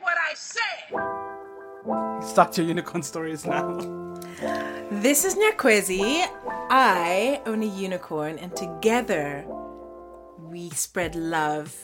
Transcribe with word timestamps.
what 0.00 0.16
I 0.18 0.34
said. 0.34 2.28
Start 2.28 2.56
your 2.58 2.66
unicorn 2.66 3.02
stories 3.02 3.44
now. 3.46 3.76
This 4.90 5.24
is 5.24 5.34
Nyakwezi. 5.36 6.26
I 6.70 7.40
own 7.46 7.62
a 7.62 7.66
unicorn, 7.66 8.38
and 8.38 8.54
together 8.56 9.44
we 10.38 10.70
spread 10.70 11.14
love 11.14 11.74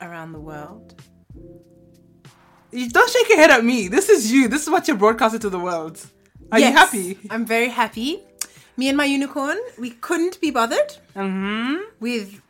around 0.00 0.32
the 0.32 0.40
world. 0.40 0.94
You 2.72 2.88
don't 2.88 3.10
shake 3.10 3.28
your 3.28 3.38
head 3.38 3.50
at 3.50 3.64
me. 3.64 3.88
This 3.88 4.08
is 4.08 4.30
you. 4.32 4.46
This 4.48 4.62
is 4.62 4.70
what 4.70 4.86
you're 4.86 4.96
broadcasting 4.96 5.40
to 5.40 5.50
the 5.50 5.58
world. 5.58 6.00
Are 6.52 6.58
you 6.60 6.66
happy? 6.72 7.18
I'm 7.30 7.44
very 7.44 7.68
happy. 7.68 8.22
Me 8.76 8.88
and 8.88 8.96
my 8.96 9.04
unicorn, 9.04 9.58
we 9.78 9.90
couldn't 9.90 10.40
be 10.40 10.50
bothered 10.50 10.96
Mm-hmm. 11.16 11.76
with 12.00 12.40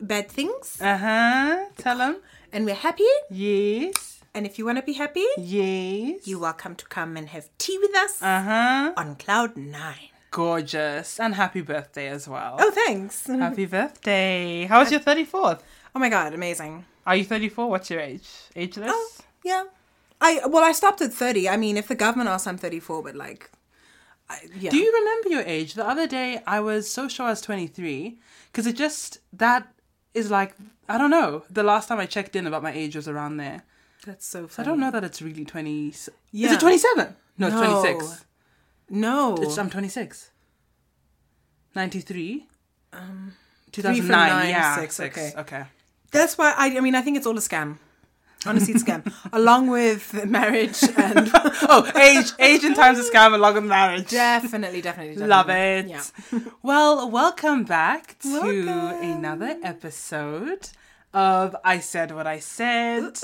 bad 0.00 0.28
things, 0.30 0.78
Uh-huh. 0.80 1.66
Tell 1.78 1.98
him. 1.98 2.16
And 2.52 2.64
we're 2.64 2.74
happy. 2.74 3.04
Yes. 3.30 4.20
And 4.34 4.46
if 4.46 4.58
you 4.58 4.64
want 4.64 4.78
to 4.78 4.82
be 4.82 4.94
happy, 4.94 5.24
Yes. 5.36 6.26
you're 6.26 6.38
welcome 6.38 6.74
to 6.76 6.86
come 6.86 7.16
and 7.16 7.28
have 7.28 7.48
tea 7.58 7.78
with 7.78 7.94
us 7.94 8.22
Uh-huh. 8.22 8.92
on 8.96 9.16
Cloud 9.16 9.56
Nine. 9.56 10.08
Gorgeous. 10.30 11.20
And 11.20 11.34
happy 11.34 11.60
birthday 11.60 12.08
as 12.08 12.26
well. 12.26 12.56
Oh, 12.58 12.70
thanks. 12.70 13.26
Happy 13.46 13.66
birthday. 13.66 14.64
How 14.64 14.80
was 14.80 14.90
your 14.90 15.00
34th? 15.00 15.60
Oh 15.94 15.98
my 15.98 16.08
god, 16.08 16.32
amazing. 16.32 16.86
Are 17.06 17.14
you 17.16 17.24
34? 17.24 17.68
What's 17.68 17.90
your 17.90 18.00
age? 18.00 18.26
Ageless? 18.56 18.90
Oh, 18.92 19.10
yeah. 19.44 19.64
I 20.20 20.40
well, 20.46 20.62
I 20.64 20.70
stopped 20.72 21.00
at 21.02 21.12
thirty. 21.12 21.48
I 21.48 21.56
mean, 21.56 21.76
if 21.76 21.88
the 21.88 21.96
government 21.96 22.30
asks, 22.30 22.46
I'm 22.46 22.56
thirty-four, 22.56 23.02
but 23.02 23.16
like, 23.16 23.50
yeah. 24.56 24.70
Do 24.70 24.76
you 24.78 24.92
remember 24.92 25.28
your 25.30 25.42
age? 25.42 25.74
The 25.74 25.86
other 25.86 26.06
day, 26.06 26.40
I 26.46 26.60
was 26.60 26.88
so 26.88 27.08
sure 27.08 27.26
I 27.26 27.30
was 27.30 27.40
23 27.40 28.18
because 28.52 28.66
it 28.68 28.76
just, 28.76 29.18
that 29.32 29.66
is 30.14 30.30
like, 30.30 30.54
I 30.88 30.98
don't 30.98 31.10
know. 31.10 31.44
The 31.50 31.62
last 31.62 31.88
time 31.88 31.98
I 31.98 32.06
checked 32.06 32.36
in 32.36 32.46
about 32.46 32.62
my 32.62 32.72
age 32.72 32.96
was 32.96 33.08
around 33.08 33.36
there. 33.36 33.62
That's 34.04 34.26
so 34.26 34.48
I 34.58 34.62
don't 34.64 34.80
know 34.80 34.90
that 34.90 35.04
it's 35.04 35.22
really 35.22 35.44
20. 35.44 35.94
Yeah. 36.32 36.48
Is 36.48 36.52
it 36.54 36.60
27? 36.60 37.14
No, 37.38 37.46
it's 37.46 37.56
No. 37.56 37.80
26. 37.82 38.24
No. 38.90 39.36
It's, 39.40 39.56
I'm 39.58 39.70
twenty 39.70 39.88
six. 39.88 40.30
Ninety 41.74 42.00
three. 42.00 42.46
Um. 42.92 43.32
Two 43.70 43.80
thousand 43.80 44.06
nine. 44.06 44.50
yeah. 44.50 44.76
six, 44.76 44.96
six. 44.96 45.16
okay. 45.16 45.32
Okay. 45.40 45.64
That's 46.10 46.36
why 46.36 46.52
I. 46.56 46.76
I 46.76 46.80
mean, 46.80 46.94
I 46.94 47.00
think 47.00 47.16
it's 47.16 47.26
all 47.26 47.36
a 47.36 47.40
scam. 47.40 47.78
Honestly, 48.46 48.74
it's 48.74 48.82
a 48.82 48.86
scam. 48.86 49.12
Along 49.32 49.68
with 49.68 50.24
marriage 50.26 50.82
and 50.96 51.30
Oh, 51.34 51.90
age, 51.96 52.32
age 52.38 52.64
in 52.64 52.74
times 52.74 52.98
of 52.98 53.04
scam 53.08 53.34
along 53.34 53.54
with 53.54 53.64
marriage. 53.64 54.08
definitely, 54.10 54.80
definitely, 54.80 55.14
definitely. 55.14 55.26
Love 55.28 55.48
it. 55.50 55.86
Yeah. 55.88 56.02
Well, 56.62 57.08
welcome 57.10 57.64
back 57.64 58.18
to 58.20 58.32
Welcome. 58.32 58.68
another 59.10 59.56
episode 59.62 60.68
of 61.14 61.54
I 61.64 61.78
Said 61.80 62.10
What 62.12 62.26
I 62.26 62.38
Said 62.38 63.18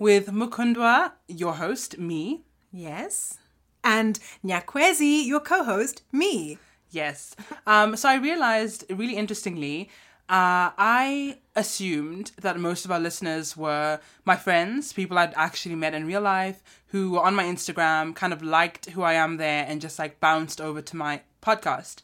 with 0.00 0.26
Mukundwa, 0.28 1.12
your 1.28 1.54
host, 1.54 1.98
me. 1.98 2.42
Yes. 2.72 3.38
And 3.82 4.18
Nyakwezi, 4.44 5.26
your 5.26 5.40
co-host, 5.40 6.02
me. 6.12 6.58
Yes. 6.90 7.34
Um, 7.66 7.96
so 7.96 8.08
I 8.08 8.16
realized, 8.16 8.84
really 8.90 9.16
interestingly, 9.16 9.90
uh, 10.28 10.72
I 10.78 11.38
assumed 11.54 12.32
that 12.40 12.58
most 12.58 12.84
of 12.84 12.90
our 12.90 12.98
listeners 13.00 13.56
were 13.56 14.00
my 14.24 14.36
friends, 14.36 14.92
people 14.92 15.18
I'd 15.18 15.34
actually 15.36 15.74
met 15.74 15.94
in 15.94 16.06
real 16.06 16.22
life, 16.22 16.62
who 16.88 17.10
were 17.12 17.20
on 17.22 17.34
my 17.34 17.44
Instagram, 17.44 18.14
kind 18.14 18.32
of 18.32 18.42
liked 18.42 18.90
who 18.90 19.02
I 19.02 19.14
am 19.14 19.36
there, 19.36 19.66
and 19.68 19.80
just 19.80 19.98
like 19.98 20.20
bounced 20.20 20.60
over 20.60 20.80
to 20.80 20.96
my 20.96 21.20
podcast. 21.42 21.96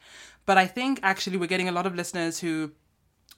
But 0.45 0.59
I 0.59 0.67
think 0.67 1.01
actually 1.03 1.39
we're 1.39 1.47
getting 1.47 1.69
a 1.69 1.73
lot 1.73 1.87
of 1.87 1.95
listeners 1.95 2.41
who 2.41 2.73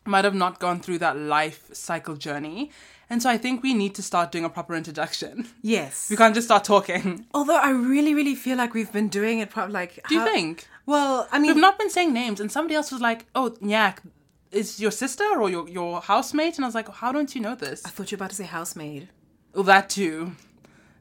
might 0.05 0.25
have 0.25 0.35
not 0.35 0.59
gone 0.59 0.81
through 0.81 0.99
that 0.99 1.17
life 1.17 1.69
cycle 1.73 2.17
journey. 2.17 2.71
And 3.09 3.23
so 3.23 3.31
I 3.31 3.39
think 3.39 3.63
we 3.63 3.75
need 3.75 3.95
to 3.97 4.03
start 4.03 4.33
doing 4.33 4.45
a 4.45 4.51
proper 4.51 4.75
introduction. 4.75 5.47
Yes. 5.61 6.07
We 6.11 6.17
can't 6.17 6.35
just 6.35 6.49
start 6.49 6.65
talking. 6.65 7.27
Although 7.35 7.59
I 7.59 7.71
really, 7.71 8.15
really 8.15 8.35
feel 8.35 8.57
like 8.57 8.75
we've 8.75 8.91
been 8.93 9.09
doing 9.09 9.39
it 9.39 9.51
probably 9.51 9.75
like. 9.75 10.01
Do 10.09 10.15
you 10.15 10.25
think? 10.25 10.67
Well, 10.87 11.29
I 11.31 11.39
mean, 11.39 11.53
We've 11.53 11.61
not 11.61 11.79
been 11.79 11.91
saying 11.91 12.13
names, 12.13 12.41
and 12.41 12.51
somebody 12.51 12.75
else 12.75 12.91
was 12.91 13.01
like, 13.01 13.27
"Oh, 13.37 13.51
Nyak, 13.63 13.99
is 14.53 14.79
your 14.81 14.91
sister 14.91 15.25
or 15.41 15.51
your 15.51 15.69
your 15.69 16.01
housemate?" 16.01 16.57
And 16.57 16.65
I 16.65 16.69
was 16.69 16.75
like, 16.75 16.89
"How 16.89 17.11
don't 17.13 17.35
you 17.35 17.41
know 17.41 17.55
this?" 17.55 17.83
I 17.85 17.91
thought 17.91 18.11
you 18.13 18.17
were 18.17 18.21
about 18.25 18.31
to 18.31 18.37
say 18.37 18.45
housemaid. 18.45 19.09
Well, 19.55 19.65
that 19.65 19.91
too, 19.91 20.33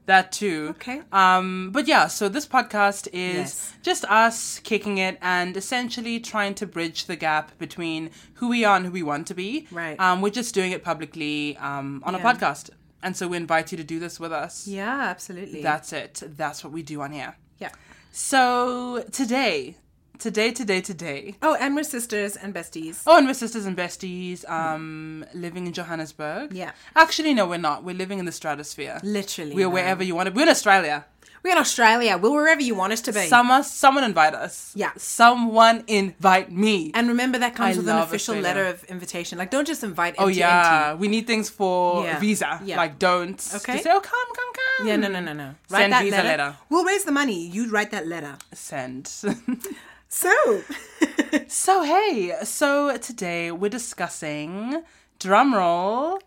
that 0.06 0.32
too. 0.32 0.68
Okay. 0.76 1.00
Um, 1.12 1.70
but 1.72 1.86
yeah, 1.88 2.06
so 2.08 2.28
this 2.28 2.46
podcast 2.46 3.08
is 3.12 3.34
Yes. 3.36 3.72
just 3.82 4.04
us 4.06 4.58
kicking 4.58 4.98
it 4.98 5.16
and 5.22 5.56
essentially 5.56 6.20
trying 6.20 6.54
to 6.56 6.66
bridge 6.66 7.06
the 7.06 7.16
gap 7.16 7.56
between 7.58 8.10
who 8.34 8.48
we 8.48 8.64
are 8.64 8.76
and 8.76 8.84
who 8.86 8.92
we 8.92 9.02
want 9.02 9.26
to 9.28 9.34
be. 9.34 9.68
Right. 9.70 9.98
Um, 10.00 10.20
we're 10.22 10.30
just 10.30 10.54
doing 10.54 10.72
it 10.72 10.82
publicly 10.84 11.56
um, 11.58 12.02
on 12.04 12.14
a 12.14 12.18
podcast, 12.18 12.70
and 13.02 13.16
so 13.16 13.26
we 13.28 13.36
invite 13.38 13.70
you 13.72 13.78
to 13.78 13.84
do 13.84 13.98
this 13.98 14.20
with 14.20 14.32
us. 14.32 14.66
Yeah, 14.66 15.00
absolutely. 15.14 15.62
That's 15.62 15.92
it. 15.92 16.22
That's 16.36 16.62
what 16.64 16.72
we 16.72 16.82
do 16.82 17.00
on 17.00 17.12
here. 17.12 17.36
yeah. 17.58 17.70
So 18.10 19.02
today, 19.12 19.76
today, 20.18 20.50
today, 20.52 20.80
today. 20.80 21.34
Oh, 21.42 21.56
and 21.60 21.74
we're 21.74 21.82
sisters 21.84 22.36
and 22.36 22.54
besties. 22.54 23.02
Oh, 23.06 23.16
and 23.18 23.26
we're 23.26 23.34
sisters 23.34 23.66
and 23.66 23.76
besties, 23.76 24.48
um, 24.48 25.24
living 25.34 25.66
in 25.66 25.72
Johannesburg. 25.72 26.52
Yeah. 26.52 26.72
Actually, 26.96 27.34
no, 27.34 27.46
we're 27.46 27.58
not. 27.58 27.84
We're 27.84 27.94
living 27.96 28.18
in 28.18 28.24
the 28.24 28.32
stratosphere. 28.32 29.00
Literally. 29.02 29.54
We're 29.54 29.66
man. 29.66 29.74
wherever 29.74 30.04
you 30.04 30.14
want 30.14 30.28
to. 30.28 30.32
We're 30.34 30.42
in 30.42 30.48
Australia. 30.48 31.06
We're 31.42 31.52
in 31.52 31.58
Australia. 31.58 32.16
We're 32.18 32.30
wherever 32.30 32.62
you 32.62 32.76
want 32.76 32.92
us 32.92 33.00
to 33.00 33.12
be. 33.12 33.26
Someone, 33.26 33.64
someone 33.64 34.04
invite 34.04 34.32
us. 34.32 34.70
Yeah. 34.76 34.92
Someone 34.96 35.82
invite 35.88 36.52
me. 36.52 36.92
and 36.94 37.08
remember 37.08 37.38
that 37.38 37.56
comes 37.56 37.76
I 37.76 37.80
with 37.80 37.88
an 37.88 37.98
official 37.98 38.36
Australia. 38.36 38.42
letter 38.42 38.66
of 38.66 38.84
invitation. 38.84 39.38
Like, 39.38 39.50
don't 39.50 39.66
just 39.66 39.82
invite 39.82 40.14
oh 40.18 40.28
yeah, 40.28 40.90
empty. 40.90 41.00
we 41.00 41.08
need 41.08 41.26
things 41.26 41.50
for 41.50 42.04
Yeah. 42.04 42.20
visa. 42.20 42.60
Yeah. 42.64 42.76
Like 42.76 43.00
don't. 43.00 43.44
Okay. 43.56 43.72
Just 43.72 43.82
say, 43.84 43.90
oh 43.92 43.98
come, 44.00 44.28
come, 44.36 44.52
come. 44.54 44.86
Yeah, 44.86 44.94
no, 44.94 45.08
no, 45.08 45.18
no, 45.20 45.32
no. 45.32 45.54
Send 45.66 45.92
visa 45.94 46.22
letter. 46.22 46.56
We'll 46.70 46.84
raise 46.84 47.02
the 47.02 47.12
money. 47.12 47.48
You 47.48 47.68
write 47.70 47.90
that 47.90 48.06
letter. 48.06 48.36
Send. 48.52 49.10
So, 50.14 50.62
so 51.48 51.82
hey, 51.84 52.34
so 52.44 52.98
today 52.98 53.50
we're 53.50 53.70
discussing 53.70 54.82
drumroll 55.18 56.20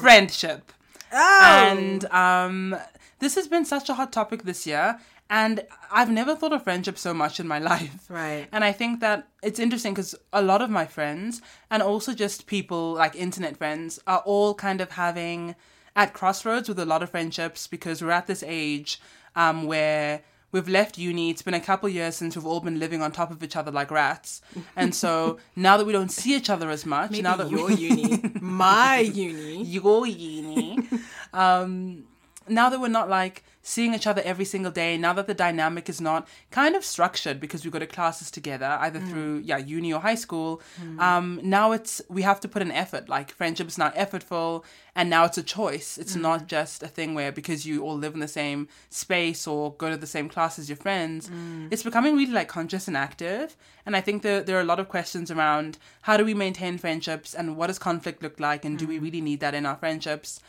friendship. 0.00 0.72
oh, 1.12 1.68
and 1.70 2.04
um, 2.06 2.76
this 3.20 3.36
has 3.36 3.46
been 3.46 3.64
such 3.64 3.88
a 3.88 3.94
hot 3.94 4.12
topic 4.12 4.42
this 4.42 4.66
year 4.66 4.98
and 5.30 5.64
i've 5.92 6.10
never 6.10 6.34
thought 6.36 6.52
of 6.52 6.62
friendship 6.62 6.96
so 6.98 7.12
much 7.14 7.38
in 7.40 7.46
my 7.48 7.58
life 7.72 8.06
Right. 8.08 8.46
and 8.52 8.62
i 8.62 8.70
think 8.72 9.00
that 9.00 9.26
it's 9.42 9.58
interesting 9.58 9.92
because 9.92 10.14
a 10.32 10.40
lot 10.42 10.62
of 10.62 10.70
my 10.70 10.86
friends 10.86 11.42
and 11.70 11.82
also 11.82 12.14
just 12.14 12.46
people 12.46 12.92
like 12.94 13.14
internet 13.16 13.56
friends 13.56 13.98
are 14.06 14.22
all 14.24 14.54
kind 14.54 14.80
of 14.80 14.92
having 14.92 15.54
at 15.96 16.12
crossroads 16.14 16.68
with 16.68 16.78
a 16.78 16.84
lot 16.86 17.02
of 17.02 17.10
friendships 17.10 17.66
because 17.66 18.02
we're 18.02 18.10
at 18.12 18.26
this 18.28 18.44
age 18.46 19.00
um, 19.34 19.64
where 19.66 20.22
we've 20.52 20.68
left 20.68 20.96
uni 20.98 21.30
it's 21.30 21.42
been 21.42 21.54
a 21.54 21.60
couple 21.60 21.88
years 21.88 22.16
since 22.16 22.36
we've 22.36 22.46
all 22.46 22.60
been 22.60 22.78
living 22.78 23.02
on 23.02 23.10
top 23.12 23.30
of 23.30 23.42
each 23.42 23.56
other 23.56 23.70
like 23.70 23.90
rats 23.90 24.40
and 24.76 24.94
so 24.94 25.38
now 25.56 25.76
that 25.76 25.84
we 25.86 25.92
don't 25.92 26.10
see 26.10 26.34
each 26.36 26.48
other 26.50 26.70
as 26.70 26.86
much 26.86 27.10
maybe 27.10 27.22
now 27.22 27.36
that 27.36 27.50
your 27.50 27.66
we- 27.68 27.74
uni, 27.88 28.22
my 28.40 28.98
uni. 28.98 29.62
your 29.64 30.06
uni. 30.06 30.78
um, 31.32 32.04
now 32.48 32.68
that 32.70 32.80
we're 32.80 32.88
not 32.88 33.08
like 33.08 33.42
seeing 33.66 33.94
each 33.94 34.06
other 34.06 34.22
every 34.24 34.44
single 34.44 34.70
day, 34.70 34.96
now 34.96 35.12
that 35.12 35.26
the 35.26 35.34
dynamic 35.34 35.88
is 35.88 36.00
not 36.00 36.28
kind 36.52 36.76
of 36.76 36.84
structured 36.84 37.40
because 37.40 37.64
we 37.64 37.70
go 37.70 37.80
to 37.80 37.86
classes 37.86 38.30
together, 38.30 38.78
either 38.80 39.00
mm. 39.00 39.10
through 39.10 39.42
yeah 39.44 39.58
uni 39.58 39.92
or 39.92 40.00
high 40.00 40.14
school. 40.14 40.62
Mm. 40.80 41.00
Um, 41.00 41.40
now 41.42 41.72
it's 41.72 42.00
we 42.08 42.22
have 42.22 42.38
to 42.40 42.48
put 42.48 42.62
an 42.62 42.70
effort. 42.70 43.08
Like 43.08 43.32
friendship 43.32 43.66
is 43.66 43.76
now 43.76 43.90
effortful, 43.90 44.62
and 44.94 45.10
now 45.10 45.24
it's 45.24 45.36
a 45.36 45.42
choice. 45.42 45.98
It's 45.98 46.16
mm. 46.16 46.20
not 46.20 46.46
just 46.46 46.84
a 46.84 46.86
thing 46.86 47.14
where 47.14 47.32
because 47.32 47.66
you 47.66 47.82
all 47.82 47.96
live 47.96 48.14
in 48.14 48.20
the 48.20 48.28
same 48.28 48.68
space 48.88 49.48
or 49.48 49.74
go 49.74 49.90
to 49.90 49.96
the 49.96 50.06
same 50.06 50.28
class 50.28 50.60
as 50.60 50.68
your 50.68 50.76
friends. 50.76 51.28
It's 51.72 51.82
becoming 51.82 52.14
really 52.16 52.32
like 52.32 52.46
conscious 52.46 52.86
and 52.86 52.96
active. 52.96 53.56
And 53.84 53.96
I 53.96 54.00
think 54.00 54.22
that 54.22 54.46
there 54.46 54.56
are 54.56 54.60
a 54.60 54.70
lot 54.72 54.78
of 54.78 54.88
questions 54.88 55.30
around 55.30 55.78
how 56.02 56.16
do 56.16 56.24
we 56.24 56.34
maintain 56.34 56.78
friendships 56.78 57.34
and 57.34 57.56
what 57.56 57.66
does 57.66 57.80
conflict 57.80 58.22
look 58.22 58.38
like 58.38 58.64
and 58.64 58.78
do 58.78 58.86
we 58.86 59.00
really 59.00 59.20
need 59.20 59.40
that 59.40 59.54
in 59.54 59.66
our 59.66 59.76
friendships 59.76 60.40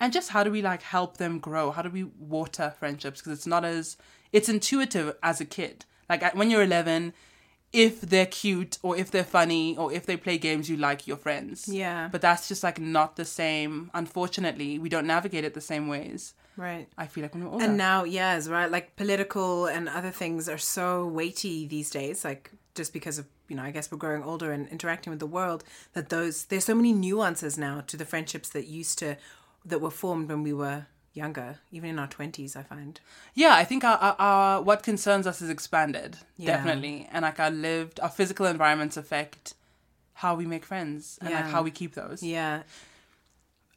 and 0.00 0.12
just 0.12 0.30
how 0.30 0.42
do 0.44 0.50
we 0.50 0.62
like 0.62 0.82
help 0.82 1.16
them 1.16 1.38
grow 1.38 1.70
how 1.70 1.82
do 1.82 1.90
we 1.90 2.04
water 2.18 2.74
friendships 2.78 3.20
because 3.20 3.32
it's 3.32 3.46
not 3.46 3.64
as 3.64 3.96
it's 4.32 4.48
intuitive 4.48 5.14
as 5.22 5.40
a 5.40 5.44
kid 5.44 5.84
like 6.08 6.22
at- 6.22 6.36
when 6.36 6.50
you're 6.50 6.62
11 6.62 7.12
if 7.72 8.00
they're 8.00 8.26
cute 8.26 8.78
or 8.82 8.96
if 8.96 9.10
they're 9.10 9.24
funny 9.24 9.76
or 9.76 9.92
if 9.92 10.06
they 10.06 10.16
play 10.16 10.38
games 10.38 10.70
you 10.70 10.76
like 10.76 11.06
your 11.06 11.16
friends 11.16 11.66
Yeah. 11.68 12.08
but 12.12 12.20
that's 12.20 12.48
just 12.48 12.62
like 12.62 12.78
not 12.80 13.16
the 13.16 13.24
same 13.24 13.90
unfortunately 13.94 14.78
we 14.78 14.88
don't 14.88 15.06
navigate 15.06 15.44
it 15.44 15.54
the 15.54 15.60
same 15.60 15.88
ways 15.88 16.34
Right. 16.56 16.88
i 16.96 17.06
feel 17.06 17.22
like 17.22 17.34
when 17.34 17.44
we're 17.44 17.50
older 17.52 17.64
And 17.64 17.76
now, 17.76 18.04
yes, 18.04 18.48
right. 18.48 18.70
Like 18.70 18.96
political 18.96 19.66
and 19.66 19.88
other 19.90 20.10
things 20.10 20.48
are 20.48 20.56
so 20.56 21.06
weighty 21.06 21.66
these 21.66 21.90
days. 21.90 22.24
Like 22.24 22.50
just 22.74 22.94
because 22.94 23.18
of 23.18 23.26
you 23.48 23.56
know, 23.56 23.62
I 23.62 23.70
guess 23.72 23.90
we're 23.92 23.98
growing 23.98 24.22
older 24.22 24.50
and 24.52 24.66
interacting 24.68 25.10
with 25.10 25.20
the 25.20 25.26
world. 25.38 25.64
That 25.92 26.08
those 26.08 26.46
there's 26.46 26.64
so 26.64 26.74
many 26.74 26.92
nuances 26.94 27.58
now 27.58 27.82
to 27.88 27.96
the 27.98 28.06
friendships 28.06 28.48
that 28.50 28.66
used 28.68 28.98
to 29.00 29.18
that 29.66 29.80
were 29.80 29.90
formed 29.90 30.28
when 30.28 30.42
we 30.42 30.52
were 30.52 30.86
younger, 31.12 31.58
even 31.70 31.90
in 31.90 31.98
our 31.98 32.06
twenties. 32.06 32.56
I 32.56 32.62
find. 32.62 33.00
yeah 33.34 33.54
i 33.54 33.64
think 33.64 33.84
our, 33.84 33.96
our, 33.98 34.16
our 34.18 34.62
what 34.62 34.82
concerns 34.82 35.26
us 35.26 35.40
is 35.42 35.50
expanded 35.50 36.16
Yeah. 36.36 36.56
definitely 36.56 37.08
and 37.12 37.22
like 37.22 37.40
our 37.40 37.50
lived 37.50 38.00
our 38.00 38.10
physical 38.10 38.46
environments 38.46 38.96
affect 38.98 39.54
how 40.22 40.34
we 40.34 40.46
make 40.46 40.64
friends 40.64 41.18
and 41.20 41.30
like 41.32 41.46
how 41.54 41.62
we 41.62 41.70
keep 41.70 41.94
those 41.94 42.22
Yeah. 42.22 42.62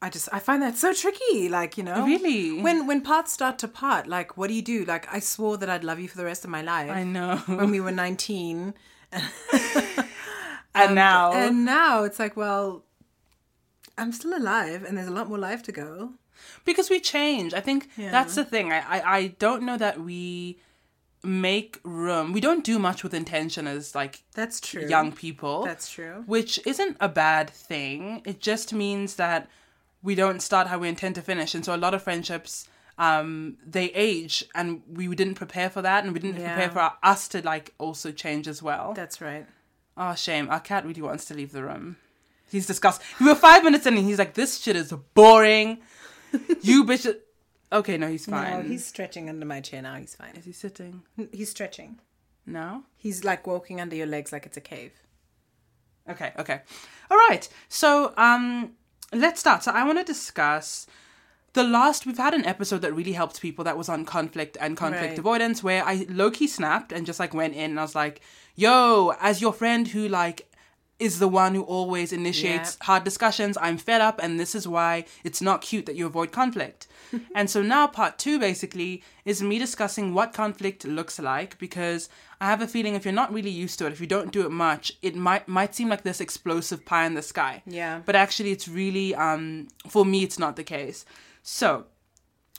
I 0.02 0.10
just 0.10 0.30
I 0.32 0.40
find 0.40 0.62
that 0.64 0.78
so 0.78 0.94
tricky. 0.94 1.50
Like 1.50 1.78
you 1.78 1.84
know, 1.84 2.06
Really? 2.06 2.62
when 2.62 2.88
when 2.88 3.02
parts 3.02 3.34
start 3.34 3.60
to 3.60 3.68
part, 3.68 4.08
like 4.08 4.38
what 4.38 4.48
do 4.48 4.54
you 4.54 4.62
do? 4.62 4.86
Like 4.86 5.06
I 5.14 5.20
swore 5.20 5.58
that 5.58 5.70
I'd 5.70 5.84
love 5.84 6.00
you 6.00 6.08
for 6.08 6.16
the 6.16 6.24
rest 6.24 6.46
of 6.46 6.50
my 6.50 6.62
life. 6.62 6.90
I 6.90 7.04
know. 7.04 7.36
when 7.48 7.70
we 7.70 7.82
were 7.86 7.92
nineteen, 7.92 8.76
and 9.12 9.30
um, 10.90 10.96
now, 10.96 11.34
and 11.34 11.66
now 11.66 12.04
it's 12.04 12.18
like, 12.18 12.38
well, 12.38 12.86
I'm 14.02 14.12
still 14.20 14.36
alive, 14.38 14.84
and 14.86 14.98
there's 14.98 15.08
a 15.08 15.18
lot 15.20 15.28
more 15.30 15.38
life 15.50 15.62
to 15.64 15.72
go. 15.72 16.14
because 16.66 16.90
we 16.90 17.00
change. 17.02 17.54
I 17.54 17.62
think 17.68 17.90
that's 17.98 18.36
the 18.36 18.46
thing. 18.54 18.72
I, 18.72 18.80
I 18.96 19.00
I 19.18 19.22
don't 19.46 19.64
know 19.68 19.78
that 19.86 19.96
we 20.10 20.58
make 21.22 21.80
room. 21.84 22.32
We 22.32 22.40
don't 22.48 22.64
do 22.64 22.80
much 22.80 23.04
with 23.04 23.14
intention 23.14 23.68
as 23.68 23.94
like 23.96 24.24
That's 24.34 24.60
true. 24.62 24.88
young 24.88 25.12
people. 25.12 25.64
That's 25.66 25.90
true. 25.92 26.24
Which 26.26 26.60
isn't 26.66 26.96
a 27.02 27.10
bad 27.10 27.50
thing. 27.50 28.22
It 28.26 28.40
just 28.40 28.74
means 28.74 29.16
that 29.16 29.50
we 30.02 30.16
don't 30.16 30.42
start 30.42 30.68
how 30.68 30.78
we 30.80 30.88
intend 30.88 31.16
to 31.16 31.22
finish. 31.22 31.54
And 31.56 31.66
so 31.66 31.76
a 31.76 31.84
lot 31.86 31.94
of 31.94 32.02
friendships 32.04 32.68
um 32.98 33.58
they 33.66 33.86
age 33.94 34.44
and 34.56 34.82
we 35.00 35.06
didn't 35.16 35.36
prepare 35.36 35.70
for 35.70 35.82
that 35.82 36.04
and 36.04 36.14
we 36.14 36.20
didn't 36.20 36.42
Yeah. 36.42 36.54
prepare 36.54 36.72
for 36.72 36.92
us 37.04 37.28
to 37.30 37.42
like 37.54 37.74
also 37.78 38.12
change 38.12 38.48
as 38.48 38.64
well. 38.64 38.94
That's 38.94 39.20
right. 39.22 39.46
Oh 39.98 40.16
shame. 40.16 40.50
Our 40.50 40.60
cat 40.62 40.86
really 40.86 41.02
wants 41.02 41.26
to 41.26 41.34
leave 41.34 41.52
the 41.52 41.64
room. 41.64 41.98
He's 42.50 42.68
disgusted. 42.68 43.06
We 43.20 43.28
were 43.28 43.36
five 43.36 43.64
minutes 43.64 43.86
in 43.86 43.98
and 43.98 44.06
he's 44.06 44.20
like, 44.20 44.34
This 44.34 44.60
shit 44.60 44.76
is 44.76 44.92
boring. 45.14 45.80
you 46.62 46.84
bitch 46.86 47.16
Okay, 47.72 47.98
no, 47.98 48.08
he's 48.08 48.26
fine. 48.26 48.64
No, 48.64 48.68
he's 48.68 48.86
stretching 48.86 49.30
under 49.30 49.46
my 49.46 49.62
chair 49.62 49.82
now. 49.82 49.96
He's 49.96 50.16
fine. 50.16 50.36
is 50.36 50.46
he 50.46 50.52
sitting? 50.52 51.04
He's 51.32 51.52
stretching. 51.52 52.00
No? 52.46 52.84
He's 52.98 53.24
like 53.24 53.46
walking 53.46 53.80
under 53.80 53.96
your 53.96 54.08
legs 54.08 54.32
like 54.32 54.46
it's 54.48 54.58
a 54.58 54.62
cave. 54.62 54.92
Okay, 56.10 56.34
okay. 56.40 56.62
All 57.12 57.18
right. 57.18 57.48
So, 57.68 58.14
um, 58.18 58.72
let's 59.14 59.40
start. 59.40 59.64
So, 59.64 59.72
I 59.72 59.84
want 59.86 60.00
to 60.00 60.04
discuss 60.04 60.88
the 61.54 61.64
last. 61.64 62.08
We've 62.08 62.18
had 62.18 62.34
an 62.34 62.46
episode 62.46 62.82
that 62.82 62.94
really 62.96 63.12
helped 63.12 63.40
people 63.40 63.64
that 63.66 63.78
was 63.78 63.88
on 63.88 64.04
conflict 64.06 64.58
and 64.60 64.76
conflict 64.76 65.10
Right. 65.10 65.20
avoidance, 65.20 65.62
where 65.62 65.84
I 65.86 66.08
low 66.10 66.32
key 66.32 66.48
snapped 66.48 66.92
and 66.92 67.06
just 67.06 67.20
like 67.20 67.36
went 67.36 67.54
in 67.54 67.70
and 67.72 67.80
I 67.80 67.84
was 67.84 67.94
like, 67.94 68.22
"Yo, 68.56 69.14
as 69.20 69.42
your 69.42 69.54
friend 69.54 69.88
who 69.88 70.08
like." 70.08 70.49
Is 71.00 71.20
the 71.20 71.30
one 71.30 71.56
who 71.56 71.62
always 71.64 72.12
initiates 72.12 72.78
Yeah. 72.80 72.86
hard 72.88 73.04
discussions. 73.06 73.58
I'm 73.62 73.78
fed 73.78 74.02
up, 74.02 74.20
and 74.22 74.38
this 74.40 74.54
is 74.54 74.68
why 74.68 75.06
it's 75.24 75.42
not 75.42 75.62
cute 75.62 75.86
that 75.86 75.96
you 75.96 76.06
avoid 76.06 76.32
conflict. 76.34 76.88
and 77.36 77.50
so 77.50 77.62
now, 77.62 77.88
part 77.88 78.18
two 78.18 78.38
basically 78.38 79.02
is 79.24 79.42
me 79.42 79.58
discussing 79.60 80.14
what 80.14 80.34
conflict 80.34 80.84
looks 80.86 81.18
like 81.18 81.58
because 81.58 82.10
I 82.42 82.48
have 82.48 82.62
a 82.62 82.68
feeling 82.68 82.96
if 82.96 83.06
you're 83.06 83.14
not 83.14 83.32
really 83.34 83.50
used 83.50 83.80
to 83.80 83.86
it, 83.86 83.94
if 83.94 84.02
you 84.02 84.08
don't 84.08 84.32
do 84.34 84.46
it 84.46 84.52
much, 84.52 84.92
it 85.02 85.16
might 85.16 85.48
might 85.48 85.74
seem 85.74 85.88
like 85.88 86.04
this 86.04 86.20
explosive 86.20 86.84
pie 86.86 87.06
in 87.06 87.14
the 87.14 87.22
sky. 87.22 87.64
Yeah. 87.66 88.02
But 88.06 88.16
actually, 88.18 88.52
it's 88.52 88.68
really 88.68 89.16
um 89.16 89.70
for 89.88 90.04
me, 90.06 90.24
it's 90.24 90.38
not 90.38 90.58
the 90.58 90.64
case. 90.66 91.06
So, 91.44 91.86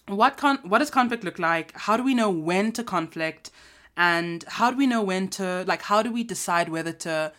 what 0.08 0.36
con 0.38 0.58
what 0.62 0.78
does 0.78 0.90
conflict 0.90 1.24
look 1.24 1.38
like? 1.38 1.72
How 1.76 1.96
do 1.98 2.02
we 2.02 2.14
know 2.14 2.30
when 2.30 2.72
to 2.72 2.82
conflict? 2.82 3.50
And 3.96 4.44
how 4.48 4.70
do 4.70 4.76
we 4.78 4.86
know 4.86 5.02
when 5.02 5.28
to 5.36 5.64
like 5.66 5.82
how 5.82 6.02
do 6.02 6.10
we 6.10 6.24
decide 6.24 6.68
whether 6.70 6.92
to, 7.04 7.32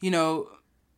you 0.00 0.10
know, 0.10 0.48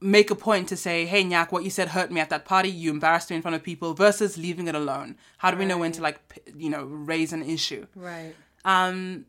make 0.00 0.30
a 0.30 0.34
point 0.34 0.68
to 0.68 0.76
say, 0.76 1.06
"Hey, 1.06 1.24
Nyak, 1.24 1.50
what 1.52 1.64
you 1.64 1.70
said 1.70 1.88
hurt 1.88 2.10
me 2.10 2.20
at 2.20 2.30
that 2.30 2.44
party. 2.44 2.68
You 2.70 2.90
embarrassed 2.90 3.30
me 3.30 3.36
in 3.36 3.42
front 3.42 3.54
of 3.54 3.62
people." 3.62 3.94
Versus 3.94 4.36
leaving 4.38 4.68
it 4.68 4.74
alone. 4.74 5.16
How 5.38 5.50
do 5.50 5.56
we 5.56 5.64
know 5.64 5.78
when 5.78 5.92
to 5.92 6.02
like, 6.02 6.20
you 6.56 6.70
know, 6.70 6.84
raise 6.84 7.32
an 7.32 7.42
issue? 7.42 7.86
Right. 7.94 8.34
Um, 8.64 9.26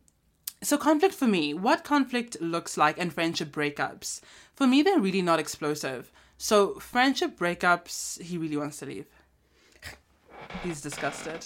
so 0.61 0.77
conflict 0.77 1.15
for 1.15 1.27
me, 1.27 1.53
what 1.53 1.83
conflict 1.83 2.41
looks 2.41 2.75
like 2.77 2.97
and 2.99 3.13
friendship 3.13 3.49
breakups. 3.51 4.19
For 4.55 4.67
me, 4.67 4.81
they're 4.81 4.99
really 4.99 5.21
not 5.21 5.39
explosive. 5.39 6.11
So 6.37 6.75
friendship 6.79 7.37
breakups, 7.37 8.21
he 8.21 8.37
really 8.37 8.57
wants 8.57 8.77
to 8.77 8.85
leave. 8.85 9.05
He's 10.63 10.81
disgusted. 10.81 11.45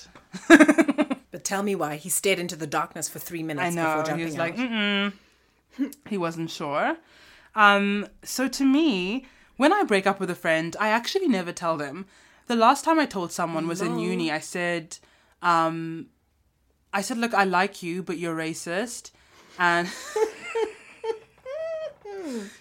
But 1.34 1.44
tell 1.44 1.64
me 1.64 1.74
why 1.74 1.96
he 1.96 2.10
stared 2.10 2.38
into 2.38 2.56
the 2.56 2.68
darkness 2.68 3.10
for 3.10 3.18
three 3.18 3.42
minutes 3.42 3.66
I 3.66 3.70
know. 3.72 3.86
before 3.88 4.04
jumping 4.04 4.20
He 4.20 4.25
was 4.25 4.34
out. 4.36 4.40
like, 4.40 4.56
mm 4.56 5.14
he 6.08 6.18
wasn't 6.20 6.52
sure. 6.52 6.96
Um, 7.56 8.08
so 8.24 8.48
to 8.48 8.66
me, 8.66 9.26
when 9.58 9.74
I 9.74 9.84
break 9.84 10.08
up 10.08 10.20
with 10.20 10.30
a 10.30 10.36
friend, 10.36 10.76
I 10.80 10.90
actually 10.90 11.28
never 11.28 11.52
tell 11.52 11.78
them. 11.78 12.06
The 12.48 12.56
last 12.56 12.84
time 12.84 13.00
I 13.00 13.06
told 13.06 13.32
someone 13.32 13.68
was 13.68 13.82
in 13.82 14.00
uni. 14.00 14.32
I 14.32 14.40
said, 14.40 14.98
um, 15.42 16.08
I 16.92 17.02
said, 17.02 17.18
look, 17.18 17.34
I 17.34 17.46
like 17.46 17.82
you, 17.82 18.04
but 18.04 18.18
you're 18.18 18.36
racist, 18.36 19.12
and 19.58 19.88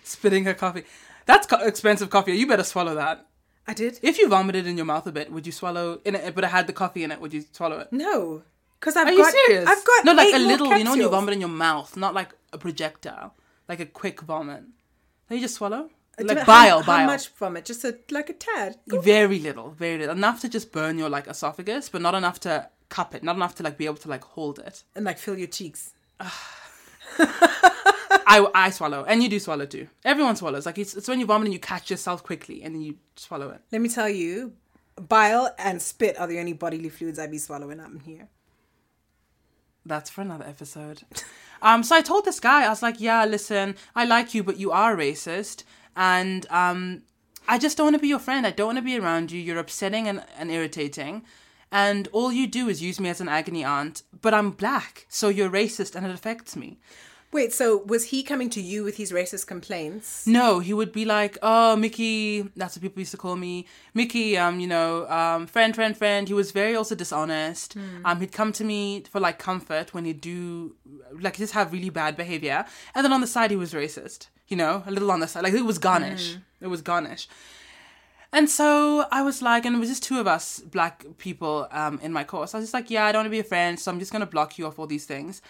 spitting 0.05 0.45
her 0.45 0.55
coffee. 0.55 0.85
That's 1.27 1.47
co- 1.47 1.65
expensive 1.67 2.11
coffee. 2.11 2.37
You 2.37 2.47
better 2.47 2.65
swallow 2.65 2.95
that. 2.95 3.27
I 3.67 3.75
did. 3.75 3.99
If 4.03 4.19
you 4.19 4.29
vomited 4.29 4.67
in 4.67 4.77
your 4.77 4.87
mouth 4.87 5.07
a 5.07 5.13
bit, 5.13 5.33
would 5.33 5.47
you 5.47 5.53
swallow 5.53 6.01
in 6.05 6.15
it? 6.15 6.35
But 6.35 6.45
it 6.45 6.51
had 6.51 6.67
the 6.67 6.73
coffee 6.73 7.05
in 7.05 7.13
it. 7.13 7.21
Would 7.21 7.33
you 7.33 7.45
swallow 7.53 7.79
it? 7.79 7.93
No, 7.93 8.43
because 8.79 8.97
I've 8.97 9.07
Are 9.07 9.11
got. 9.11 9.33
you 9.33 9.45
serious? 9.47 9.69
I've 9.69 9.85
got 9.85 10.05
no, 10.05 10.13
like 10.15 10.35
a 10.35 10.39
little. 10.39 10.77
You 10.77 10.85
know 10.85 10.91
when 10.93 11.01
you 11.01 11.09
vomit 11.09 11.35
in 11.35 11.41
your 11.41 11.49
mouth, 11.49 11.97
not 11.97 12.15
like 12.15 12.31
a 12.53 12.59
projectile, 12.59 13.35
like 13.69 13.81
a 13.81 13.87
quick 13.87 14.21
vomit. 14.21 14.65
You 15.33 15.41
just 15.41 15.55
swallow, 15.55 15.89
uh, 16.19 16.19
don't 16.19 16.29
like 16.29 16.37
know 16.39 16.45
bile, 16.45 16.81
how, 16.81 16.87
bile. 16.87 16.99
How 16.99 17.07
much 17.07 17.57
it? 17.57 17.65
Just 17.65 17.85
a 17.85 17.97
like 18.11 18.29
a 18.29 18.35
tad. 18.35 18.77
Very 18.87 19.39
little, 19.39 19.71
very 19.71 19.99
little. 19.99 20.17
Enough 20.17 20.41
to 20.43 20.49
just 20.49 20.73
burn 20.73 20.99
your 20.99 21.09
like 21.09 21.27
esophagus, 21.27 21.89
but 21.89 22.03
not 22.03 22.15
enough 22.15 22.41
to 22.41 22.69
cup 22.89 23.15
it. 23.15 23.23
Not 23.23 23.37
enough 23.37 23.55
to 23.57 23.63
like 23.63 23.79
be 23.79 23.87
able 23.87 23.97
to 23.97 24.09
like 24.09 24.25
hold 24.25 24.59
it. 24.59 24.85
and 24.95 25.05
like 25.05 25.19
fill 25.19 25.39
your 25.39 25.49
cheeks. 25.49 25.93
I 27.19 28.47
I 28.55 28.71
swallow, 28.71 29.05
and 29.05 29.23
you 29.23 29.29
do 29.29 29.39
swallow 29.41 29.67
too. 29.67 29.89
Everyone 30.05 30.37
swallows. 30.37 30.67
Like 30.67 30.79
it's 30.79 30.95
it's 30.95 31.09
when 31.09 31.19
you 31.21 31.27
vomit 31.27 31.47
and 31.47 31.55
you 31.55 31.61
catch 31.61 31.91
yourself 31.91 32.23
quickly, 32.23 32.63
and 32.63 32.75
then 32.75 32.83
you 32.83 32.97
swallow 33.17 33.51
it. 33.51 33.61
Let 33.73 33.81
me 33.81 33.89
tell 33.89 34.09
you, 34.09 34.53
bile 34.97 35.55
and 35.59 35.81
spit 35.81 36.19
are 36.21 36.27
the 36.27 36.39
only 36.39 36.53
bodily 36.53 36.91
fluids 36.91 37.19
I 37.19 37.27
be 37.27 37.39
swallowing 37.39 37.81
up 37.81 37.91
in 37.91 38.01
here. 38.01 38.29
That's 39.85 40.11
for 40.11 40.21
another 40.21 40.47
episode. 40.47 41.03
Um, 41.63 41.85
so 41.85 41.95
I 41.95 42.03
told 42.03 42.25
this 42.25 42.41
guy, 42.41 42.65
I 42.65 42.69
was 42.69 42.83
like, 42.83 43.01
yeah, 43.01 43.25
listen, 43.25 43.77
I 43.95 44.05
like 44.05 44.35
you, 44.35 44.43
but 44.43 44.59
you 44.59 44.73
are 44.73 44.97
racist. 44.97 45.63
And 45.97 46.45
um, 46.51 47.03
I 47.47 47.57
just 47.57 47.77
don't 47.77 47.87
want 47.87 47.95
to 47.95 48.03
be 48.03 48.09
your 48.09 48.19
friend. 48.19 48.45
I 48.47 48.51
don't 48.51 48.67
want 48.67 48.79
to 48.79 48.83
be 48.83 48.99
around 48.99 49.31
you. 49.31 49.41
You're 49.41 49.61
upsetting 49.61 50.09
and, 50.09 50.25
and 50.37 50.51
irritating. 50.51 51.23
And 51.71 52.09
all 52.11 52.33
you 52.33 52.49
do 52.49 52.69
is 52.69 52.83
use 52.83 52.99
me 52.99 53.09
as 53.09 53.21
an 53.21 53.29
agony 53.29 53.65
aunt. 53.65 54.03
But 54.21 54.35
I'm 54.35 54.51
black, 54.51 55.07
so 55.09 55.29
you're 55.29 55.49
racist 55.49 55.95
and 55.95 56.05
it 56.05 56.13
affects 56.13 56.57
me. 56.57 56.79
Wait, 57.33 57.51
so 57.53 57.79
was 57.87 58.05
he 58.05 58.23
coming 58.23 58.51
to 58.51 58.61
you 58.61 58.85
with 58.85 58.99
his 58.99 59.11
racist 59.11 59.47
complaints? 59.47 60.27
No, 60.27 60.59
he 60.59 60.75
would 60.75 60.93
be 60.93 61.07
like, 61.07 61.39
"Oh, 61.43 61.77
Mickey," 61.77 62.43
that's 62.55 62.77
what 62.77 62.83
people 62.83 63.01
used 63.01 63.13
to 63.13 63.17
call 63.17 63.37
me. 63.37 63.67
Mickey, 63.95 64.37
um, 64.37 64.61
you 64.61 64.67
know, 64.67 65.09
um, 65.09 65.47
friend, 65.47 65.75
friend, 65.75 65.97
friend. 65.97 66.29
He 66.29 66.35
was 66.35 66.53
very 66.53 66.77
also 66.77 66.95
dishonest. 66.95 67.75
Um, 68.05 68.21
he'd 68.21 68.33
come 68.33 68.53
to 68.53 68.65
me 68.65 69.05
for 69.11 69.19
like 69.19 69.39
comfort 69.39 69.95
when 69.95 70.05
he'd 70.05 70.21
do, 70.21 70.77
like, 71.21 71.39
just 71.39 71.55
have 71.55 71.73
really 71.73 71.89
bad 71.91 72.17
behavior, 72.19 72.67
and 72.95 73.03
then 73.03 73.13
on 73.15 73.23
the 73.23 73.27
side 73.27 73.51
he 73.51 73.57
was 73.57 73.73
racist. 73.73 74.29
You 74.49 74.57
know, 74.59 74.83
a 74.87 74.91
little 74.91 75.11
on 75.11 75.21
the 75.21 75.27
side, 75.27 75.43
like 75.45 75.55
it 75.55 75.65
was 75.65 75.79
garnish. 75.79 76.37
It 76.61 76.67
was 76.67 76.83
garnish. 76.83 77.29
And 78.35 78.49
so 78.49 79.05
I 79.11 79.23
was 79.23 79.43
like, 79.43 79.67
and 79.67 79.77
it 79.77 79.79
was 79.79 79.91
just 79.91 80.03
two 80.03 80.19
of 80.19 80.27
us 80.27 80.61
black 80.61 81.05
people 81.19 81.69
um, 81.71 81.99
in 82.03 82.13
my 82.13 82.25
course. 82.25 82.55
I 82.55 82.59
was 82.59 82.65
just 82.65 82.75
like, 82.75 82.89
yeah, 82.91 83.05
I 83.05 83.13
don't 83.13 83.21
want 83.21 83.27
to 83.27 83.31
be 83.31 83.41
a 83.41 83.45
friend, 83.45 83.79
so 83.79 83.91
I'm 83.91 83.99
just 83.99 84.11
going 84.11 84.21
to 84.21 84.27
block 84.27 84.59
you 84.59 84.67
off 84.67 84.79
all 84.79 84.87
these 84.87 85.05
things. 85.05 85.43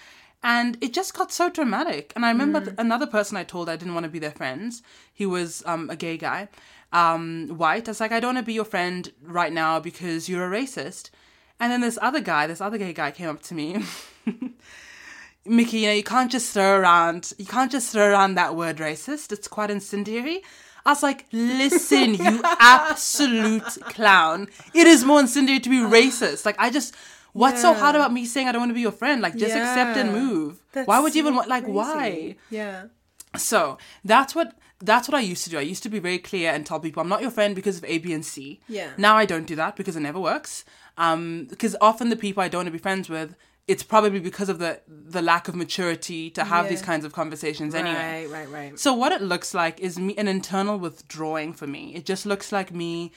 And 0.42 0.76
it 0.80 0.92
just 0.92 1.14
got 1.14 1.30
so 1.30 1.49
dramatic. 1.49 2.12
And 2.16 2.26
I 2.26 2.30
remember 2.30 2.61
th- 2.61 2.75
another 2.78 3.06
person 3.06 3.37
I 3.37 3.44
told 3.44 3.68
I 3.68 3.76
didn't 3.76 3.94
want 3.94 4.04
to 4.04 4.11
be 4.11 4.18
their 4.18 4.32
friends. 4.32 4.82
He 5.12 5.25
was 5.25 5.62
um, 5.66 5.88
a 5.88 5.96
gay 5.96 6.16
guy, 6.16 6.49
um, 6.92 7.49
white. 7.56 7.88
I 7.88 7.92
was 7.92 8.00
like, 8.00 8.11
I 8.11 8.18
don't 8.18 8.34
want 8.34 8.44
to 8.44 8.49
be 8.49 8.54
your 8.54 8.64
friend 8.64 9.12
right 9.22 9.52
now 9.52 9.78
because 9.78 10.28
you're 10.28 10.52
a 10.52 10.61
racist. 10.61 11.11
And 11.61 11.70
then 11.70 11.80
this 11.80 11.99
other 12.02 12.20
guy, 12.20 12.49
this 12.49 12.61
other 12.61 12.76
gay 12.76 12.92
guy 12.92 13.12
came 13.12 13.28
up 13.28 13.42
to 13.44 13.54
me. 13.54 13.84
Mickey, 15.44 15.78
you 15.78 15.87
know, 15.88 15.92
you 15.92 16.02
can't 16.02 16.30
just 16.30 16.52
throw 16.52 16.78
around, 16.78 17.32
you 17.38 17.46
can't 17.46 17.70
just 17.70 17.92
throw 17.92 18.11
around 18.11 18.34
that 18.34 18.56
word 18.56 18.78
racist. 18.78 19.32
It's 19.32 19.49
quite 19.49 19.70
incendiary. 19.70 20.42
I 20.84 20.90
was 20.90 21.02
like, 21.02 21.26
listen, 21.32 22.14
you 22.14 22.40
absolute 22.44 23.78
clown. 23.82 24.49
It 24.75 24.87
is 24.87 25.04
more 25.04 25.20
incendiary 25.20 25.61
to 25.61 25.70
be 25.70 25.76
racist. 25.76 26.44
Like, 26.44 26.56
I 26.58 26.70
just, 26.70 26.96
what's 27.33 27.61
so 27.62 27.73
hard 27.75 27.95
about 27.97 28.12
me 28.12 28.25
saying 28.27 28.49
I 28.49 28.53
don't 28.53 28.61
want 28.62 28.71
to 28.71 28.75
be 28.75 28.81
your 28.81 28.93
friend? 28.93 29.21
Like, 29.23 29.37
just 29.37 29.55
accept 29.57 29.97
and 29.99 30.12
move. 30.12 30.62
That's 30.73 30.87
why 30.89 31.01
would 31.01 31.15
you 31.15 31.23
even 31.23 31.35
want, 31.35 31.49
like, 31.49 31.65
crazy. 31.65 31.77
why? 31.77 32.37
Yeah. 32.51 32.85
So 33.37 33.79
that's 34.05 34.35
what 34.35 34.55
that's 34.81 35.09
what 35.09 35.17
I 35.17 35.21
used 35.21 35.45
to 35.45 35.51
do. 35.51 35.59
I 35.59 35.62
used 35.62 35.83
to 35.85 35.89
be 35.89 36.01
very 36.01 36.19
clear 36.19 36.51
and 36.51 36.67
tell 36.67 36.81
people 36.81 37.01
I'm 37.01 37.09
not 37.09 37.23
your 37.23 37.31
friend 37.31 37.55
because 37.55 37.79
of 37.79 37.85
A, 37.85 37.99
B, 37.99 38.12
and 38.12 38.25
C. 38.27 38.61
Yeah. 38.69 38.91
Now 38.99 39.17
I 39.17 39.25
don't 39.27 39.47
do 39.47 39.55
that 39.57 39.77
because 39.77 39.97
it 39.97 40.01
never 40.01 40.19
works. 40.21 40.65
Um, 40.99 41.47
because 41.49 41.77
often 41.81 42.11
the 42.11 42.17
people 42.17 42.43
I 42.43 42.49
don't 42.49 42.59
want 42.61 42.67
to 42.67 42.73
be 42.73 42.79
friends 42.79 43.09
with, 43.09 43.37
it's 43.69 43.85
probably 43.85 44.19
because 44.19 44.49
of 44.49 44.59
the 44.59 44.81
the 44.89 45.23
lack 45.23 45.47
of 45.49 45.55
maturity 45.55 46.31
to 46.31 46.43
have 46.45 46.65
Yeah. 46.65 46.71
these 46.71 46.83
kinds 46.83 47.05
of 47.05 47.12
conversations 47.12 47.75
anyway. 47.77 48.27
Right, 48.27 48.31
right, 48.31 48.51
right. 48.51 48.79
So 48.79 48.93
what 48.93 49.12
it 49.12 49.23
looks 49.23 49.55
like 49.55 49.79
is 49.81 49.99
me 50.01 50.15
an 50.17 50.27
internal 50.29 50.79
withdrawing 50.79 51.53
for 51.55 51.67
me. 51.69 51.95
It 51.95 52.05
just 52.05 52.27
looks 52.27 52.51
like 52.53 52.73
me 52.75 53.12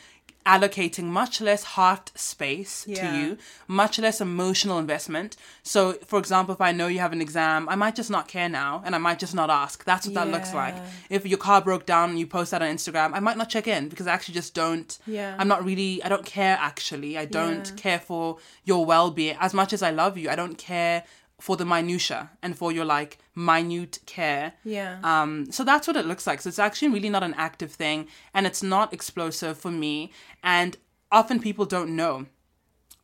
allocating 0.46 1.06
much 1.06 1.42
less 1.42 1.64
heart 1.64 2.12
space 2.16 2.86
Yeah. 2.88 3.12
to 3.12 3.18
you, 3.18 3.38
much 3.68 3.98
less 4.00 4.22
emotional 4.22 4.78
investment. 4.78 5.36
So, 5.64 5.94
for 6.06 6.20
example, 6.20 6.54
if 6.54 6.62
I 6.62 6.72
know 6.72 6.88
you 6.88 7.00
have 7.00 7.14
an 7.14 7.22
exam, 7.22 7.68
I 7.68 7.76
might 7.76 7.96
just 7.96 8.12
not 8.12 8.28
care 8.28 8.48
now 8.48 8.82
and 8.86 8.94
I 8.94 9.00
might 9.00 9.20
just 9.20 9.34
not 9.34 9.50
ask. 9.50 9.84
That's 9.84 10.06
what 10.06 10.14
that 10.16 10.28
looks 10.30 10.54
like. 10.54 10.76
If 11.10 11.26
your 11.26 11.40
car 11.40 11.62
broke 11.62 11.86
down 11.86 12.12
and 12.12 12.20
you 12.20 12.28
post 12.28 12.52
that 12.52 12.62
on 12.62 12.70
Instagram, 12.70 13.12
I 13.14 13.20
might 13.20 13.38
not 13.38 13.50
check 13.50 13.68
in 13.68 13.90
because 13.90 14.08
I 14.08 14.14
actually 14.14 14.36
just 14.36 14.54
don't. 14.54 14.98
Yeah. 15.08 15.36
I'm 15.40 15.48
not 15.48 15.66
really, 15.66 16.02
I 16.04 16.10
don't 16.10 16.26
care 16.26 16.58
actually. 16.60 17.18
I 17.18 17.26
don't 17.26 17.68
Yeah. 17.70 17.76
care 17.76 18.00
for 18.00 18.38
your 18.64 18.86
well 18.86 19.10
being. 19.12 19.36
As 19.40 19.54
much 19.54 19.74
as 19.74 19.82
I 19.82 19.90
love 19.90 20.18
you, 20.18 20.30
I 20.30 20.36
don't 20.36 20.58
care 20.58 21.04
for 21.40 21.58
the 21.58 21.66
minutia 21.66 22.32
and 22.42 22.58
for 22.58 22.72
your 22.72 22.86
like 22.86 23.18
minute 23.36 24.00
care. 24.06 24.54
Yeah. 24.64 25.00
Um, 25.04 25.52
so 25.52 25.64
that's 25.64 25.88
what 25.88 25.98
it 25.98 26.06
looks 26.06 26.26
like. 26.26 26.42
So 26.42 26.48
it's 26.48 26.60
actually 26.60 26.90
really 26.90 27.10
not 27.10 27.24
an 27.24 27.34
active 27.36 27.72
thing 27.72 28.08
and 28.34 28.48
it's 28.48 28.64
not 28.64 28.94
explosive 28.94 29.58
for 29.58 29.72
me. 29.72 30.12
And 30.44 30.78
often 31.12 31.40
people 31.40 31.66
don't 31.66 31.96
know 31.96 32.28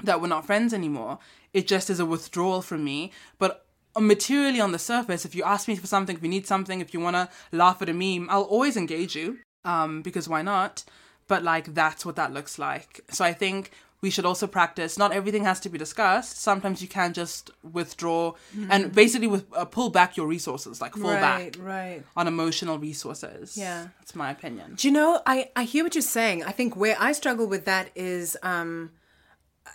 that 0.03 0.21
we're 0.21 0.27
not 0.27 0.45
friends 0.45 0.73
anymore. 0.73 1.19
It 1.53 1.67
just 1.67 1.89
is 1.89 2.00
a 2.00 2.05
withdrawal 2.05 2.61
from 2.61 2.83
me. 2.83 3.11
But 3.38 3.65
materially 4.00 4.61
on 4.61 4.71
the 4.71 4.79
surface, 4.79 5.25
if 5.25 5.35
you 5.35 5.43
ask 5.43 5.67
me 5.67 5.75
for 5.75 5.88
something, 5.88 6.15
if 6.15 6.23
you 6.23 6.29
need 6.29 6.47
something, 6.47 6.79
if 6.79 6.93
you 6.93 7.00
want 7.00 7.17
to 7.17 7.29
laugh 7.51 7.81
at 7.81 7.89
a 7.89 7.93
meme, 7.93 8.29
I'll 8.29 8.43
always 8.43 8.77
engage 8.77 9.15
you 9.15 9.39
um, 9.65 10.01
because 10.01 10.29
why 10.29 10.41
not? 10.41 10.83
But 11.27 11.43
like 11.43 11.73
that's 11.73 12.05
what 12.05 12.15
that 12.15 12.33
looks 12.33 12.57
like. 12.57 13.01
So 13.09 13.23
I 13.25 13.33
think 13.33 13.71
we 14.01 14.10
should 14.10 14.25
also 14.25 14.48
practice. 14.48 14.98
Not 14.98 15.13
everything 15.13 15.43
has 15.43 15.60
to 15.62 15.70
be 15.70 15.77
discussed. 15.77 16.41
Sometimes 16.41 16.81
you 16.81 16.88
can 16.88 17.13
just 17.13 17.51
withdraw 17.72 18.34
and 18.70 18.93
basically 18.93 19.27
with 19.27 19.46
uh, 19.55 19.65
pull 19.65 19.91
back 19.91 20.17
your 20.17 20.25
resources, 20.25 20.81
like 20.81 20.96
fall 20.96 21.12
right, 21.12 21.55
back 21.55 21.55
right. 21.60 22.03
on 22.17 22.27
emotional 22.27 22.79
resources. 22.79 23.55
Yeah. 23.55 23.89
that's 24.00 24.15
my 24.15 24.31
opinion. 24.31 24.74
Do 24.75 24.88
you 24.88 24.93
know, 24.93 25.22
I, 25.25 25.51
I 25.55 25.63
hear 25.63 25.84
what 25.84 25.93
you're 25.93 26.01
saying. 26.01 26.43
I 26.43 26.51
think 26.51 26.75
where 26.75 26.96
I 27.00 27.12
struggle 27.12 27.48
with 27.48 27.65
that 27.65 27.91
is 27.96 28.36
um 28.41 28.91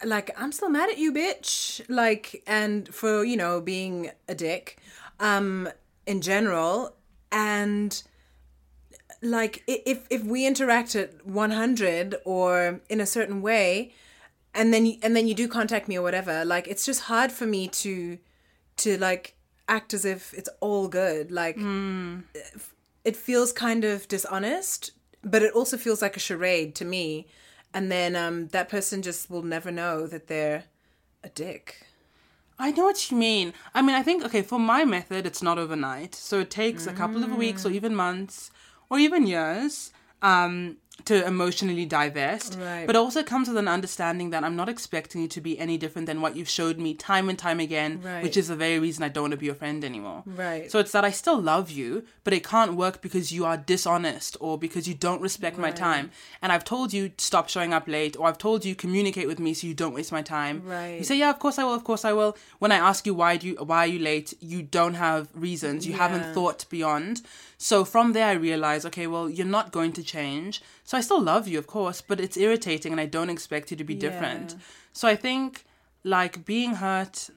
like 0.05 0.31
I'm 0.37 0.51
still 0.51 0.71
mad 0.71 0.91
at 0.91 0.99
you, 0.99 1.13
bitch. 1.13 1.81
Like 1.89 2.43
and 2.49 2.93
for, 2.93 3.25
you 3.25 3.37
know, 3.37 3.61
being 3.61 4.11
a 4.29 4.35
dick 4.35 4.79
um 5.21 5.69
in 6.05 6.21
general 6.21 6.95
and 7.31 8.03
like 9.23 9.63
if 9.67 10.07
if 10.11 10.25
we 10.25 10.47
interact 10.47 10.97
at 10.97 11.25
100 11.27 12.17
or 12.25 12.81
in 12.89 13.01
a 13.01 13.07
certain 13.07 13.41
way 13.41 13.93
and 14.57 14.73
then 14.73 14.87
you, 14.87 14.97
and 15.03 15.15
then 15.15 15.29
you 15.29 15.35
do 15.35 15.47
contact 15.47 15.87
me 15.87 15.97
or 15.97 16.03
whatever, 16.03 16.45
like 16.45 16.67
it's 16.67 16.85
just 16.85 17.03
hard 17.03 17.31
for 17.31 17.47
me 17.47 17.69
to 17.69 18.19
to 18.79 18.99
like 18.99 19.35
act 19.69 19.95
as 19.95 20.05
if 20.05 20.35
it's 20.35 20.49
all 20.61 20.89
good. 20.89 21.31
Like 21.31 21.57
it 23.05 23.17
feels 23.17 23.53
kind 23.53 23.85
of 23.85 24.09
dishonest, 24.09 24.91
but 25.23 25.43
it 25.43 25.53
also 25.53 25.77
feels 25.77 26.03
like 26.03 26.17
a 26.17 26.21
charade 26.21 26.75
to 26.77 26.85
me. 26.85 27.27
And 27.75 27.93
then 27.93 28.17
um, 28.17 28.49
that 28.49 28.69
person 28.69 29.03
just 29.03 29.31
will 29.31 29.43
never 29.43 29.71
know 29.71 30.07
that 30.07 30.29
they're 30.29 30.65
a 31.23 31.29
dick. 31.29 31.87
I 32.59 32.71
know 32.71 32.85
what 32.85 33.11
you 33.11 33.17
mean. 33.19 33.53
I 33.75 33.83
mean, 33.83 33.95
I 33.95 34.03
think 34.03 34.25
okay 34.25 34.41
for 34.43 34.59
my 34.59 34.85
method, 34.85 35.27
it's 35.27 35.43
not 35.43 35.59
overnight, 35.59 36.15
so 36.15 36.41
it 36.41 36.51
takes 36.51 36.87
a 36.87 36.93
couple 36.93 37.23
of 37.23 37.37
weeks 37.37 37.67
or 37.67 37.71
even 37.71 37.95
months 37.95 38.51
or 38.89 38.99
even 38.99 39.27
years 39.27 39.93
um, 40.23 40.79
to 41.05 41.25
emotionally 41.25 41.85
divest. 41.85 42.59
Right. 42.61 42.87
But 42.87 42.97
also 42.97 43.23
comes 43.23 43.47
with 43.49 43.59
an 43.59 43.69
understanding 43.69 44.31
that 44.31 44.43
I'm 44.43 44.57
not 44.57 44.69
expecting 44.69 45.21
you 45.23 45.29
to 45.29 45.41
be 45.41 45.57
any 45.59 45.79
different 45.79 46.07
than 46.07 46.21
what 46.21 46.35
you've 46.37 46.49
showed 46.49 46.79
me 46.79 46.95
time 46.95 47.29
and 47.29 47.39
time 47.39 47.61
again, 47.61 48.01
Right. 48.03 48.23
which 48.23 48.37
is 48.37 48.49
the 48.49 48.57
very 48.57 48.79
reason 48.81 49.05
I 49.05 49.09
don't 49.09 49.25
want 49.25 49.33
to 49.33 49.37
be 49.37 49.47
your 49.47 49.55
friend 49.55 49.85
anymore. 49.85 50.25
Right. 50.27 50.71
So 50.71 50.79
it's 50.81 50.93
that 50.93 51.05
I 51.05 51.11
still 51.13 51.41
love 51.41 51.71
you, 51.71 52.05
but 52.25 52.33
it 52.33 52.43
can't 52.45 52.75
work 52.75 53.03
because 53.03 53.31
you 53.31 53.45
are 53.45 53.57
dishonest 53.57 54.37
or 54.41 54.59
because 54.59 54.89
you 54.89 54.95
don't 54.95 55.21
respect 55.21 55.59
my 55.59 55.71
time. 55.71 56.11
And 56.43 56.51
I've 56.51 56.65
told 56.65 56.93
you 56.93 57.13
stop 57.19 57.49
showing 57.49 57.73
up 57.73 57.87
late, 57.87 58.17
or 58.19 58.27
I've 58.27 58.39
told 58.39 58.65
you 58.65 58.75
communicate 58.75 59.29
with 59.29 59.39
me 59.39 59.55
so 59.55 59.67
you 59.67 59.75
don't 59.75 59.95
waste 59.95 60.11
my 60.11 60.23
time. 60.23 60.63
Right. 60.65 60.99
You 60.99 61.05
say, 61.05 61.17
yeah, 61.19 61.31
of 61.31 61.39
course 61.39 61.59
I 61.59 61.65
will, 61.65 61.75
of 61.75 61.85
course 61.85 62.05
I 62.05 62.15
will. 62.15 62.37
When 62.59 62.73
I 62.73 62.77
ask 62.77 63.07
you 63.07 63.15
why 63.15 63.37
do 63.37 63.47
you 63.49 63.55
why 63.57 63.85
are 63.85 63.87
you 63.87 63.99
late, 64.01 64.35
you 64.41 64.63
don't 64.63 64.95
have 64.95 65.29
reasons. 65.35 65.87
You 65.87 65.93
haven't 65.93 66.35
thought 66.35 66.65
beyond. 66.71 67.23
So 67.59 67.85
from 67.85 68.13
there 68.13 68.27
I 68.27 68.33
realize, 68.33 68.85
okay, 68.87 69.07
well, 69.07 69.31
you're 69.31 69.47
not 69.47 69.73
going 69.73 69.93
to 69.95 70.03
change. 70.03 70.63
So 70.87 70.97
I 70.97 71.01
still 71.01 71.21
love 71.21 71.47
you, 71.49 71.59
of 71.59 71.67
course, 71.67 72.01
but 72.01 72.21
it's 72.21 72.37
irritating 72.37 72.93
and 72.93 73.01
I 73.01 73.07
don't 73.07 73.29
expect 73.29 73.71
you 73.71 73.77
to 73.77 73.85
be 73.85 73.95
different. 73.95 74.53
Yeah. 74.53 74.59
So 74.93 75.09
I 75.09 75.17
think 75.17 75.65
like 76.05 76.45
being 76.47 76.77
hurt 76.77 77.29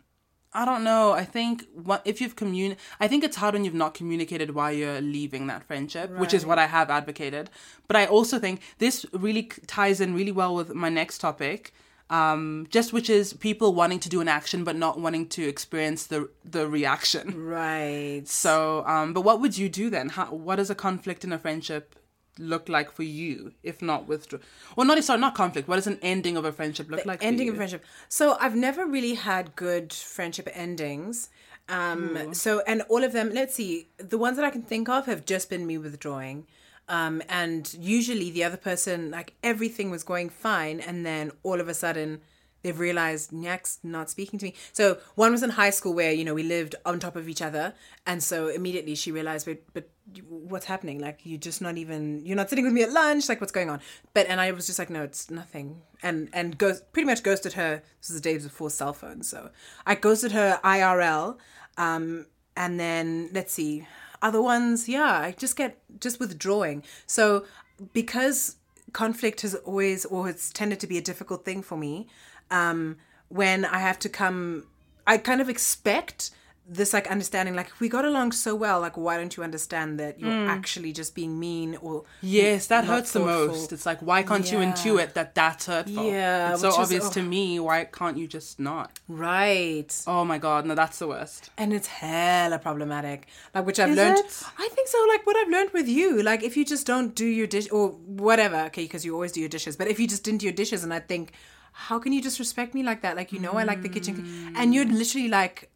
I 0.51 0.65
don't 0.65 0.83
know. 0.83 1.11
I 1.11 1.25
think 1.25 1.67
what 1.75 2.01
if 2.05 2.19
you've 2.21 2.35
commun 2.35 2.75
I 2.99 3.07
think 3.07 3.23
it's 3.23 3.37
hard 3.37 3.53
when 3.53 3.65
you've 3.65 3.73
not 3.75 3.93
communicated 3.93 4.55
why 4.55 4.71
you're 4.71 5.01
leaving 5.01 5.45
that 5.47 5.63
friendship, 5.63 6.09
which 6.17 6.33
is 6.33 6.45
what 6.45 6.57
I 6.57 6.65
have 6.65 6.89
advocated. 6.89 7.51
But 7.87 7.97
I 7.97 8.07
also 8.07 8.39
think 8.39 8.61
this 8.79 9.05
really 9.13 9.43
ties 9.67 10.01
in 10.01 10.15
really 10.15 10.31
well 10.31 10.55
with 10.55 10.73
my 10.73 10.89
next 10.89 11.19
topic. 11.19 11.73
Um, 12.09 12.65
just 12.71 12.91
which 12.91 13.07
is 13.07 13.33
people 13.33 13.75
wanting 13.75 13.99
to 13.99 14.09
do 14.09 14.19
an 14.19 14.27
action 14.27 14.63
but 14.63 14.75
not 14.75 14.99
wanting 14.99 15.27
to 15.29 15.47
experience 15.47 16.07
the 16.07 16.29
the 16.43 16.67
reaction. 16.67 17.45
Right. 17.45 18.23
So, 18.27 18.83
um, 18.87 19.13
but 19.13 19.21
what 19.21 19.39
would 19.41 19.55
you 19.55 19.69
do 19.69 19.91
then? 19.91 20.09
How, 20.09 20.33
what 20.33 20.55
does 20.55 20.71
a 20.71 20.75
conflict 20.75 21.23
in 21.23 21.31
a 21.31 21.37
friendship 21.37 21.95
look 22.37 22.69
like 22.69 22.91
for 22.91 23.03
you, 23.03 23.53
if 23.63 23.81
not 23.81 24.07
withdraw? 24.07 24.39
Well, 24.75 24.85
not 24.85 25.03
sorry, 25.03 25.19
not 25.19 25.35
conflict. 25.35 25.67
What 25.67 25.75
does 25.75 25.87
an 25.87 25.99
ending 26.01 26.37
of 26.37 26.45
a 26.45 26.51
friendship 26.51 26.89
look 26.89 27.05
like? 27.05 27.19
for 27.19 27.25
ending 27.25 27.49
of 27.49 27.55
friendship. 27.55 27.83
So 28.07 28.37
I've 28.39 28.55
never 28.55 28.85
really 28.85 29.15
had 29.15 29.55
good 29.55 29.93
friendship 29.93 30.47
endings. 30.53 31.29
Um, 31.67 32.33
so 32.33 32.61
and 32.65 32.81
all 32.89 33.03
of 33.03 33.13
them, 33.13 33.31
let's 33.31 33.55
see, 33.55 33.89
the 33.97 34.17
ones 34.17 34.37
that 34.37 34.45
I 34.45 34.49
can 34.49 34.63
think 34.63 34.89
of 34.89 35.05
have 35.05 35.25
just 35.25 35.49
been 35.49 35.67
me 35.67 35.77
withdrawing. 35.77 36.47
Um, 36.87 37.21
and 37.29 37.71
usually 37.75 38.31
the 38.31 38.43
other 38.43 38.57
person, 38.57 39.11
like 39.11 39.35
everything 39.43 39.91
was 39.91 40.03
going 40.03 40.29
fine, 40.29 40.79
and 40.79 41.05
then 41.05 41.31
all 41.43 41.61
of 41.61 41.69
a 41.69 41.73
sudden 41.75 42.21
they've 42.61 42.77
realized 42.77 43.31
Nyak's 43.31 43.79
not 43.83 44.09
speaking 44.09 44.39
to 44.39 44.45
me. 44.45 44.53
So 44.73 44.97
one 45.15 45.31
was 45.31 45.43
in 45.43 45.51
high 45.51 45.69
school 45.69 45.93
where 45.93 46.11
you 46.11 46.23
know 46.23 46.33
we 46.33 46.43
lived 46.43 46.75
on 46.85 46.99
top 46.99 47.15
of 47.15 47.29
each 47.29 47.41
other, 47.41 47.73
and 48.05 48.23
so 48.23 48.47
immediately 48.47 48.95
she 48.95 49.11
realized, 49.11 49.45
but 49.45 49.61
but 49.73 49.89
what's 50.27 50.65
happening? 50.65 50.99
Like 50.99 51.21
you're 51.23 51.39
just 51.39 51.61
not 51.61 51.77
even 51.77 52.25
you're 52.25 52.35
not 52.35 52.49
sitting 52.49 52.65
with 52.65 52.73
me 52.73 52.83
at 52.83 52.91
lunch. 52.91 53.29
Like 53.29 53.41
what's 53.41 53.51
going 53.51 53.69
on? 53.69 53.79
But 54.13 54.27
and 54.27 54.41
I 54.41 54.51
was 54.51 54.65
just 54.65 54.79
like, 54.79 54.89
no, 54.89 55.03
it's 55.03 55.29
nothing. 55.29 55.81
And 56.01 56.29
and 56.33 56.57
ghost 56.57 56.91
pretty 56.93 57.05
much 57.05 57.23
ghosted 57.23 57.53
her. 57.53 57.81
This 58.01 58.09
is 58.09 58.15
the 58.15 58.21
days 58.21 58.43
before 58.43 58.69
cell 58.69 58.93
phones, 58.93 59.27
so 59.27 59.49
I 59.85 59.95
ghosted 59.95 60.31
her 60.31 60.59
IRL. 60.63 61.37
Um, 61.77 62.25
and 62.57 62.79
then 62.79 63.29
let's 63.33 63.53
see 63.53 63.87
other 64.21 64.41
ones. 64.41 64.89
Yeah, 64.89 65.19
I 65.19 65.31
just 65.31 65.55
get 65.55 65.77
just 65.99 66.19
withdrawing. 66.19 66.83
So 67.07 67.45
because 67.93 68.57
conflict 68.91 69.41
has 69.41 69.55
always 69.55 70.05
or 70.05 70.29
it's 70.29 70.51
tended 70.51 70.79
to 70.79 70.87
be 70.87 70.97
a 70.97 71.01
difficult 71.01 71.45
thing 71.45 71.61
for 71.61 71.77
me 71.77 72.07
um 72.51 72.97
when 73.29 73.65
i 73.65 73.79
have 73.79 73.97
to 73.99 74.09
come 74.09 74.65
i 75.07 75.17
kind 75.17 75.41
of 75.41 75.49
expect 75.49 76.31
this 76.71 76.93
like 76.93 77.07
understanding 77.09 77.55
like 77.55 77.71
we 77.79 77.89
got 77.89 78.05
along 78.05 78.31
so 78.31 78.53
well 78.53 78.79
like 78.79 78.95
why 78.95 79.17
don't 79.17 79.35
you 79.35 79.41
understand 79.43 79.99
that 79.99 80.19
you're 80.19 80.31
actually 80.47 80.93
just 80.93 81.15
being 81.15 81.39
mean 81.39 81.75
or 81.81 82.03
Yes, 82.21 82.67
that 82.67 82.85
hurts 82.85 83.11
the 83.13 83.21
most. 83.21 83.73
It's 83.73 83.87
like, 83.87 84.01
why 84.01 84.21
can't 84.21 84.51
you 84.51 84.59
intuit 84.59 85.13
that 85.13 85.33
that's 85.33 85.65
hurtful? 85.65 86.03
Yeah, 86.03 86.51
It's 86.51 86.61
so 86.61 86.67
is- 86.69 86.77
obvious 86.77 87.07
oh. 87.07 87.11
to 87.13 87.23
me. 87.23 87.59
Why 87.59 87.85
can't 87.85 88.17
you 88.17 88.27
just 88.27 88.59
not? 88.59 88.99
right 89.07 89.91
Oh 90.05 90.23
my 90.23 90.37
god, 90.37 90.67
no, 90.67 90.75
that's 90.75 90.99
the 90.99 91.07
worst. 91.07 91.49
and 91.57 91.73
it's 91.73 91.87
hella 91.87 92.59
problematic 92.59 93.25
like 93.55 93.65
which 93.65 93.79
i've 93.79 93.89
Is 93.89 93.97
learned 93.97 94.19
it? 94.19 94.43
i 94.59 94.67
think 94.75 94.87
so 94.89 94.99
like 95.09 95.25
what 95.25 95.35
i've 95.37 95.49
learned 95.49 95.71
with 95.73 95.87
you 95.87 96.21
like 96.21 96.43
if 96.43 96.55
you 96.55 96.63
just 96.65 96.85
don't 96.85 97.15
do 97.15 97.25
your 97.25 97.47
dish 97.47 97.67
or 97.71 97.89
whatever 98.27 98.57
okay 98.67 98.83
because 98.83 99.03
you 99.03 99.15
always 99.15 99.31
do 99.31 99.39
your 99.39 99.49
dishes 99.49 99.75
but 99.75 99.87
if 99.87 99.99
you 99.99 100.07
just 100.07 100.23
didn't 100.23 100.41
do 100.41 100.45
your 100.45 100.53
dishes 100.63 100.83
and 100.83 100.93
i 100.93 100.99
think 100.99 101.31
how 101.71 101.99
can 101.99 102.13
you 102.13 102.21
disrespect 102.21 102.73
me 102.73 102.83
like 102.83 103.01
that 103.01 103.15
like 103.15 103.31
you 103.31 103.39
know 103.39 103.53
i 103.53 103.63
like 103.63 103.81
the 103.81 103.89
kitchen 103.89 104.53
and 104.55 104.73
you're 104.73 104.85
mm. 104.85 104.97
literally 104.97 105.27
like 105.29 105.69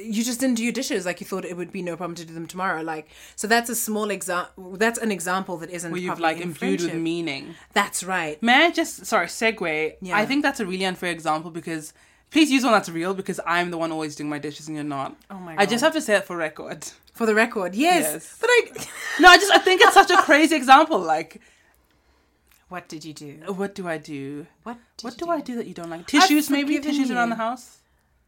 you 0.00 0.22
just 0.22 0.38
didn't 0.38 0.54
do 0.54 0.62
your 0.62 0.72
dishes 0.72 1.04
like 1.04 1.20
you 1.20 1.26
thought 1.26 1.44
it 1.44 1.56
would 1.56 1.72
be 1.72 1.82
no 1.82 1.96
problem 1.96 2.14
to 2.14 2.24
do 2.24 2.32
them 2.32 2.46
tomorrow 2.46 2.82
like 2.82 3.08
so 3.34 3.46
that's 3.48 3.68
a 3.68 3.74
small 3.74 4.10
example 4.10 4.76
that's 4.76 4.98
an 4.98 5.10
example 5.10 5.56
that 5.56 5.70
isn't 5.70 5.90
Where 5.90 6.00
you've 6.00 6.20
like 6.20 6.40
imbued 6.40 6.80
with 6.82 6.94
meaning. 6.94 7.54
that's 7.72 8.04
right 8.04 8.40
May 8.42 8.66
I 8.66 8.70
just 8.70 9.06
sorry 9.06 9.26
segue? 9.26 9.96
Yeah. 10.00 10.16
I 10.16 10.24
think 10.24 10.42
that's 10.42 10.60
a 10.60 10.66
really 10.66 10.84
unfair 10.84 11.10
example 11.10 11.50
because 11.50 11.92
please 12.30 12.50
use 12.50 12.62
one 12.64 12.72
that's 12.72 12.88
real 12.88 13.12
because 13.12 13.40
I'm 13.46 13.70
the 13.70 13.78
one 13.78 13.92
always 13.92 14.16
doing 14.16 14.30
my 14.30 14.38
dishes 14.38 14.66
and 14.68 14.76
you're 14.76 14.84
not. 14.84 15.16
Oh 15.30 15.38
my 15.38 15.54
I 15.58 15.66
just 15.66 15.82
have 15.84 15.92
to 15.94 16.00
say 16.00 16.14
it 16.16 16.24
for 16.24 16.36
record. 16.36 16.86
for 17.12 17.26
the 17.26 17.34
record 17.34 17.74
yes, 17.74 18.04
Yes. 18.12 18.38
but 18.40 18.48
i 18.50 18.86
No, 19.20 19.28
I 19.28 19.36
just 19.36 19.52
I 19.52 19.58
think 19.58 19.80
it's 19.82 19.94
such 19.94 20.10
a 20.10 20.16
crazy 20.22 20.54
example. 20.56 20.98
Like, 20.98 21.40
what 22.72 22.88
did 22.92 23.04
you 23.08 23.14
do 23.24 23.30
what 23.60 23.74
do 23.78 23.82
I 23.94 23.98
do? 23.98 24.46
what 24.66 24.78
What 25.02 25.12
you 25.20 25.26
do 25.26 25.30
I 25.38 25.40
do 25.48 25.54
that 25.58 25.66
you 25.70 25.74
don't 25.74 25.90
like? 25.94 26.06
Tissues, 26.06 26.48
maybe 26.56 26.78
tissues 26.86 27.10
around 27.10 27.30
the 27.30 27.40
house. 27.46 27.66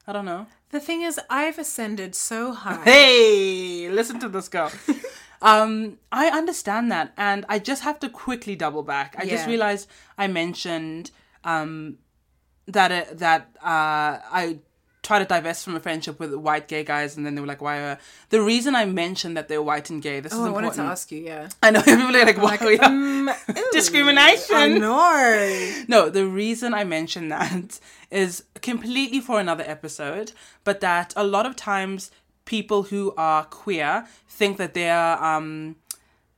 I 0.06 0.12
don't 0.12 0.26
know. 0.32 0.42
the 0.74 0.80
thing 0.86 1.00
is 1.08 1.14
i've 1.40 1.58
ascended 1.64 2.10
so 2.14 2.38
high 2.52 2.82
Hey, 2.92 3.88
listen 3.98 4.16
to 4.24 4.28
this 4.36 4.48
girl. 4.56 4.70
um, 5.50 5.72
I 6.22 6.24
understand 6.40 6.92
that, 6.94 7.06
and 7.28 7.40
I 7.54 7.56
just 7.70 7.82
have 7.88 7.98
to 8.04 8.08
quickly 8.24 8.54
double 8.64 8.82
back. 8.94 9.08
I 9.18 9.24
just 9.34 9.46
realized 9.54 9.84
I 10.18 10.26
mentioned 10.42 11.10
um 11.52 11.70
that 12.76 12.90
it, 12.98 13.06
that 13.24 13.42
uh 13.76 14.12
I 14.42 14.58
try 15.04 15.18
to 15.20 15.24
divest 15.24 15.64
from 15.64 15.76
a 15.76 15.80
friendship 15.80 16.18
with 16.18 16.34
white 16.34 16.66
gay 16.66 16.82
guys, 16.82 17.16
and 17.16 17.24
then 17.24 17.34
they 17.34 17.40
were 17.40 17.46
like, 17.54 17.62
"Why?" 17.62 17.76
Are... 17.78 17.98
The 18.30 18.40
reason 18.42 18.74
I 18.74 18.84
mentioned 18.86 19.36
that 19.36 19.46
they're 19.48 19.62
white 19.62 19.88
and 19.90 20.02
gay. 20.02 20.18
This 20.20 20.32
Oh, 20.32 20.36
is 20.38 20.42
I 20.42 20.46
important. 20.48 20.76
wanted 20.78 20.82
to 20.88 20.92
ask 20.94 21.12
you, 21.12 21.20
yeah. 21.20 21.48
I 21.62 21.70
know 21.70 21.82
people 21.88 22.16
are 22.16 22.24
like, 22.24 22.38
"Wow, 22.38 22.56
yeah." 22.68 22.86
Um, 22.88 23.30
ew. 23.56 23.68
Discrimination. 23.72 24.56
I 24.56 24.68
know. 24.68 25.84
No, 25.94 26.08
the 26.10 26.26
reason 26.26 26.74
I 26.74 26.84
mentioned 26.84 27.30
that 27.30 27.78
is 28.10 28.44
completely 28.62 29.20
for 29.20 29.38
another 29.38 29.64
episode, 29.66 30.32
but 30.64 30.80
that 30.80 31.12
a 31.16 31.24
lot 31.24 31.46
of 31.46 31.54
times 31.56 32.10
people 32.46 32.84
who 32.84 33.12
are 33.16 33.44
queer 33.44 34.06
think 34.28 34.56
that 34.58 34.74
they 34.74 34.90
are 34.90 35.16
um 35.22 35.76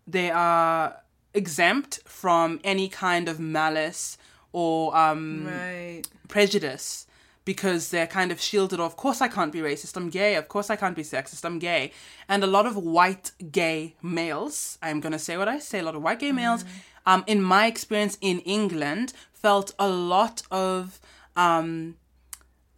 they 0.07 0.31
are 0.31 0.97
exempt 1.35 2.01
from 2.07 2.61
any 2.65 2.89
kind 2.89 3.29
of 3.29 3.39
malice 3.41 4.17
or 4.53 4.97
um 4.97 5.47
Right. 5.47 6.03
prejudice 6.29 7.06
because 7.47 7.89
they're 7.91 8.07
kind 8.07 8.31
of 8.31 8.41
shielded 8.41 8.81
of 8.81 8.97
course 8.97 9.23
I 9.23 9.29
can't 9.29 9.53
be 9.53 9.61
racist, 9.61 9.97
I'm 9.97 10.11
gay, 10.11 10.35
of 10.35 10.49
course 10.49 10.69
I 10.69 10.77
can't 10.77 10.95
be 10.95 11.03
sexist, 11.03 11.47
I'm 11.47 11.59
gay. 11.59 11.93
And 12.29 12.45
a 12.45 12.47
lot 12.47 12.67
of 12.67 12.77
white 12.77 13.31
gay 13.51 13.95
males, 14.03 14.79
I'm 14.83 15.01
gonna 15.01 15.19
say 15.19 15.39
what 15.39 15.49
I 15.49 15.59
say, 15.61 15.79
a 15.79 15.83
lot 15.83 15.95
of 15.95 16.03
white 16.03 16.19
gay 16.19 16.33
males, 16.33 16.67
um, 17.07 17.25
in 17.27 17.41
my 17.41 17.67
experience 17.67 18.19
in 18.21 18.41
England, 18.41 19.15
felt 19.33 19.73
a 19.79 19.89
lot 19.89 20.43
of 20.51 21.01
um 21.37 21.97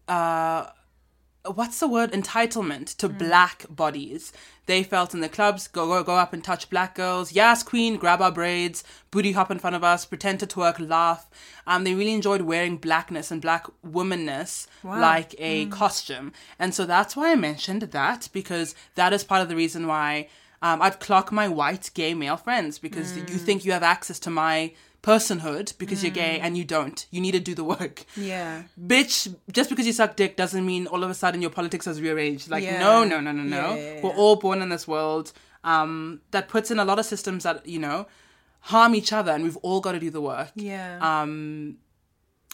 uh 0.07 0.67
what's 1.55 1.81
the 1.81 1.89
word? 1.89 2.13
Entitlement 2.13 2.95
to 2.97 3.09
black 3.09 3.65
bodies 3.71 4.33
they 4.69 4.83
felt 4.85 5.15
in 5.15 5.21
the 5.21 5.29
clubs 5.29 5.67
go, 5.67 5.87
go 5.89 6.05
go 6.05 6.15
up 6.15 6.33
and 6.33 6.45
touch 6.45 6.71
black 6.71 6.95
girls. 6.95 7.33
Yes 7.33 7.65
queen 7.65 7.97
grab 7.97 8.23
our 8.23 8.31
braids 8.31 8.85
booty 9.11 9.33
hop 9.33 9.51
in 9.51 9.59
front 9.59 9.75
of 9.75 9.83
us 9.83 10.05
pretend 10.05 10.39
to 10.41 10.47
twerk 10.47 10.79
laugh. 10.97 11.29
Um 11.67 11.83
they 11.85 11.95
really 11.95 12.15
enjoyed 12.15 12.43
wearing 12.43 12.77
blackness 12.77 13.33
and 13.33 13.43
black 13.43 13.67
womanness 13.85 14.69
like 15.01 15.35
a 15.39 15.67
costume. 15.67 16.33
And 16.61 16.73
so 16.75 16.87
that's 16.87 17.17
why 17.17 17.33
i 17.33 17.35
mentioned 17.35 17.83
that 17.83 18.29
because 18.33 18.75
that 18.95 19.13
is 19.13 19.25
part 19.25 19.43
of 19.43 19.49
the 19.49 19.57
reason 19.57 19.87
why 19.89 20.29
um, 20.61 20.83
i'd 20.83 21.01
clock 21.01 21.33
my 21.33 21.49
white 21.49 21.91
gay 21.95 22.13
male 22.15 22.37
friends 22.37 22.79
because 22.79 23.17
you 23.17 23.39
think 23.47 23.65
you 23.65 23.73
have 23.73 23.83
access 23.83 24.19
to 24.21 24.31
my 24.31 24.73
personhood 25.03 25.77
because 25.79 26.03
you're 26.03 26.11
gay 26.13 26.41
and 26.41 26.57
you 26.59 26.65
don't 26.65 27.07
you 27.11 27.21
need 27.21 27.33
to 27.33 27.41
do 27.41 27.55
the 27.55 27.65
work 27.65 28.05
Yeah. 28.17 28.63
bitch, 28.81 29.33
just 29.53 29.71
because 29.71 29.87
you 29.87 29.93
suck 29.93 30.17
dick 30.17 30.37
doesn't 30.37 30.67
mean 30.67 30.87
all 30.87 31.03
of 31.05 31.11
a 31.11 31.15
sudden 31.15 31.41
your 31.41 31.51
politics 31.51 31.87
has 31.87 32.01
rearranged. 32.01 32.51
Like, 32.51 32.65
Yeah. 32.65 32.81
no, 32.81 33.05
no, 33.05 33.21
no, 33.21 33.33
no, 33.33 33.43
no. 33.43 33.75
Yeah. 33.75 34.01
We're 34.03 34.11
all 34.17 34.37
born 34.37 34.61
in 34.63 34.69
this 34.71 34.87
world 34.89 35.33
um, 35.65 36.21
that 36.33 36.49
puts 36.49 36.71
in 36.71 36.79
a 36.79 36.85
lot 36.85 36.99
of 36.99 37.07
systems 37.07 37.45
that, 37.45 37.67
you 37.67 37.79
know, 37.79 38.07
harm 38.61 38.95
each 38.95 39.13
other, 39.13 39.33
and 39.33 39.45
we've 39.45 39.57
all 39.59 39.81
got 39.81 39.93
to 39.93 40.01
do 40.01 40.11
the 40.11 40.21
work. 40.21 40.51
Yeah. 40.55 40.99
Um, 41.01 41.79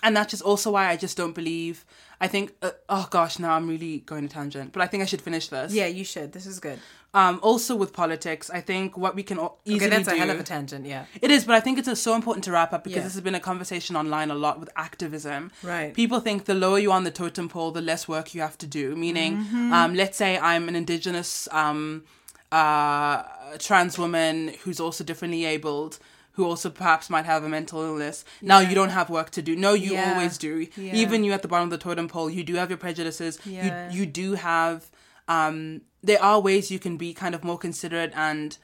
and 0.03 0.17
that's 0.17 0.31
just 0.33 0.43
also 0.43 0.71
why 0.73 0.89
I 0.89 0.97
just 0.97 1.17
don't 1.17 1.35
believe. 1.35 1.85
I 2.21 2.29
think, 2.29 2.53
uh, 2.63 2.71
oh 2.89 3.07
gosh, 3.11 3.39
now 3.39 3.55
I'm 3.55 3.69
really 3.69 4.01
going 4.01 4.27
to 4.29 4.33
tangent, 4.35 4.73
but 4.73 4.83
I 4.83 4.87
think 4.87 5.03
I 5.03 5.07
should 5.07 5.23
finish 5.23 5.49
this. 5.49 5.73
yeah, 5.73 5.87
you 5.87 6.05
should. 6.05 6.33
This 6.33 6.47
is 6.47 6.61
good. 6.61 6.79
Um, 7.15 7.39
also 7.43 7.77
with 7.77 7.93
politics, 7.93 8.51
I 8.51 8.61
think 8.61 8.97
what 8.99 9.15
we 9.15 9.23
can 9.23 9.39
easily 9.65 9.77
Okay, 9.87 9.89
that's 9.89 10.09
do. 10.09 10.15
a 10.17 10.19
hell 10.19 10.31
of 10.31 10.41
a 10.41 10.43
tangent, 10.43 10.85
yeah. 10.85 11.05
It 11.23 11.31
is, 11.31 11.45
but 11.45 11.55
I 11.55 11.61
think 11.61 11.79
it's 11.79 12.01
so 12.01 12.15
important 12.17 12.43
to 12.47 12.51
wrap 12.53 12.73
up 12.73 12.83
because 12.83 12.97
Yeah. 12.99 13.05
this 13.05 13.13
has 13.15 13.23
been 13.23 13.37
a 13.37 13.41
conversation 13.41 13.95
online 13.95 14.31
a 14.33 14.35
lot 14.35 14.59
with 14.59 14.69
activism. 14.75 15.53
Right. 15.63 15.95
People 15.95 16.19
think 16.19 16.47
the 16.47 16.55
lower 16.55 16.79
you 16.81 16.91
are 16.91 16.97
on 16.97 17.05
the 17.05 17.13
totem 17.13 17.49
pole, 17.49 17.71
the 17.71 17.81
less 17.81 18.09
work 18.09 18.35
you 18.35 18.41
have 18.41 18.59
to 18.59 18.67
do. 18.67 18.97
Meaning, 18.97 19.37
Mm-hmm. 19.37 19.73
um, 19.73 19.95
let's 19.95 20.17
say 20.19 20.39
I'm 20.39 20.69
an 20.69 20.75
indigenous 20.75 21.49
um, 21.53 22.03
uh, 22.51 23.23
trans 23.59 23.99
woman 23.99 24.55
who's 24.65 24.81
also 24.81 25.05
differently 25.05 25.45
abled. 25.45 25.99
Who 26.37 26.45
also 26.45 26.69
perhaps 26.69 27.09
might 27.09 27.27
have 27.27 27.45
a 27.45 27.49
mental 27.49 27.81
illness. 27.81 28.25
Now 28.43 28.59
you 28.59 28.75
don't 28.75 28.89
have 28.89 29.09
work 29.09 29.31
to 29.31 29.41
do. 29.41 29.55
No, 29.55 29.73
you 29.75 29.93
Yeah. 29.93 30.15
always 30.15 30.37
do. 30.37 30.67
Yeah. 30.77 30.93
Even 30.97 31.23
you 31.23 31.31
at 31.33 31.43
the 31.43 31.47
bottom 31.49 31.67
of 31.69 31.71
the 31.71 31.79
totem 31.79 32.09
pole, 32.09 32.29
you 32.29 32.43
do 32.43 32.55
have 32.57 32.71
your 32.71 32.77
prejudices. 32.77 33.39
Yeah. 33.45 33.89
You 33.93 34.01
you 34.01 34.07
do 34.07 34.35
have. 34.35 34.91
Um, 35.29 35.83
there 36.03 36.23
are 36.23 36.41
ways 36.41 36.71
you 36.71 36.79
can 36.79 36.97
be 36.97 37.15
kind 37.15 37.35
of 37.35 37.45
more 37.45 37.59
considerate 37.59 38.13
and 38.15 38.57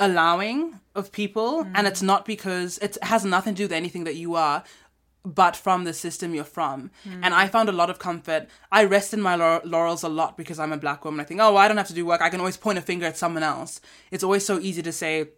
allowing 0.00 0.78
of 0.94 1.10
people 1.10 1.66
and 1.74 1.86
it's 1.86 2.02
not 2.02 2.24
because 2.24 2.78
it 2.78 2.96
has 3.02 3.24
nothing 3.24 3.54
to 3.54 3.58
do 3.58 3.64
with 3.64 3.72
anything 3.72 4.04
that 4.04 4.14
you 4.14 4.36
are 4.36 4.62
but 5.24 5.56
from 5.56 5.84
the 5.84 5.92
system 5.92 6.34
you're 6.34 6.44
from. 6.44 6.90
And 7.22 7.34
i 7.34 7.48
found 7.48 7.68
a 7.68 7.72
lot 7.72 7.90
of 7.90 7.98
comfort. 7.98 8.46
I 8.70 8.84
rest 8.84 9.12
in 9.12 9.20
my 9.20 9.34
laurels 9.64 10.04
a 10.04 10.08
lot 10.08 10.36
because 10.36 10.58
i'm 10.60 10.72
a 10.72 10.76
black 10.76 11.04
woman. 11.04 11.20
I 11.20 11.24
think 11.24 11.40
oh 11.40 11.52
well, 11.52 11.58
i 11.58 11.68
don't 11.68 11.76
have 11.76 11.88
to 11.88 11.94
do 11.94 12.06
work. 12.06 12.22
I 12.22 12.30
can 12.30 12.40
always 12.40 12.56
point 12.56 12.78
a 12.78 12.82
finger 12.82 13.06
at 13.06 13.18
someone 13.18 13.42
else. 13.42 13.80
It's 14.12 14.22
always 14.24 14.46
so 14.46 14.58
easy 14.60 14.82
to 14.82 14.92
say 14.92 15.28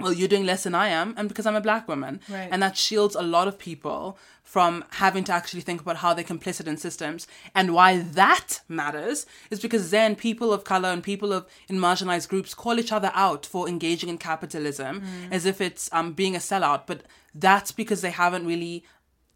well 0.00 0.12
you're 0.12 0.28
doing 0.28 0.46
less 0.46 0.64
than 0.64 0.74
i 0.74 0.88
am 0.88 1.14
and 1.16 1.28
because 1.28 1.46
i'm 1.46 1.56
a 1.56 1.60
black 1.60 1.86
woman. 1.88 2.20
Right. 2.28 2.48
and 2.50 2.62
that 2.62 2.76
shields 2.76 3.14
a 3.14 3.22
lot 3.22 3.48
of 3.48 3.58
people 3.58 4.18
from 4.42 4.84
having 4.90 5.24
to 5.24 5.32
actually 5.32 5.62
think 5.62 5.80
about 5.80 5.96
how 5.96 6.12
they're 6.14 6.24
complicit 6.24 6.66
in 6.66 6.76
systems. 6.76 7.26
And 7.54 7.74
why 7.74 7.98
that 7.98 8.60
matters 8.68 9.26
is 9.50 9.58
because 9.58 9.90
then 9.90 10.14
people 10.14 10.52
of 10.52 10.64
color 10.64 10.90
and 10.90 11.02
people 11.02 11.32
of 11.32 11.46
in 11.66 11.78
marginalized 11.78 12.28
groups 12.28 12.54
call 12.54 12.78
each 12.78 12.92
other 12.92 13.10
out 13.14 13.46
for 13.46 13.68
engaging 13.68 14.10
in 14.10 14.18
capitalism 14.18 15.02
as 15.32 15.46
if 15.46 15.60
it's 15.62 15.88
um, 15.92 16.12
being 16.12 16.36
a 16.36 16.40
sellout. 16.40 16.82
But 16.86 17.04
that's 17.34 17.72
because 17.72 18.02
they 18.02 18.10
haven't 18.10 18.46
really 18.46 18.84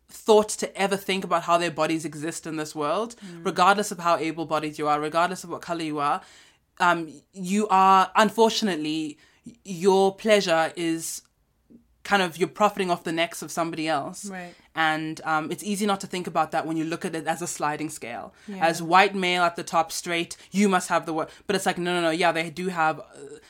thought 0.09 0.50
to 0.50 0.76
ever 0.80 0.96
think 0.96 1.24
about 1.24 1.44
how 1.44 1.56
their 1.59 1.70
bodies 1.70 2.04
exist 2.04 2.46
in 2.46 2.56
this 2.56 2.74
world. 2.74 3.16
Regardless 3.42 3.90
of 3.90 3.98
how 4.00 4.18
able-bodied 4.18 4.78
you 4.78 4.87
are 4.88 5.00
regardless 5.00 5.42
of 5.42 5.50
what 5.50 5.62
color 5.62 5.82
you 5.82 5.98
are 5.98 6.20
um, 6.80 7.12
you 7.32 7.66
are 7.68 8.11
unfortunately 8.14 9.18
your 9.64 10.14
pleasure 10.14 10.72
is 10.76 11.22
kind 12.04 12.22
of 12.22 12.38
you're 12.38 12.48
profiting 12.48 12.90
off 12.90 13.04
the 13.04 13.12
necks 13.12 13.42
of 13.42 13.50
somebody 13.50 13.87
else. 13.87 14.24
Right. 14.30 14.54
and 14.74 15.20
um, 15.24 15.50
it's 15.50 15.62
easy 15.62 15.84
not 15.84 16.00
to 16.00 16.06
think 16.06 16.26
about 16.26 16.52
that 16.52 16.66
when 16.66 16.76
you 16.76 16.84
look 16.84 17.04
at 17.04 17.14
it 17.14 17.26
as 17.26 17.42
a 17.42 17.46
sliding 17.46 17.90
scale. 17.90 18.32
As 18.61 18.80
white 18.80 19.14
male 19.14 19.42
at 19.42 19.56
the 19.56 19.62
top 19.64 19.92
straight 19.92 20.37
you 20.50 20.68
must 20.68 20.88
have 20.88 21.04
the 21.04 21.12
work 21.12 21.30
but 21.46 21.54
it's 21.56 21.66
like 21.66 21.76
no 21.78 21.92
no 21.94 22.00
no 22.00 22.11
yeah 22.11 22.32
they 22.32 22.48
do 22.50 22.68
have 22.68 23.00
uh, 23.00 23.04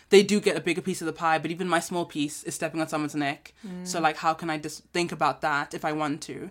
they 0.08 0.22
do 0.22 0.40
get 0.40 0.56
a 0.56 0.60
bigger 0.60 0.80
piece 0.82 1.00
of 1.02 1.06
the 1.06 1.12
pie 1.12 1.38
but 1.38 1.50
even 1.50 1.68
my 1.68 1.80
small 1.80 2.04
piece 2.04 2.42
is 2.44 2.54
stepping 2.54 2.80
on 2.80 2.88
someone's 2.88 3.14
neck. 3.14 3.52
So 3.84 4.00
like 4.00 4.16
how 4.16 4.34
can 4.34 4.48
i 4.50 4.58
just 4.58 4.82
think 4.96 5.12
about 5.12 5.40
that 5.42 5.74
if 5.74 5.84
i 5.84 5.92
want 5.92 6.22
to? 6.22 6.50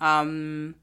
Um 0.00 0.74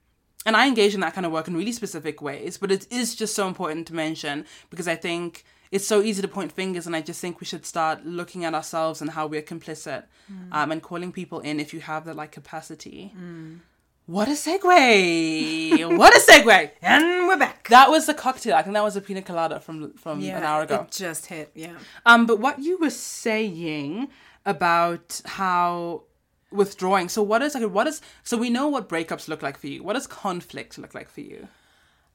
and 0.46 0.56
I 0.58 0.68
engage 0.68 0.94
in 0.96 1.02
that 1.02 1.14
kind 1.14 1.26
of 1.26 1.32
work 1.32 1.48
in 1.48 1.56
really 1.56 1.72
specific 1.72 2.20
ways, 2.22 2.58
but 2.58 2.72
it 2.72 2.88
is 2.92 3.14
just 3.14 3.36
so 3.36 3.48
important 3.48 3.88
to 3.88 3.94
mention 3.94 4.46
because 4.72 4.88
I 4.88 4.96
think 4.96 5.44
it's 5.72 5.88
so 5.88 6.02
easy 6.02 6.22
to 6.22 6.28
point 6.28 6.52
fingers, 6.52 6.86
and 6.86 6.96
I 6.96 7.02
just 7.02 7.22
think 7.22 7.40
we 7.40 7.46
should 7.46 7.66
start 7.66 8.06
looking 8.06 8.44
at 8.46 8.54
ourselves 8.54 9.02
and 9.02 9.10
how 9.12 9.26
we're 9.28 9.42
complicit, 9.42 10.04
um, 10.52 10.72
and 10.72 10.82
calling 10.82 11.12
people 11.12 11.40
in 11.40 11.60
if 11.60 11.74
you 11.74 11.80
have 11.82 12.06
the 12.06 12.14
like 12.14 12.32
capacity. 12.32 13.14
What 14.08 14.28
a 14.28 14.32
segue! 14.32 15.98
what 15.98 16.14
a 16.14 16.20
segue! 16.20 16.72
And 16.82 17.28
we're 17.28 17.38
back. 17.38 17.70
That 17.70 17.90
was 17.90 18.08
the 18.08 18.14
cocktail. 18.14 18.56
I 18.56 18.62
think 18.64 18.74
that 18.74 18.84
was 18.84 18.98
a 18.98 19.02
pina 19.02 19.22
colada 19.22 19.60
from 19.60 19.94
from 19.94 20.20
yeah, 20.20 20.38
an 20.38 20.44
hour 20.44 20.64
ago. 20.64 20.82
It 20.82 20.92
just 20.92 21.28
hit, 21.28 21.52
yeah. 21.56 21.76
Um, 22.06 22.26
but 22.26 22.40
what 22.40 22.60
you 22.60 22.78
were 22.78 22.90
saying 22.90 24.10
about 24.46 25.22
how 25.26 26.04
withdrawing. 26.52 27.08
So 27.10 27.24
what 27.24 27.42
is 27.42 27.56
like 27.56 27.64
what 27.70 27.88
is 27.88 28.02
so 28.24 28.38
we 28.38 28.50
know 28.50 28.68
what 28.68 28.90
breakups 28.90 29.28
look 29.28 29.42
like 29.42 29.58
for 29.58 29.68
you. 29.68 29.84
What 29.84 29.94
does 29.94 30.08
conflict 30.08 30.78
look 30.78 30.94
like 30.94 31.10
for 31.10 31.22
you? 31.22 31.48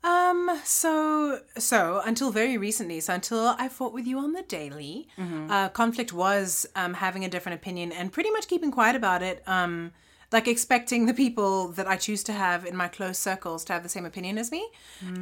Um. 0.04 0.60
So 0.64 1.40
so 1.58 2.00
until 2.04 2.30
very 2.30 2.56
recently, 2.56 3.00
so 3.00 3.14
until 3.14 3.54
I 3.58 3.68
fought 3.68 3.92
with 3.92 4.06
you 4.06 4.18
on 4.18 4.32
the 4.32 4.42
daily, 4.42 5.08
uh, 5.50 5.68
conflict 5.70 6.12
was 6.12 6.66
um 6.76 6.94
having 6.94 7.24
a 7.24 7.28
different 7.28 7.58
opinion 7.60 7.92
and 7.92 8.12
pretty 8.12 8.30
much 8.30 8.46
keeping 8.48 8.70
quiet 8.70 8.94
about 8.96 9.22
it. 9.22 9.42
Um, 9.46 9.92
like 10.32 10.48
expecting 10.48 11.06
the 11.06 11.14
people 11.14 11.68
that 11.68 11.86
I 11.86 11.96
choose 11.96 12.24
to 12.24 12.32
have 12.32 12.66
in 12.66 12.76
my 12.76 12.88
close 12.88 13.16
circles 13.16 13.64
to 13.66 13.72
have 13.72 13.84
the 13.84 13.88
same 13.88 14.04
opinion 14.04 14.38
as 14.38 14.50
me. 14.50 14.66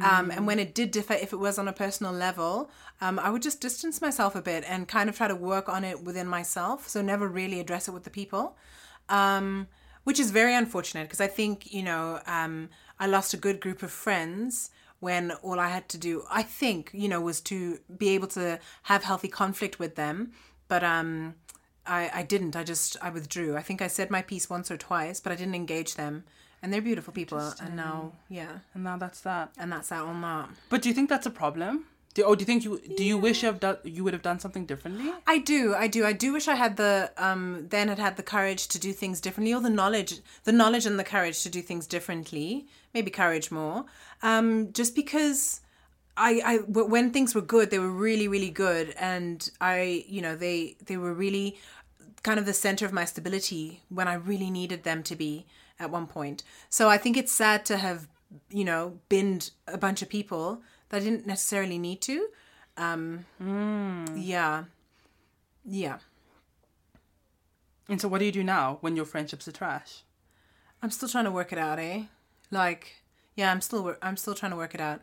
Um, 0.01 0.31
and 0.31 0.47
when 0.47 0.57
it 0.57 0.73
did 0.73 0.89
differ, 0.89 1.13
if 1.13 1.31
it 1.31 1.37
was 1.37 1.59
on 1.59 1.67
a 1.67 1.73
personal 1.73 2.11
level, 2.11 2.71
um, 3.01 3.19
I 3.19 3.29
would 3.29 3.43
just 3.43 3.61
distance 3.61 4.01
myself 4.01 4.35
a 4.35 4.41
bit 4.41 4.63
and 4.67 4.87
kind 4.87 5.07
of 5.07 5.15
try 5.15 5.27
to 5.27 5.35
work 5.35 5.69
on 5.69 5.83
it 5.83 6.03
within 6.03 6.27
myself. 6.27 6.89
So 6.89 7.03
never 7.03 7.27
really 7.27 7.59
address 7.59 7.87
it 7.87 7.91
with 7.91 8.03
the 8.03 8.09
people 8.09 8.55
um, 9.09 9.67
which 10.03 10.19
is 10.19 10.31
very 10.31 10.53
unfortunate 10.55 11.03
because 11.03 11.21
I 11.21 11.27
think 11.27 11.71
you 11.73 11.83
know 11.83 12.19
um, 12.27 12.69
I 12.99 13.07
lost 13.07 13.33
a 13.33 13.37
good 13.37 13.59
group 13.59 13.83
of 13.83 13.91
friends 13.91 14.71
when 14.99 15.31
all 15.43 15.59
I 15.59 15.67
had 15.69 15.87
to 15.89 15.97
do 15.97 16.23
I 16.31 16.41
think 16.43 16.89
you 16.93 17.07
know 17.09 17.21
was 17.21 17.41
to 17.41 17.79
be 17.97 18.09
able 18.15 18.27
to 18.29 18.59
have 18.83 19.03
healthy 19.03 19.27
conflict 19.27 19.77
with 19.79 19.95
them, 19.95 20.31
but 20.67 20.83
um, 20.83 21.35
I 21.85 22.09
I 22.13 22.23
didn't. 22.23 22.55
I 22.55 22.63
just 22.63 22.97
I 23.01 23.09
withdrew. 23.09 23.55
I 23.57 23.61
think 23.61 23.81
I 23.81 23.87
said 23.87 24.09
my 24.09 24.21
piece 24.21 24.49
once 24.49 24.71
or 24.71 24.77
twice, 24.77 25.19
but 25.19 25.31
I 25.31 25.35
didn't 25.35 25.55
engage 25.55 25.95
them, 25.95 26.23
and 26.61 26.71
they're 26.73 26.81
beautiful 26.81 27.13
people, 27.13 27.39
and 27.61 27.75
now 27.75 28.13
yeah, 28.29 28.59
And 28.73 28.83
now 28.83 28.97
that's 28.97 29.21
that. 29.21 29.51
and 29.57 29.71
that's 29.71 29.89
that 29.89 30.01
on 30.01 30.21
that. 30.21 30.49
But 30.69 30.81
do 30.81 30.89
you 30.89 30.95
think 30.95 31.09
that's 31.09 31.27
a 31.27 31.31
problem? 31.43 31.85
Do, 32.15 32.23
oh, 32.23 32.33
do 32.33 32.43
you 32.43 32.45
think 32.45 32.63
you 32.63 32.79
do 32.95 33.03
you 33.03 33.17
wish 33.17 33.43
you 33.43 33.47
have 33.47 33.59
done 33.59 33.77
you 33.83 34.05
would 34.05 34.13
have 34.13 34.21
done 34.21 34.39
something 34.39 34.65
differently? 34.65 35.11
I 35.27 35.37
do, 35.37 35.75
I 35.75 35.87
do, 35.87 36.05
I 36.05 36.13
do 36.13 36.31
wish 36.31 36.47
I 36.47 36.55
had 36.55 36.77
the 36.77 37.11
um 37.17 37.67
then 37.69 37.89
had 37.89 37.99
had 37.99 38.15
the 38.15 38.23
courage 38.23 38.69
to 38.69 38.79
do 38.79 38.93
things 38.93 39.19
differently, 39.19 39.53
or 39.53 39.59
the 39.59 39.69
knowledge, 39.69 40.21
the 40.45 40.53
knowledge 40.53 40.85
and 40.85 40.97
the 40.97 41.03
courage 41.03 41.43
to 41.43 41.49
do 41.49 41.61
things 41.61 41.85
differently. 41.85 42.67
Maybe 42.93 43.11
courage 43.11 43.51
more, 43.51 43.83
um, 44.23 44.71
just 44.71 44.95
because 44.95 45.59
I, 46.15 46.41
I 46.45 46.57
when 46.59 47.11
things 47.11 47.35
were 47.35 47.41
good, 47.41 47.69
they 47.69 47.79
were 47.79 47.91
really, 47.91 48.29
really 48.29 48.49
good, 48.49 48.95
and 48.97 49.47
I, 49.59 50.05
you 50.07 50.21
know, 50.21 50.37
they 50.37 50.77
they 50.85 50.95
were 50.95 51.13
really 51.13 51.59
kind 52.23 52.39
of 52.39 52.45
the 52.45 52.53
center 52.53 52.85
of 52.85 52.93
my 52.93 53.03
stability 53.03 53.83
when 53.89 54.07
I 54.07 54.13
really 54.13 54.49
needed 54.49 54.83
them 54.83 55.03
to 55.03 55.17
be 55.17 55.45
at 55.81 55.91
one 55.91 56.07
point. 56.07 56.43
So 56.69 56.87
I 56.89 56.97
think 56.97 57.17
it's 57.17 57.33
sad 57.33 57.65
to 57.65 57.75
have 57.75 58.07
you 58.49 58.65
know, 58.65 58.99
binned 59.09 59.51
a 59.67 59.77
bunch 59.77 60.01
of 60.01 60.09
people 60.09 60.61
that 60.89 61.01
I 61.01 61.03
didn't 61.03 61.25
necessarily 61.25 61.77
need 61.77 62.01
to. 62.01 62.27
Um, 62.77 63.25
Yeah. 64.15 64.65
Yeah. 65.63 65.99
And 67.87 68.01
so, 68.01 68.07
what 68.07 68.19
do 68.19 68.25
you 68.25 68.31
do 68.31 68.43
now 68.43 68.77
when 68.81 68.95
your 68.95 69.05
friendships 69.05 69.47
are 69.47 69.51
trash? 69.51 70.03
I'm 70.81 70.91
still 70.91 71.09
trying 71.09 71.25
to 71.25 71.31
work 71.31 71.51
it 71.51 71.57
out, 71.59 71.79
eh? 71.79 72.03
Like, 72.51 73.03
yeah, 73.35 73.51
I'm 73.51 73.61
still 73.61 73.95
I'm 74.01 74.17
still 74.17 74.33
trying 74.33 74.51
to 74.51 74.57
work 74.57 74.73
it 74.73 74.81
out. 74.81 75.01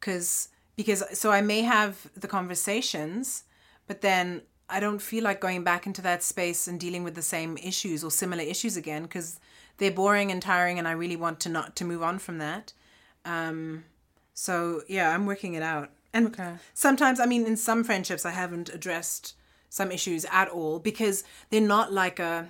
Cuz 0.00 0.48
because 0.76 1.02
so 1.18 1.30
I 1.30 1.40
may 1.42 1.62
have 1.62 2.10
the 2.14 2.28
conversations, 2.28 3.44
but 3.86 4.00
then 4.00 4.42
I 4.68 4.80
don't 4.80 5.02
feel 5.02 5.24
like 5.24 5.40
going 5.40 5.64
back 5.64 5.86
into 5.86 6.00
that 6.02 6.22
space 6.22 6.68
and 6.68 6.78
dealing 6.78 7.04
with 7.04 7.14
the 7.14 7.22
same 7.22 7.56
issues 7.58 8.04
or 8.04 8.10
similar 8.10 8.42
issues 8.42 8.76
again 8.76 9.08
cuz 9.08 9.40
they're 9.78 9.90
boring 9.90 10.30
and 10.30 10.40
tiring 10.40 10.78
and 10.78 10.86
I 10.86 10.92
really 10.92 11.16
want 11.16 11.40
to 11.40 11.48
not 11.48 11.76
to 11.76 11.84
move 11.84 12.02
on 12.02 12.18
from 12.18 12.38
that. 12.38 12.72
Um 13.24 13.84
so 14.46 14.82
yeah, 14.88 15.06
I'm 15.14 15.26
working 15.26 15.52
it 15.54 15.62
out. 15.62 15.88
And 16.12 16.26
Okay. 16.28 16.52
sometimes 16.74 17.20
I 17.20 17.26
mean 17.26 17.44
in 17.46 17.56
some 17.56 17.84
friendships 17.84 18.24
I 18.24 18.30
haven't 18.42 18.68
addressed 18.78 19.34
some 19.68 19.92
issues 19.92 20.24
at 20.40 20.48
all 20.48 20.78
because 20.90 21.24
they're 21.50 21.60
not 21.76 21.92
like 21.92 22.18
a 22.18 22.48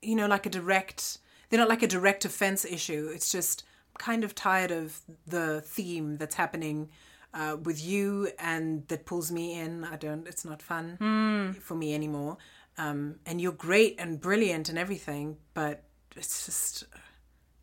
you 0.00 0.14
know, 0.14 0.28
like 0.28 0.46
a 0.46 0.50
direct, 0.50 1.18
they're 1.48 1.58
not 1.58 1.68
like 1.68 1.82
a 1.82 1.88
direct 1.88 2.24
offense 2.24 2.64
issue. 2.64 3.10
It's 3.12 3.32
just 3.32 3.64
kind 3.98 4.22
of 4.22 4.32
tired 4.32 4.70
of 4.70 5.00
the 5.26 5.60
theme 5.60 6.18
that's 6.18 6.36
happening 6.36 6.88
uh, 7.34 7.56
with 7.60 7.84
you 7.84 8.30
and 8.38 8.86
that 8.88 9.04
pulls 9.06 9.32
me 9.32 9.58
in. 9.58 9.84
I 9.84 9.96
don't, 9.96 10.24
it's 10.28 10.44
not 10.44 10.62
fun 10.62 11.56
for 11.60 11.74
me 11.74 11.94
anymore. 11.94 12.36
Um, 12.78 13.16
and 13.26 13.40
you're 13.40 13.50
great 13.68 13.96
and 13.98 14.20
brilliant 14.20 14.68
and 14.68 14.78
everything, 14.78 15.36
but 15.52 15.82
it's 16.14 16.46
just, 16.46 16.84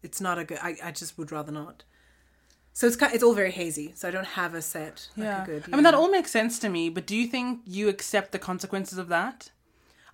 it's 0.03 0.19
not 0.19 0.37
a 0.37 0.43
good, 0.43 0.59
I, 0.61 0.75
I 0.83 0.91
just 0.91 1.17
would 1.17 1.31
rather 1.31 1.53
not. 1.53 1.83
So 2.77 2.85
it's 2.87 2.97
kind, 2.97 3.13
it's 3.15 3.23
all 3.23 3.33
very 3.33 3.51
hazy. 3.51 3.93
So 3.95 4.07
I 4.09 4.11
don't 4.11 4.31
have 4.41 4.53
a 4.53 4.61
set, 4.61 5.07
like 5.15 5.25
Yeah. 5.25 5.43
a 5.43 5.45
good. 5.45 5.63
I 5.71 5.75
mean, 5.77 5.83
that 5.83 5.93
all 5.93 6.11
makes 6.11 6.29
sense 6.29 6.59
to 6.59 6.67
me, 6.69 6.89
but 6.89 7.05
do 7.07 7.15
you 7.15 7.25
think 7.25 7.61
you 7.65 7.87
accept 7.87 8.33
the 8.33 8.39
consequences 8.49 8.97
of 8.97 9.07
that? 9.07 9.49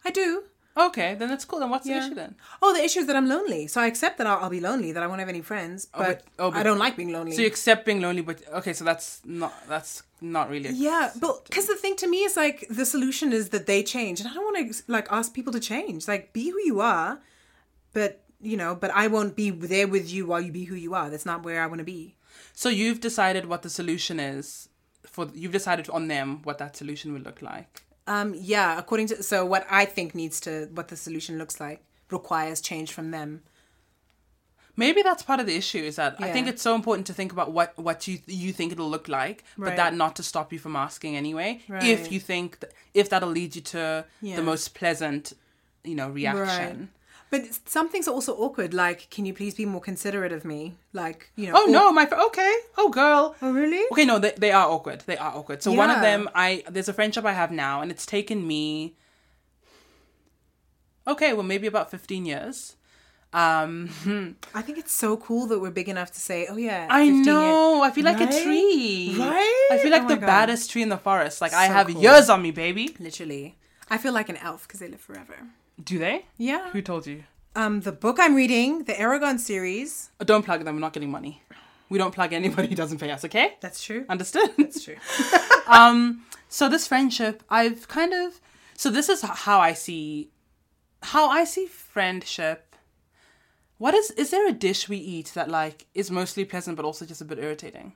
I 0.06 0.12
do. 0.12 0.44
Okay, 0.78 1.16
then 1.16 1.28
that's 1.28 1.44
cool. 1.44 1.60
Then 1.60 1.70
what's 1.72 1.86
the 1.88 1.94
issue 1.98 2.14
then? 2.14 2.36
Oh, 2.62 2.72
the 2.74 2.84
issue 2.88 3.00
is 3.02 3.08
that 3.08 3.16
I'm 3.16 3.28
lonely. 3.28 3.66
So 3.68 3.82
I 3.82 3.88
accept 3.88 4.20
that 4.20 4.28
I'll, 4.28 4.38
I'll 4.44 4.50
be 4.50 4.62
lonely, 4.62 4.92
that 4.94 5.02
I 5.04 5.08
won't 5.08 5.20
have 5.20 5.28
any 5.28 5.42
friends, 5.42 5.88
oh, 5.94 5.98
but, 6.04 6.08
but- 6.08 6.44
oh, 6.44 6.52
but- 6.52 6.60
I 6.60 6.64
don't 6.64 6.78
like 6.78 6.96
being 6.96 7.12
lonely. 7.12 7.34
So 7.34 7.42
you 7.42 7.48
accept 7.48 7.84
being 7.84 8.00
lonely, 8.00 8.22
but 8.22 8.38
okay, 8.60 8.74
so 8.74 8.86
that's 8.86 9.22
not 9.26 9.54
that's 9.68 10.04
not 10.22 10.50
really. 10.50 10.70
a- 10.70 10.74
Yeah, 10.90 11.12
but 11.20 11.44
because 11.46 11.68
the 11.68 11.76
thing 11.76 11.96
to 11.98 12.08
me 12.08 12.20
is 12.30 12.38
like 12.38 12.68
the 12.70 12.86
solution 12.86 13.34
is 13.34 13.50
that 13.50 13.66
they 13.66 13.82
change, 13.84 14.20
and 14.22 14.30
I 14.30 14.34
don't 14.36 14.46
want 14.46 14.72
to 14.72 14.84
like 14.88 15.08
ask 15.12 15.34
people 15.34 15.52
to 15.54 15.60
change. 15.60 16.08
Like, 16.08 16.32
be 16.32 16.50
who 16.52 16.60
you 16.64 16.80
are, 16.80 17.20
but 17.92 18.22
you 18.40 18.56
know, 18.56 18.74
but 18.76 18.92
I 18.92 19.08
won't 19.08 19.36
be 19.36 19.50
there 19.50 19.88
with 19.90 20.10
you 20.14 20.26
while 20.28 20.40
you 20.42 20.52
be 20.54 20.64
who 20.66 20.76
you 20.76 20.94
are. 20.94 21.10
That's 21.10 21.26
not 21.26 21.44
where 21.44 21.62
I 21.62 21.66
want 21.68 21.80
to 21.80 21.86
be. 21.98 22.16
So 22.54 22.70
you've 22.70 23.00
decided 23.00 23.46
what 23.46 23.62
the 23.62 23.70
solution 23.70 24.20
is 24.20 24.70
for. 25.06 25.28
You've 25.34 25.52
decided 25.52 25.90
on 25.90 26.08
them 26.08 26.42
what 26.44 26.58
that 26.58 26.76
solution 26.76 27.14
would 27.14 27.24
look 27.26 27.42
like. 27.42 27.84
Um, 28.08 28.34
yeah, 28.36 28.78
according 28.78 29.08
to 29.08 29.24
so 29.24 29.46
what 29.46 29.66
I 29.70 29.86
think 29.86 30.16
needs 30.16 30.40
to 30.42 30.70
what 30.74 30.88
the 30.90 30.98
solution 30.98 31.38
looks 31.38 31.60
like 31.60 31.84
requires 32.10 32.62
change 32.62 32.92
from 32.92 33.12
them. 33.12 33.42
Maybe 34.78 35.02
that's 35.02 35.22
part 35.22 35.40
of 35.40 35.46
the 35.46 35.56
issue. 35.56 35.80
Is 35.80 35.98
that 35.98 36.16
I 36.20 36.32
think 36.32 36.48
it's 36.48 36.62
so 36.62 36.76
important 36.76 37.06
to 37.08 37.14
think 37.14 37.32
about 37.32 37.52
what 37.52 37.78
what 37.78 38.08
you 38.08 38.20
you 38.26 38.54
think 38.54 38.72
it'll 38.72 38.90
look 38.90 39.08
like, 39.08 39.44
but 39.58 39.76
that 39.76 39.94
not 39.94 40.16
to 40.16 40.24
stop 40.24 40.52
you 40.54 40.60
from 40.60 40.76
asking 40.76 41.16
anyway. 41.16 41.62
Right. 41.68 41.84
If 41.84 42.12
you 42.12 42.20
think 42.20 42.60
that, 42.62 42.72
if 42.94 43.10
that'll 43.10 43.30
lead 43.30 43.56
you 43.56 43.62
to 43.62 44.06
Yeah. 44.22 44.36
the 44.38 44.42
most 44.44 44.74
pleasant, 44.74 45.34
you 45.84 45.96
know, 45.96 46.10
reaction. 46.10 46.90
But 47.32 47.42
some 47.66 47.88
things 47.90 48.08
are 48.10 48.12
also 48.14 48.36
awkward. 48.36 48.74
Like, 48.74 49.10
can 49.10 49.26
you 49.26 49.34
please 49.34 49.56
be 49.56 49.66
more 49.66 49.80
considerate 49.82 50.34
of 50.34 50.44
me? 50.44 50.74
Like, 50.92 51.32
you 51.38 51.48
know. 51.48 51.54
Oh 51.56 51.68
or- 51.68 51.72
no, 51.72 51.92
my 51.94 52.06
okay. 52.28 52.54
Oh 52.78 52.90
girl. 52.90 53.36
Oh 53.42 53.52
really? 53.54 53.84
Okay, 53.94 54.04
no, 54.06 54.20
they, 54.20 54.34
they 54.38 54.52
are 54.52 54.68
awkward. 54.70 55.04
They 55.06 55.16
are 55.18 55.34
awkward. 55.34 55.64
So 55.64 55.72
one 55.72 55.90
of 55.90 56.02
them, 56.02 56.30
I 56.36 56.64
there's 56.70 56.90
a 56.90 56.94
friendship 56.94 57.24
I 57.26 57.32
have 57.32 57.50
now, 57.52 57.82
and 57.82 57.90
it's 57.90 58.06
taken 58.06 58.46
me. 58.46 58.96
Okay, 61.08 61.34
well 61.34 61.44
maybe 61.44 61.68
about 61.68 61.90
fifteen 61.90 62.26
years. 62.26 62.76
Um, 63.34 63.90
I 64.54 64.62
think 64.62 64.78
it's 64.78 64.92
so 64.92 65.16
cool 65.16 65.48
that 65.48 65.60
we're 65.60 65.72
big 65.72 65.88
enough 65.88 66.12
to 66.12 66.20
say, 66.20 66.48
"Oh 66.50 66.58
yeah." 66.58 66.88
I 66.90 67.06
15 67.06 67.16
years. 67.16 67.26
know. 67.28 67.82
I 67.82 67.92
feel 67.92 68.04
like 68.04 68.20
Right? 68.20 68.34
a 68.34 68.44
tree. 68.44 69.16
Right? 69.18 69.68
I 69.72 69.78
feel 69.82 69.92
like 69.92 70.04
Oh 70.04 70.10
the 70.10 70.18
God. 70.18 70.26
baddest 70.28 70.70
tree 70.70 70.82
in 70.82 70.90
the 70.90 70.98
forest. 70.98 71.40
Like 71.40 71.54
I 71.54 71.66
have 71.66 71.88
cool. 71.88 72.02
years 72.02 72.30
on 72.30 72.42
me, 72.42 72.52
baby. 72.52 72.96
Literally, 73.00 73.56
I 73.90 73.98
feel 73.98 74.12
like 74.14 74.28
an 74.28 74.38
elf 74.38 74.68
because 74.68 74.82
they 74.82 74.90
live 74.90 75.00
forever. 75.00 75.38
Do 75.84 75.98
they? 76.00 76.26
Yeah. 76.38 76.70
Who 76.72 76.82
told 76.82 77.06
you? 77.08 77.24
Um, 77.56 77.82
the 77.82 77.92
book 77.92 78.18
I'm 78.20 78.36
reading, 78.36 78.84
the 78.86 78.94
Eragon 78.94 79.40
series. 79.40 80.10
Oh, 80.20 80.24
don't 80.26 80.44
plug 80.46 80.64
them. 80.64 80.76
We're 80.76 80.82
not 80.82 80.94
getting 80.94 81.12
money. 81.12 81.44
We 81.90 81.98
don't 81.98 82.14
plug 82.14 82.32
anybody 82.34 82.70
who 82.70 82.76
doesn't 82.76 83.00
pay 83.00 83.12
us. 83.12 83.26
Okay? 83.26 83.56
That's 83.60 83.84
true. 83.84 84.06
Understood? 84.08 84.52
That's 84.58 84.84
true. 84.84 84.96
Um, 85.68 86.24
so 86.50 86.68
this 86.68 86.86
friendship 86.86 87.44
i've 87.50 87.88
kind 87.88 88.14
of 88.14 88.42
so 88.76 88.90
this 88.90 89.08
is 89.08 89.22
how 89.22 89.60
i 89.62 89.72
see 89.72 90.30
how 91.02 91.30
i 91.30 91.46
see 91.46 91.66
friendship 91.66 92.76
what 93.78 93.94
is 93.94 94.12
is 94.12 94.32
there 94.32 94.46
a 94.50 94.52
dish 94.52 94.90
we 94.90 94.98
eat 94.98 95.32
that 95.34 95.50
like 95.50 95.86
is 95.94 96.12
mostly 96.12 96.44
pleasant 96.44 96.76
but 96.76 96.84
also 96.84 97.06
just 97.06 97.22
a 97.22 97.26
bit 97.26 97.40
irritating 97.40 97.94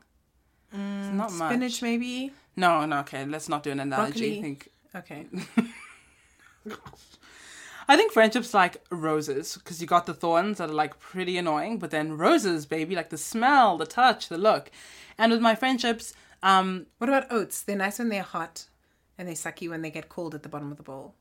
It's 0.71 1.13
not 1.13 1.33
much 1.33 1.49
Spinach, 1.49 1.81
maybe. 1.81 2.31
no 2.55 2.85
no 2.85 2.99
okay 2.99 3.25
let's 3.25 3.49
not 3.49 3.61
do 3.63 3.71
an 3.71 3.81
analogy 3.81 4.11
Broccoli. 4.19 4.39
i 4.39 4.41
think 4.41 4.69
Okay. 4.95 5.25
i 7.87 7.95
think 7.97 8.11
friendships 8.11 8.53
like 8.53 8.77
roses 8.89 9.55
because 9.55 9.81
you 9.81 9.87
got 9.87 10.05
the 10.05 10.13
thorns 10.13 10.57
that 10.57 10.69
are 10.69 10.73
like 10.83 10.99
pretty 10.99 11.37
annoying 11.37 11.77
but 11.79 11.91
then 11.91 12.17
roses 12.17 12.65
baby 12.65 12.95
like 12.95 13.09
the 13.09 13.17
smell 13.17 13.77
the 13.77 13.85
touch 13.85 14.29
the 14.29 14.37
look 14.37 14.69
and 15.17 15.31
with 15.31 15.41
my 15.41 15.55
friendships 15.55 16.13
um 16.43 16.85
What 16.99 17.09
about 17.09 17.31
oats? 17.31 17.61
They're 17.63 17.77
nice 17.77 17.97
when 17.99 18.09
they're 18.09 18.21
hot, 18.37 18.65
and 19.17 19.27
they 19.27 19.35
suck 19.35 19.61
you 19.61 19.69
when 19.71 19.81
they 19.81 19.89
get 19.89 20.09
cold 20.09 20.35
at 20.35 20.43
the 20.43 20.49
bottom 20.49 20.69
of 20.69 20.77
the 20.77 20.83
bowl. 20.83 21.15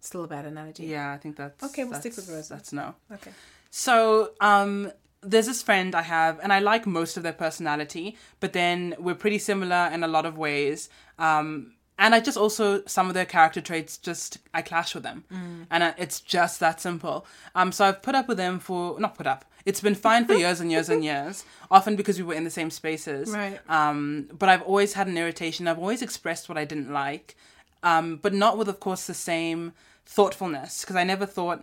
Still 0.00 0.24
a 0.24 0.28
bad 0.28 0.44
analogy. 0.44 0.84
yeah 0.86 1.12
i 1.12 1.18
think 1.22 1.36
that's 1.36 1.62
Okay, 1.68 1.84
we'll 1.84 1.98
stick 2.00 2.14
with 2.16 2.28
roses. 2.28 2.48
that's 2.48 2.72
no 2.72 2.94
Okay. 3.12 3.30
So, 3.70 4.32
um, 4.40 4.92
there's 5.20 5.46
this 5.46 5.62
friend 5.62 5.94
I 5.94 6.02
have, 6.02 6.38
and 6.42 6.52
I 6.52 6.58
like 6.60 6.86
most 6.86 7.16
of 7.16 7.22
their 7.22 7.32
personality, 7.46 8.16
but 8.40 8.52
then 8.52 8.94
we're 8.98 9.14
pretty 9.24 9.38
similar 9.38 9.90
in 9.92 10.02
a 10.02 10.08
lot 10.08 10.24
of 10.26 10.38
ways. 10.38 10.88
Um, 11.18 11.74
and 11.98 12.14
I 12.14 12.20
just 12.20 12.38
also 12.38 12.82
some 12.86 13.08
of 13.08 13.14
their 13.14 13.26
character 13.26 13.60
traits 13.60 13.98
just 13.98 14.38
I 14.54 14.62
clash 14.62 14.94
with 14.94 15.02
them, 15.02 15.24
and 15.70 15.82
uh, 15.82 15.92
it's 15.98 16.20
just 16.20 16.60
that 16.60 16.80
simple. 16.80 17.26
Um, 17.54 17.72
so 17.72 17.84
I've 17.86 18.02
put 18.02 18.14
up 18.14 18.28
with 18.28 18.36
them 18.36 18.58
for 18.60 18.98
not 19.00 19.16
put 19.16 19.26
up. 19.26 19.44
It's 19.64 19.80
been 19.80 19.94
fine 19.94 20.24
for 20.24 20.32
years 20.32 20.60
and 20.60 20.70
years 20.70 20.88
and 20.88 21.04
years, 21.12 21.44
often 21.70 21.96
because 21.96 22.16
we 22.18 22.24
were 22.24 22.34
in 22.34 22.44
the 22.44 22.50
same 22.50 22.70
spaces. 22.70 23.30
Right. 23.30 23.58
Um, 23.68 24.28
but 24.38 24.48
I've 24.48 24.62
always 24.62 24.94
had 24.94 25.08
an 25.08 25.18
irritation. 25.18 25.68
I've 25.68 25.78
always 25.78 26.00
expressed 26.00 26.48
what 26.48 26.56
I 26.56 26.64
didn't 26.64 26.90
like, 26.90 27.36
um, 27.82 28.16
but 28.16 28.32
not 28.32 28.56
with, 28.56 28.68
of 28.68 28.80
course, 28.80 29.06
the 29.06 29.14
same 29.14 29.72
thoughtfulness 30.06 30.80
because 30.80 30.96
I 30.96 31.04
never 31.04 31.26
thought 31.26 31.62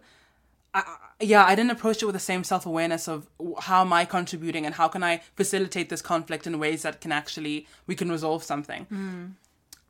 I, 0.75 0.97
yeah, 1.21 1.45
I 1.45 1.55
didn't 1.55 1.71
approach 1.71 2.03
it 2.03 2.05
with 2.05 2.13
the 2.13 2.19
same 2.19 2.43
self 2.43 2.65
awareness 2.65 3.07
of 3.07 3.27
how 3.61 3.81
am 3.81 3.93
I 3.93 4.03
contributing 4.03 4.65
and 4.65 4.75
how 4.75 4.89
can 4.89 5.03
I 5.03 5.21
facilitate 5.35 5.89
this 5.89 6.01
conflict 6.01 6.45
in 6.45 6.59
ways 6.59 6.81
that 6.81 6.99
can 6.99 7.11
actually 7.13 7.65
we 7.87 7.95
can 7.95 8.11
resolve 8.11 8.43
something. 8.43 9.35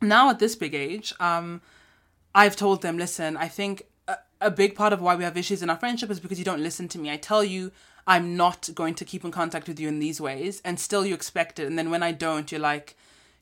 Now 0.07 0.29
at 0.29 0.39
this 0.39 0.55
big 0.55 0.73
age, 0.73 1.13
um, 1.19 1.61
I've 2.33 2.55
told 2.55 2.81
them, 2.81 2.97
listen, 2.97 3.37
I 3.37 3.47
think 3.47 3.83
a, 4.07 4.17
a 4.41 4.51
big 4.51 4.75
part 4.75 4.93
of 4.93 5.01
why 5.01 5.15
we 5.15 5.23
have 5.23 5.37
issues 5.37 5.61
in 5.63 5.69
our 5.69 5.77
friendship 5.77 6.09
is 6.09 6.19
because 6.19 6.39
you 6.39 6.45
don't 6.45 6.61
listen 6.61 6.87
to 6.89 6.99
me. 6.99 7.11
I 7.11 7.17
tell 7.17 7.43
you 7.43 7.71
I'm 8.07 8.37
not 8.37 8.69
going 8.75 8.95
to 8.95 9.05
keep 9.05 9.23
in 9.25 9.31
contact 9.31 9.67
with 9.67 9.79
you 9.79 9.87
in 9.87 9.99
these 9.99 10.21
ways, 10.21 10.61
and 10.63 10.79
still 10.79 11.05
you 11.05 11.15
expect 11.15 11.59
it, 11.59 11.67
and 11.67 11.77
then 11.77 11.89
when 11.89 12.03
I 12.03 12.11
don't, 12.11 12.51
you're 12.51 12.61
like. 12.61 12.95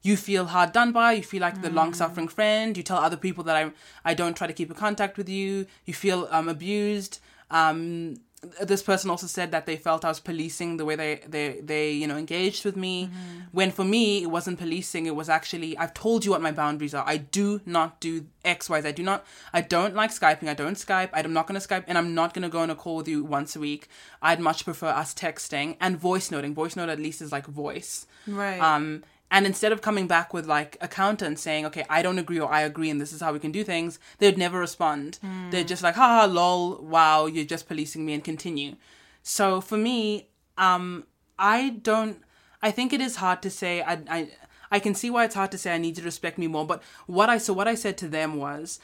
You 0.06 0.18
feel 0.18 0.48
hard 0.48 0.74
done 0.74 0.92
by. 0.92 1.14
You 1.14 1.24
feel 1.24 1.40
like 1.40 1.62
the 1.62 1.70
long 1.70 1.94
suffering 1.94 2.28
friend. 2.28 2.76
You 2.76 2.84
tell 2.84 2.98
other 2.98 3.16
people 3.16 3.42
that 3.46 3.56
I 3.56 3.72
I 4.04 4.14
don't 4.14 4.36
try 4.36 4.48
to 4.48 4.52
keep 4.52 4.70
in 4.70 4.76
contact 4.76 5.16
with 5.18 5.30
you. 5.30 5.66
You 5.86 5.94
feel 5.94 6.28
um, 6.30 6.50
abused. 6.50 7.20
Um, 7.50 8.18
this 8.62 8.84
person 8.84 9.10
also 9.10 9.28
said 9.28 9.52
that 9.52 9.66
they 9.66 9.78
felt 9.78 10.06
I 10.06 10.10
was 10.10 10.20
policing 10.20 10.78
the 10.78 10.86
way 10.86 10.96
they 10.96 11.22
they 11.28 11.62
they 11.62 11.92
you 11.92 12.08
know 12.08 12.18
engaged 12.18 12.66
with 12.66 12.76
me. 12.76 13.10
When 13.52 13.72
for 13.72 13.84
me 13.84 14.24
it 14.24 14.28
wasn't 14.28 14.60
policing. 14.60 15.06
It 15.06 15.16
was 15.16 15.30
actually 15.30 15.78
I've 15.78 15.94
told 15.94 16.26
you 16.26 16.32
what 16.32 16.42
my 16.42 16.52
boundaries 16.52 16.94
are. 16.94 17.04
I 17.08 17.18
do 17.18 17.62
not 17.66 18.00
do 18.00 18.26
X 18.44 18.70
Y 18.70 18.82
Z. 18.82 18.88
I 18.88 18.92
do 18.92 19.04
not. 19.04 19.26
I 19.54 19.62
don't 19.62 19.96
like 19.96 20.12
skyping. 20.12 20.48
I 20.50 20.54
don't 20.54 20.76
Skype. 20.76 21.10
I'm 21.14 21.34
not 21.34 21.48
gonna 21.48 21.60
Skype, 21.60 21.86
and 21.88 21.98
I'm 21.98 22.14
not 22.14 22.34
gonna 22.34 22.50
go 22.50 22.60
on 22.60 22.70
a 22.70 22.76
call 22.76 22.98
with 22.98 23.08
you 23.08 23.24
once 23.24 23.56
a 23.56 23.60
week. 23.60 23.88
I'd 24.22 24.40
much 24.40 24.66
prefer 24.66 24.88
us 24.88 25.14
texting 25.14 25.78
and 25.80 25.98
voice 25.98 26.32
noting. 26.32 26.54
Voice 26.54 26.76
note 26.76 26.90
at 26.90 27.00
least 27.00 27.22
is 27.22 27.32
like 27.32 27.46
voice. 27.48 28.06
Right. 28.28 28.60
Um, 28.60 29.04
and 29.34 29.48
instead 29.48 29.72
of 29.72 29.82
coming 29.82 30.08
back 30.08 30.32
with 30.32 30.46
like 30.46 30.78
a 30.80 30.88
counter 30.88 31.26
and 31.26 31.38
saying, 31.40 31.66
okay, 31.66 31.84
I 31.90 32.04
don't 32.04 32.20
agree 32.20 32.40
or 32.40 32.52
I 32.54 32.62
agree 32.62 32.92
and 32.92 33.02
this 33.02 33.12
is 33.12 33.20
how 33.20 33.34
we 33.34 33.40
can 33.40 33.52
do 33.52 33.64
things, 33.64 33.98
they'd 34.20 34.38
never 34.38 34.60
respond. 34.60 35.18
They're 35.50 35.64
just 35.64 35.82
like, 35.82 35.96
haha, 35.96 36.28
lol, 36.32 36.78
wow, 36.84 37.26
you're 37.26 37.44
just 37.44 37.68
policing 37.68 38.06
me 38.06 38.14
and 38.14 38.24
continue. 38.24 38.76
So 39.24 39.60
for 39.60 39.76
me, 39.76 40.28
um, 40.58 41.06
I 41.40 41.70
don't, 41.82 42.22
I 42.62 42.70
think 42.70 42.94
it 42.94 43.02
is 43.02 43.16
hard 43.16 43.42
to 43.42 43.50
say, 43.50 43.82
I, 43.82 43.94
I, 44.08 44.30
I 44.70 44.80
can 44.80 44.94
see 44.94 45.10
why 45.10 45.26
it's 45.26 45.36
hard 45.36 45.52
to 45.54 45.58
say 45.58 45.74
I 45.74 45.80
need 45.80 45.96
to 45.96 46.04
respect 46.04 46.38
me 46.38 46.46
more. 46.46 46.68
But 46.68 46.84
what 47.08 47.28
I, 47.28 47.40
so 47.40 47.54
what 47.54 47.68
I 47.68 47.76
said 47.76 47.98
to 47.98 48.08
them 48.08 48.38
was, 48.38 48.80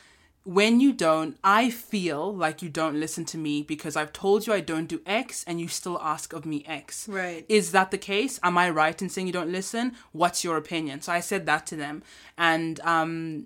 when 0.50 0.80
you 0.80 0.92
don't, 0.92 1.38
I 1.44 1.70
feel 1.70 2.36
like 2.36 2.64
you 2.64 2.70
don't 2.70 3.00
listen 3.00 3.24
to 3.26 3.38
me 3.38 3.62
because 3.62 3.96
I've 3.96 4.12
told 4.12 4.48
you 4.48 4.54
I 4.54 4.62
don't 4.62 4.88
do 4.88 5.00
X 5.06 5.44
and 5.46 5.62
you 5.62 5.68
still 5.68 6.00
ask 6.02 6.34
of 6.34 6.44
me 6.44 6.64
X. 6.66 7.08
Right. 7.08 7.46
Is 7.48 7.72
that 7.72 7.92
the 7.92 8.00
case? 8.00 8.40
Am 8.42 8.58
I 8.58 8.72
right 8.72 9.00
in 9.00 9.10
saying 9.10 9.28
you 9.28 9.34
don't 9.34 9.52
listen? 9.52 9.94
What's 10.12 10.44
your 10.44 10.58
opinion? 10.58 11.02
So 11.02 11.12
I 11.12 11.20
said 11.20 11.46
that 11.46 11.68
to 11.68 11.76
them. 11.76 12.02
And 12.36 12.80
um, 12.80 13.46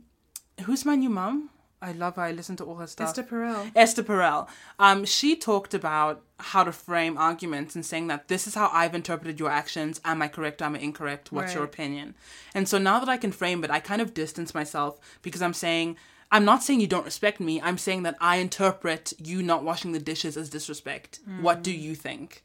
who's 0.64 0.86
my 0.86 0.96
new 0.96 1.10
mom? 1.10 1.50
I 1.82 1.92
love 1.92 2.16
her. 2.16 2.22
I 2.22 2.32
listen 2.32 2.56
to 2.56 2.64
all 2.64 2.76
her 2.76 2.88
stuff. 2.88 3.10
Esther 3.10 3.24
Perel. 3.24 3.70
Esther 3.76 4.04
Perel. 4.04 4.48
Um, 4.80 5.04
she 5.04 5.36
talked 5.36 5.74
about 5.74 6.22
how 6.40 6.64
to 6.64 6.72
frame 6.72 7.18
arguments 7.18 7.76
and 7.76 7.86
saying 7.86 8.08
that 8.08 8.30
this 8.30 8.48
is 8.48 8.56
how 8.56 8.70
I've 8.72 8.96
interpreted 8.96 9.42
your 9.42 9.50
actions. 9.50 10.00
Am 10.06 10.22
I 10.22 10.30
correct? 10.30 10.62
Am 10.62 10.74
I 10.74 10.80
incorrect? 10.80 11.34
What's 11.34 11.54
your 11.54 11.66
opinion? 11.66 12.16
And 12.54 12.70
so 12.70 12.78
now 12.78 13.00
that 13.00 13.10
I 13.10 13.18
can 13.18 13.34
frame 13.34 13.62
it, 13.66 13.70
I 13.70 13.82
kind 13.82 14.02
of 14.02 14.14
distance 14.14 14.54
myself 14.54 14.98
because 15.22 15.42
I'm 15.42 15.54
saying, 15.54 15.98
I'm 16.34 16.46
not 16.46 16.64
saying 16.64 16.82
you 16.82 16.88
don't 16.88 17.06
respect 17.06 17.40
me. 17.40 17.62
I'm 17.62 17.78
saying 17.78 18.04
that 18.04 18.16
I 18.20 18.38
interpret 18.38 19.14
you 19.20 19.44
not 19.44 19.64
washing 19.64 19.92
the 19.92 20.00
dishes 20.00 20.36
as 20.36 20.50
disrespect. 20.50 21.20
What 21.40 21.62
do 21.62 21.72
you 21.72 21.94
think? 21.94 22.44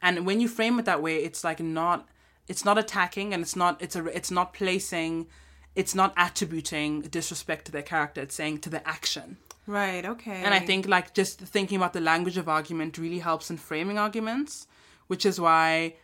And 0.00 0.24
when 0.24 0.40
you 0.40 0.48
frame 0.48 0.78
it 0.78 0.86
that 0.86 1.02
way, 1.02 1.16
it's 1.16 1.44
like 1.44 1.60
not, 1.60 2.08
it's 2.48 2.64
not 2.64 2.78
attacking 2.78 3.34
and 3.34 3.42
it's 3.42 3.54
not, 3.54 3.82
it's 3.82 3.94
a, 3.96 4.06
it's 4.06 4.30
not 4.30 4.54
placing, 4.54 5.26
it's 5.74 5.94
not 5.94 6.14
attributing 6.16 7.02
disrespect 7.02 7.66
to 7.66 7.72
their 7.72 7.82
character. 7.82 8.22
It's 8.22 8.34
saying 8.34 8.60
to 8.60 8.70
the 8.70 8.88
action. 8.88 9.36
Right. 9.66 10.06
Okay. 10.06 10.42
And 10.42 10.54
I 10.54 10.60
think 10.60 10.88
like 10.88 11.12
just 11.12 11.38
thinking 11.38 11.76
about 11.76 11.92
the 11.92 12.00
language 12.00 12.38
of 12.38 12.48
argument 12.48 12.96
really 12.96 13.18
helps 13.18 13.50
in 13.50 13.58
framing 13.58 13.98
arguments, 13.98 14.66
which 15.06 15.26
is 15.26 15.38
why 15.38 15.96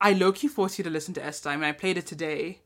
I 0.00 0.14
low 0.14 0.32
key 0.32 0.48
forced 0.48 0.78
you 0.78 0.84
to 0.84 0.90
listen 0.90 1.14
to 1.14 1.24
Esther. 1.24 1.50
I 1.50 1.54
mean, 1.54 1.64
I 1.64 1.72
played 1.72 1.96
it 1.96 2.06
today, 2.06 2.61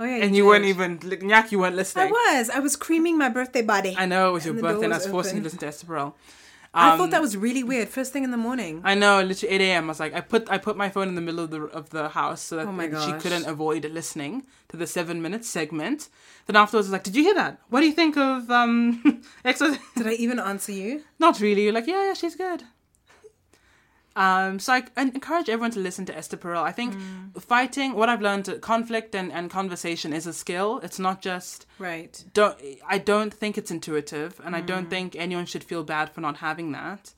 Oh 0.00 0.04
yeah. 0.04 0.24
and 0.24 0.34
you 0.34 0.46
weren't 0.46 0.64
even 0.64 0.98
like, 1.04 1.20
Nyak, 1.20 1.52
you 1.52 1.58
weren't 1.58 1.76
listening. 1.76 2.08
I 2.08 2.10
was. 2.10 2.48
I 2.50 2.58
was 2.58 2.74
creaming 2.74 3.18
my 3.18 3.28
birthday 3.28 3.62
body. 3.62 3.94
I 3.98 4.06
know 4.06 4.30
it 4.30 4.32
was 4.32 4.44
your 4.46 4.54
And 4.54 4.62
birthday, 4.62 4.84
and 4.86 4.94
I 4.94 4.96
was 4.96 5.06
forcing 5.06 5.36
you 5.36 5.40
to 5.42 5.44
listen 5.44 5.58
to 5.60 5.66
Esther 5.66 5.86
Perel. 5.86 6.14
I 6.72 6.92
Um, 6.92 6.98
thought 6.98 7.10
that 7.10 7.20
was 7.20 7.36
really 7.36 7.64
weird. 7.64 7.88
First 7.88 8.12
thing 8.12 8.22
in 8.22 8.30
the 8.30 8.36
morning. 8.36 8.80
I 8.84 8.94
know, 8.94 9.20
literally 9.22 9.54
eight 9.54 9.60
a.m. 9.60 9.84
I 9.84 9.88
was 9.88 10.00
like, 10.00 10.14
I 10.14 10.20
put 10.20 10.48
I 10.50 10.56
put 10.56 10.76
my 10.76 10.88
phone 10.88 11.08
in 11.08 11.16
the 11.16 11.20
middle 11.20 11.40
of 11.44 11.50
the 11.50 11.62
of 11.64 11.90
the 11.90 12.08
house 12.10 12.40
so 12.40 12.56
that 12.56 12.68
Oh 12.68 13.06
she 13.06 13.12
couldn't 13.20 13.46
avoid 13.46 13.84
listening 13.86 14.46
to 14.68 14.76
the 14.76 14.86
seven 14.86 15.20
minute 15.20 15.44
segment. 15.44 16.08
Then 16.46 16.56
afterwards, 16.56 16.86
I 16.86 16.88
was 16.88 16.92
like, 16.92 17.02
Did 17.02 17.16
you 17.16 17.24
hear 17.24 17.34
that? 17.34 17.58
What 17.70 17.80
do 17.80 17.86
you 17.86 17.92
think 17.92 18.16
of 18.16 18.50
um? 18.50 19.02
Did 19.44 20.06
I 20.06 20.12
even 20.12 20.38
answer 20.38 20.72
you? 20.72 21.02
Not 21.18 21.40
really. 21.40 21.64
You're 21.64 21.72
like, 21.74 21.88
yeah, 21.88 22.06
yeah, 22.06 22.14
she's 22.14 22.36
good. 22.36 22.62
Um, 24.16 24.58
so 24.58 24.72
I, 24.72 24.82
I 24.96 25.02
encourage 25.02 25.48
everyone 25.48 25.70
to 25.72 25.80
listen 25.80 26.04
to 26.06 26.16
Esther 26.16 26.36
Perel. 26.36 26.62
I 26.62 26.72
think 26.72 26.94
fighting, 27.38 27.94
what 27.94 28.08
I've 28.08 28.20
learned, 28.20 28.60
conflict 28.60 29.14
and, 29.14 29.30
and 29.32 29.48
conversation 29.50 30.12
is 30.12 30.26
a 30.26 30.32
skill. 30.32 30.80
It's 30.82 30.98
not 30.98 31.22
just 31.22 31.66
Right. 31.78 32.22
don't. 32.34 32.58
I 32.88 32.98
don't 32.98 33.32
think 33.32 33.56
it's 33.56 33.70
intuitive, 33.70 34.40
and 34.44 34.56
I 34.56 34.60
don't 34.62 34.90
think 34.90 35.14
anyone 35.16 35.46
should 35.46 35.62
feel 35.64 35.84
bad 35.84 36.10
for 36.10 36.20
not 36.20 36.38
having 36.38 36.72
that. 36.72 37.12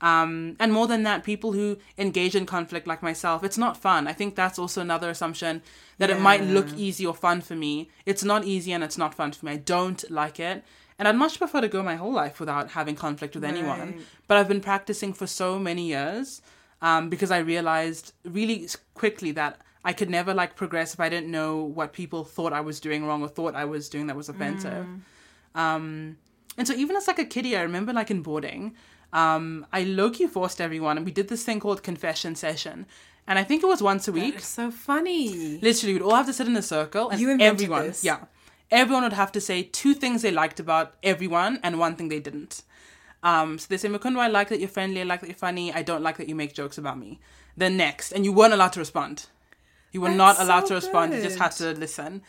Um, 0.00 0.56
and 0.58 0.72
more 0.72 0.88
than 0.88 1.04
that, 1.04 1.22
people 1.22 1.52
who 1.52 1.76
engage 1.96 2.34
in 2.34 2.44
conflict 2.44 2.88
like 2.88 3.04
myself, 3.04 3.44
it's 3.44 3.56
not 3.58 3.76
fun. 3.76 4.08
I 4.08 4.12
think 4.12 4.34
that's 4.34 4.58
also 4.58 4.80
another 4.80 5.08
assumption 5.10 5.62
that 5.98 6.10
it 6.10 6.18
might 6.18 6.42
look 6.42 6.66
easy 6.76 7.06
or 7.06 7.14
fun 7.14 7.40
for 7.40 7.54
me. 7.54 7.88
It's 8.04 8.24
not 8.24 8.44
easy 8.44 8.72
and 8.72 8.82
it's 8.82 8.98
not 8.98 9.14
fun 9.14 9.30
for 9.30 9.46
me. 9.46 9.52
I 9.52 9.56
don't 9.58 10.10
like 10.10 10.40
it. 10.40 10.64
And 10.98 11.08
I'd 11.08 11.16
much 11.16 11.38
prefer 11.38 11.60
to 11.60 11.68
go 11.68 11.82
my 11.82 11.96
whole 11.96 12.12
life 12.12 12.38
without 12.40 12.70
having 12.70 12.94
conflict 12.96 13.34
with 13.34 13.44
anyone. 13.44 14.04
But 14.28 14.36
I've 14.38 14.48
been 14.48 14.60
practicing 14.60 15.12
for 15.12 15.26
so 15.26 15.58
many 15.58 15.86
years 15.88 16.42
um, 16.80 17.08
because 17.08 17.30
I 17.30 17.38
realized 17.38 18.12
really 18.24 18.68
quickly 18.94 19.32
that 19.32 19.60
I 19.84 19.92
could 19.92 20.10
never 20.10 20.32
like 20.32 20.54
progress 20.54 20.94
if 20.94 21.00
I 21.00 21.08
didn't 21.08 21.30
know 21.30 21.56
what 21.62 21.92
people 21.92 22.24
thought 22.24 22.52
I 22.52 22.60
was 22.60 22.78
doing 22.78 23.04
wrong 23.06 23.22
or 23.22 23.28
thought 23.28 23.54
I 23.54 23.64
was 23.64 23.88
doing 23.88 24.06
that 24.08 24.16
was 24.16 24.28
offensive. 24.28 24.86
Um, 25.54 26.18
and 26.58 26.66
so 26.68 26.74
even 26.74 26.96
as 26.96 27.06
like 27.08 27.18
a 27.18 27.24
kiddie, 27.24 27.56
I 27.56 27.62
remember 27.62 27.92
like 27.92 28.10
in 28.10 28.22
boarding, 28.22 28.74
um, 29.12 29.66
I 29.72 29.84
low 29.84 30.10
key 30.10 30.26
forced 30.26 30.60
everyone, 30.60 30.96
and 30.96 31.06
we 31.06 31.12
did 31.12 31.28
this 31.28 31.44
thing 31.44 31.60
called 31.60 31.82
confession 31.82 32.34
session. 32.34 32.86
And 33.26 33.38
I 33.38 33.44
think 33.44 33.62
it 33.62 33.66
was 33.66 33.82
once 33.82 34.08
a 34.08 34.12
week. 34.12 34.40
So 34.40 34.70
funny. 34.70 35.58
Literally, 35.60 35.94
we'd 35.94 36.02
all 36.02 36.14
have 36.14 36.26
to 36.26 36.32
sit 36.32 36.46
in 36.46 36.56
a 36.56 36.62
circle, 36.62 37.08
and 37.10 37.20
You 37.20 37.38
everyone, 37.38 37.86
this. 37.86 38.04
yeah, 38.04 38.18
everyone 38.72 39.04
would 39.04 39.12
have 39.12 39.30
to 39.32 39.40
say 39.40 39.62
two 39.62 39.94
things 39.94 40.22
they 40.22 40.32
liked 40.32 40.58
about 40.58 40.94
everyone 41.04 41.60
and 41.62 41.78
one 41.78 41.94
thing 41.94 42.08
they 42.08 42.18
didn't. 42.18 42.62
Um, 43.22 43.58
so 43.58 43.66
they 43.68 43.76
say, 43.76 43.88
Mukundwa, 43.88 44.20
I 44.20 44.28
like 44.28 44.48
that 44.48 44.58
you're 44.58 44.68
friendly, 44.68 45.02
I 45.02 45.04
like 45.04 45.20
that 45.20 45.28
you're 45.28 45.36
funny, 45.36 45.72
I 45.72 45.82
don't 45.82 46.02
like 46.02 46.16
that 46.16 46.28
you 46.28 46.34
make 46.34 46.54
jokes 46.54 46.76
about 46.78 46.98
me. 46.98 47.20
Then 47.56 47.76
next, 47.76 48.10
and 48.10 48.24
you 48.24 48.32
weren't 48.32 48.52
allowed 48.52 48.72
to 48.72 48.80
respond. 48.80 49.26
You 49.92 50.00
were 50.00 50.08
That's 50.08 50.18
not 50.18 50.40
allowed 50.40 50.62
so 50.62 50.68
to 50.68 50.74
respond. 50.74 51.12
You 51.12 51.22
just 51.22 51.38
had 51.38 51.52
to 51.52 51.72
listen. 51.74 52.22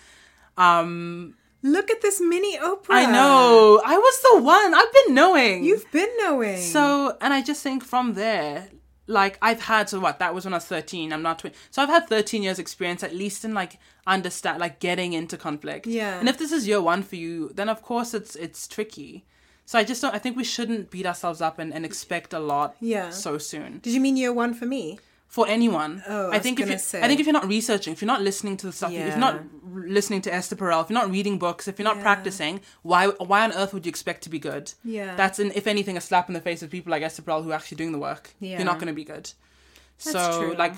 Um, 0.57 1.35
Look 1.65 1.89
at 1.89 2.01
this 2.01 2.19
mini 2.19 2.57
Oprah. 2.57 2.89
I 2.89 3.05
know. 3.05 3.81
I 3.85 3.97
was 3.97 4.21
the 4.21 4.43
one. 4.43 4.73
I've 4.73 4.93
been 4.93 5.15
knowing. 5.15 5.63
You've 5.63 5.89
been 5.93 6.09
knowing. 6.17 6.57
So, 6.57 7.17
and 7.21 7.33
I 7.33 7.41
just 7.41 7.63
think 7.63 7.85
from 7.85 8.15
there, 8.15 8.67
like 9.07 9.37
I've 9.41 9.61
had 9.61 9.89
so 9.89 9.99
what 9.99 10.19
that 10.19 10.33
was 10.33 10.45
when 10.45 10.53
I 10.53 10.57
was 10.57 10.65
thirteen. 10.65 11.11
I'm 11.11 11.21
not 11.21 11.39
twenty, 11.39 11.55
so 11.71 11.81
I've 11.81 11.89
had 11.89 12.07
thirteen 12.07 12.43
years 12.43 12.59
experience 12.59 13.03
at 13.03 13.13
least 13.13 13.43
in 13.43 13.53
like 13.53 13.79
understand 14.07 14.59
like 14.59 14.79
getting 14.79 15.13
into 15.13 15.37
conflict. 15.37 15.87
Yeah. 15.87 16.19
And 16.19 16.29
if 16.29 16.37
this 16.37 16.51
is 16.51 16.67
year 16.67 16.81
one 16.81 17.03
for 17.03 17.15
you, 17.15 17.51
then 17.53 17.69
of 17.69 17.81
course 17.81 18.13
it's 18.13 18.35
it's 18.35 18.67
tricky. 18.67 19.25
So 19.65 19.79
I 19.79 19.83
just 19.83 20.01
don't. 20.01 20.13
I 20.13 20.19
think 20.19 20.35
we 20.35 20.43
shouldn't 20.43 20.91
beat 20.91 21.05
ourselves 21.05 21.41
up 21.41 21.57
and, 21.57 21.73
and 21.73 21.85
expect 21.85 22.33
a 22.33 22.39
lot. 22.39 22.75
Yeah. 22.79 23.09
So 23.11 23.37
soon 23.37 23.79
Did 23.79 23.93
you 23.93 24.01
mean 24.01 24.17
year 24.17 24.33
one 24.33 24.53
for 24.53 24.65
me? 24.65 24.99
for 25.33 25.47
anyone. 25.47 26.03
Oh, 26.07 26.29
I 26.29 26.35
I 26.35 26.39
think 26.39 26.59
if 26.59 26.69
you, 26.69 26.77
say. 26.77 27.01
I 27.01 27.07
think 27.07 27.19
if 27.19 27.25
you're 27.25 27.33
not 27.33 27.47
researching, 27.47 27.91
if 27.91 28.03
you're 28.03 28.13
not 28.15 28.21
listening 28.21 28.55
to 28.57 28.67
the 28.67 28.71
stuff, 28.71 28.91
if 28.91 29.07
you're 29.07 29.17
not 29.17 29.41
listening 29.73 30.21
to 30.23 30.33
Esther 30.33 30.55
Perel, 30.55 30.83
if 30.83 30.89
you're 30.89 30.99
not 30.99 31.09
reading 31.11 31.37
books, 31.39 31.67
if 31.67 31.79
you're 31.79 31.83
not 31.83 31.97
Yeah. 31.97 32.03
practicing, 32.03 32.61
why 32.81 33.07
why 33.07 33.43
on 33.43 33.51
earth 33.53 33.73
would 33.73 33.85
you 33.85 33.89
expect 33.89 34.23
to 34.23 34.29
be 34.29 34.39
good? 34.39 34.73
Yeah. 34.83 35.15
That's 35.15 35.39
an, 35.39 35.51
if 35.55 35.67
anything 35.67 35.97
a 35.97 36.01
slap 36.01 36.27
in 36.29 36.33
the 36.33 36.41
face 36.41 36.61
of 36.63 36.69
people 36.69 36.91
like 36.91 37.01
Esther 37.03 37.21
Perel 37.21 37.43
who 37.43 37.51
are 37.51 37.55
actually 37.55 37.77
doing 37.77 37.91
the 37.91 37.99
work. 37.99 38.31
Yeah. 38.39 38.57
You're 38.57 38.65
not 38.65 38.75
going 38.79 38.87
to 38.87 38.93
be 38.93 39.03
good. 39.03 39.31
That's 40.03 40.17
so 40.17 40.41
true. 40.41 40.55
like 40.55 40.73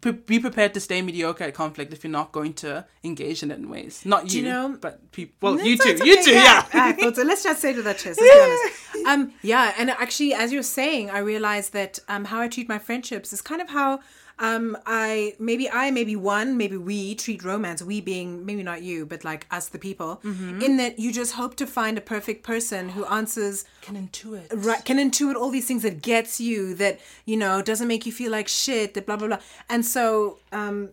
pre- 0.00 0.12
be 0.12 0.38
prepared 0.40 0.74
to 0.74 0.80
stay 0.80 1.00
mediocre 1.00 1.44
at 1.44 1.54
conflict 1.54 1.92
if 1.94 2.02
you're 2.04 2.10
not 2.10 2.32
going 2.32 2.52
to 2.54 2.84
engage 3.04 3.42
in 3.44 3.50
it 3.52 3.58
in 3.58 3.70
ways. 3.70 4.02
Not 4.04 4.32
you, 4.34 4.40
you 4.42 4.48
know- 4.48 4.76
but 4.80 5.12
people. 5.12 5.54
Well, 5.54 5.64
you 5.66 5.76
too. 5.78 5.90
it's 5.90 6.04
You 6.04 6.22
too. 6.24 6.32
Yeah. 6.32 6.66
I 6.74 6.92
thought 6.92 7.16
so. 7.16 7.22
Let's 7.22 7.44
just 7.44 7.60
say 7.60 7.72
to 7.72 7.82
that 7.82 7.98
chest. 7.98 8.20
Honest. 8.42 9.06
Um, 9.06 9.32
yeah, 9.42 9.72
and 9.78 9.88
actually, 9.90 10.34
as 10.34 10.52
you're 10.52 10.62
saying, 10.64 11.10
I 11.10 11.18
realized 11.20 11.72
that 11.72 12.00
um, 12.08 12.24
how 12.26 12.40
I 12.40 12.48
treat 12.48 12.68
my 12.68 12.78
friendships 12.78 13.32
is 13.32 13.40
kind 13.40 13.62
of 13.62 13.70
how 13.70 14.00
um, 14.40 14.76
I 14.86 15.34
maybe 15.38 15.70
I 15.70 15.90
maybe 15.90 16.16
one 16.16 16.56
maybe 16.56 16.76
we 16.76 17.14
treat 17.14 17.44
romance. 17.44 17.82
We 17.82 18.00
being 18.00 18.46
maybe 18.46 18.62
not 18.62 18.82
you, 18.82 19.04
but 19.04 19.22
like 19.22 19.46
us, 19.50 19.68
the 19.68 19.78
people. 19.78 20.20
Mm-hmm. 20.24 20.62
In 20.62 20.76
that 20.78 20.98
you 20.98 21.12
just 21.12 21.34
hope 21.34 21.56
to 21.56 21.66
find 21.66 21.98
a 21.98 22.00
perfect 22.00 22.42
person 22.42 22.88
who 22.88 23.04
answers 23.04 23.64
Can 23.82 23.96
intuit. 23.96 24.46
right 24.52 24.82
can 24.84 24.96
intuit 24.96 25.36
all 25.36 25.50
these 25.50 25.66
things 25.66 25.82
that 25.82 26.00
gets 26.02 26.40
you 26.40 26.74
that 26.76 26.98
you 27.26 27.36
know 27.36 27.60
doesn't 27.60 27.86
make 27.86 28.06
you 28.06 28.12
feel 28.12 28.32
like 28.32 28.48
shit 28.48 28.94
that 28.94 29.06
blah 29.06 29.16
blah 29.16 29.28
blah 29.28 29.38
and 29.68 29.84
so 29.84 30.38
um 30.52 30.90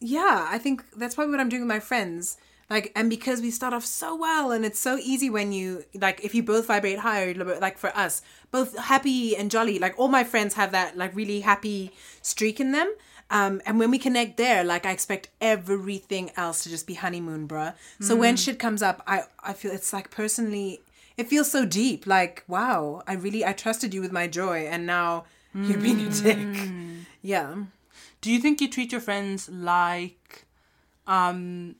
yeah 0.00 0.46
i 0.50 0.58
think 0.58 0.84
that's 0.96 1.14
probably 1.14 1.30
what 1.30 1.40
i'm 1.40 1.48
doing 1.48 1.62
with 1.62 1.68
my 1.68 1.80
friends 1.80 2.36
like 2.72 2.90
and 2.96 3.10
because 3.10 3.40
we 3.42 3.50
start 3.50 3.74
off 3.74 3.84
so 3.84 4.16
well 4.16 4.50
and 4.50 4.64
it's 4.64 4.82
so 4.88 4.96
easy 5.12 5.28
when 5.28 5.52
you 5.52 5.84
like 6.06 6.24
if 6.24 6.34
you 6.34 6.42
both 6.42 6.66
vibrate 6.66 7.00
higher 7.00 7.34
like 7.66 7.76
for 7.76 7.92
us 8.04 8.22
both 8.50 8.70
happy 8.92 9.36
and 9.36 9.50
jolly 9.54 9.78
like 9.78 9.94
all 9.98 10.08
my 10.08 10.24
friends 10.24 10.54
have 10.54 10.70
that 10.72 10.96
like 10.96 11.14
really 11.14 11.40
happy 11.40 11.92
streak 12.22 12.58
in 12.64 12.72
them 12.72 12.88
um, 13.32 13.62
and 13.64 13.78
when 13.78 13.90
we 13.90 13.98
connect 13.98 14.36
there, 14.36 14.62
like 14.62 14.84
I 14.84 14.90
expect 14.90 15.30
everything 15.40 16.30
else 16.36 16.64
to 16.64 16.68
just 16.68 16.86
be 16.86 16.92
honeymoon, 16.94 17.48
bruh. 17.48 17.72
So 17.98 18.14
when 18.14 18.36
shit 18.36 18.58
comes 18.58 18.82
up, 18.82 19.02
I 19.06 19.22
I 19.42 19.54
feel 19.54 19.72
it's 19.72 19.90
like 19.90 20.10
personally, 20.10 20.82
it 21.16 21.28
feels 21.28 21.50
so 21.50 21.64
deep. 21.64 22.06
Like 22.06 22.44
wow, 22.46 23.02
I 23.06 23.14
really 23.14 23.42
I 23.42 23.54
trusted 23.54 23.94
you 23.94 24.02
with 24.02 24.12
my 24.12 24.26
joy, 24.26 24.68
and 24.72 24.84
now 24.84 25.24
you're 25.54 25.78
being 25.78 26.00
a 26.06 26.10
dick. 26.10 26.46
Yeah. 27.22 27.54
Do 28.20 28.30
you 28.30 28.38
think 28.38 28.60
you 28.60 28.68
treat 28.68 28.92
your 28.92 29.00
friends 29.00 29.48
like 29.48 30.44
um 31.06 31.76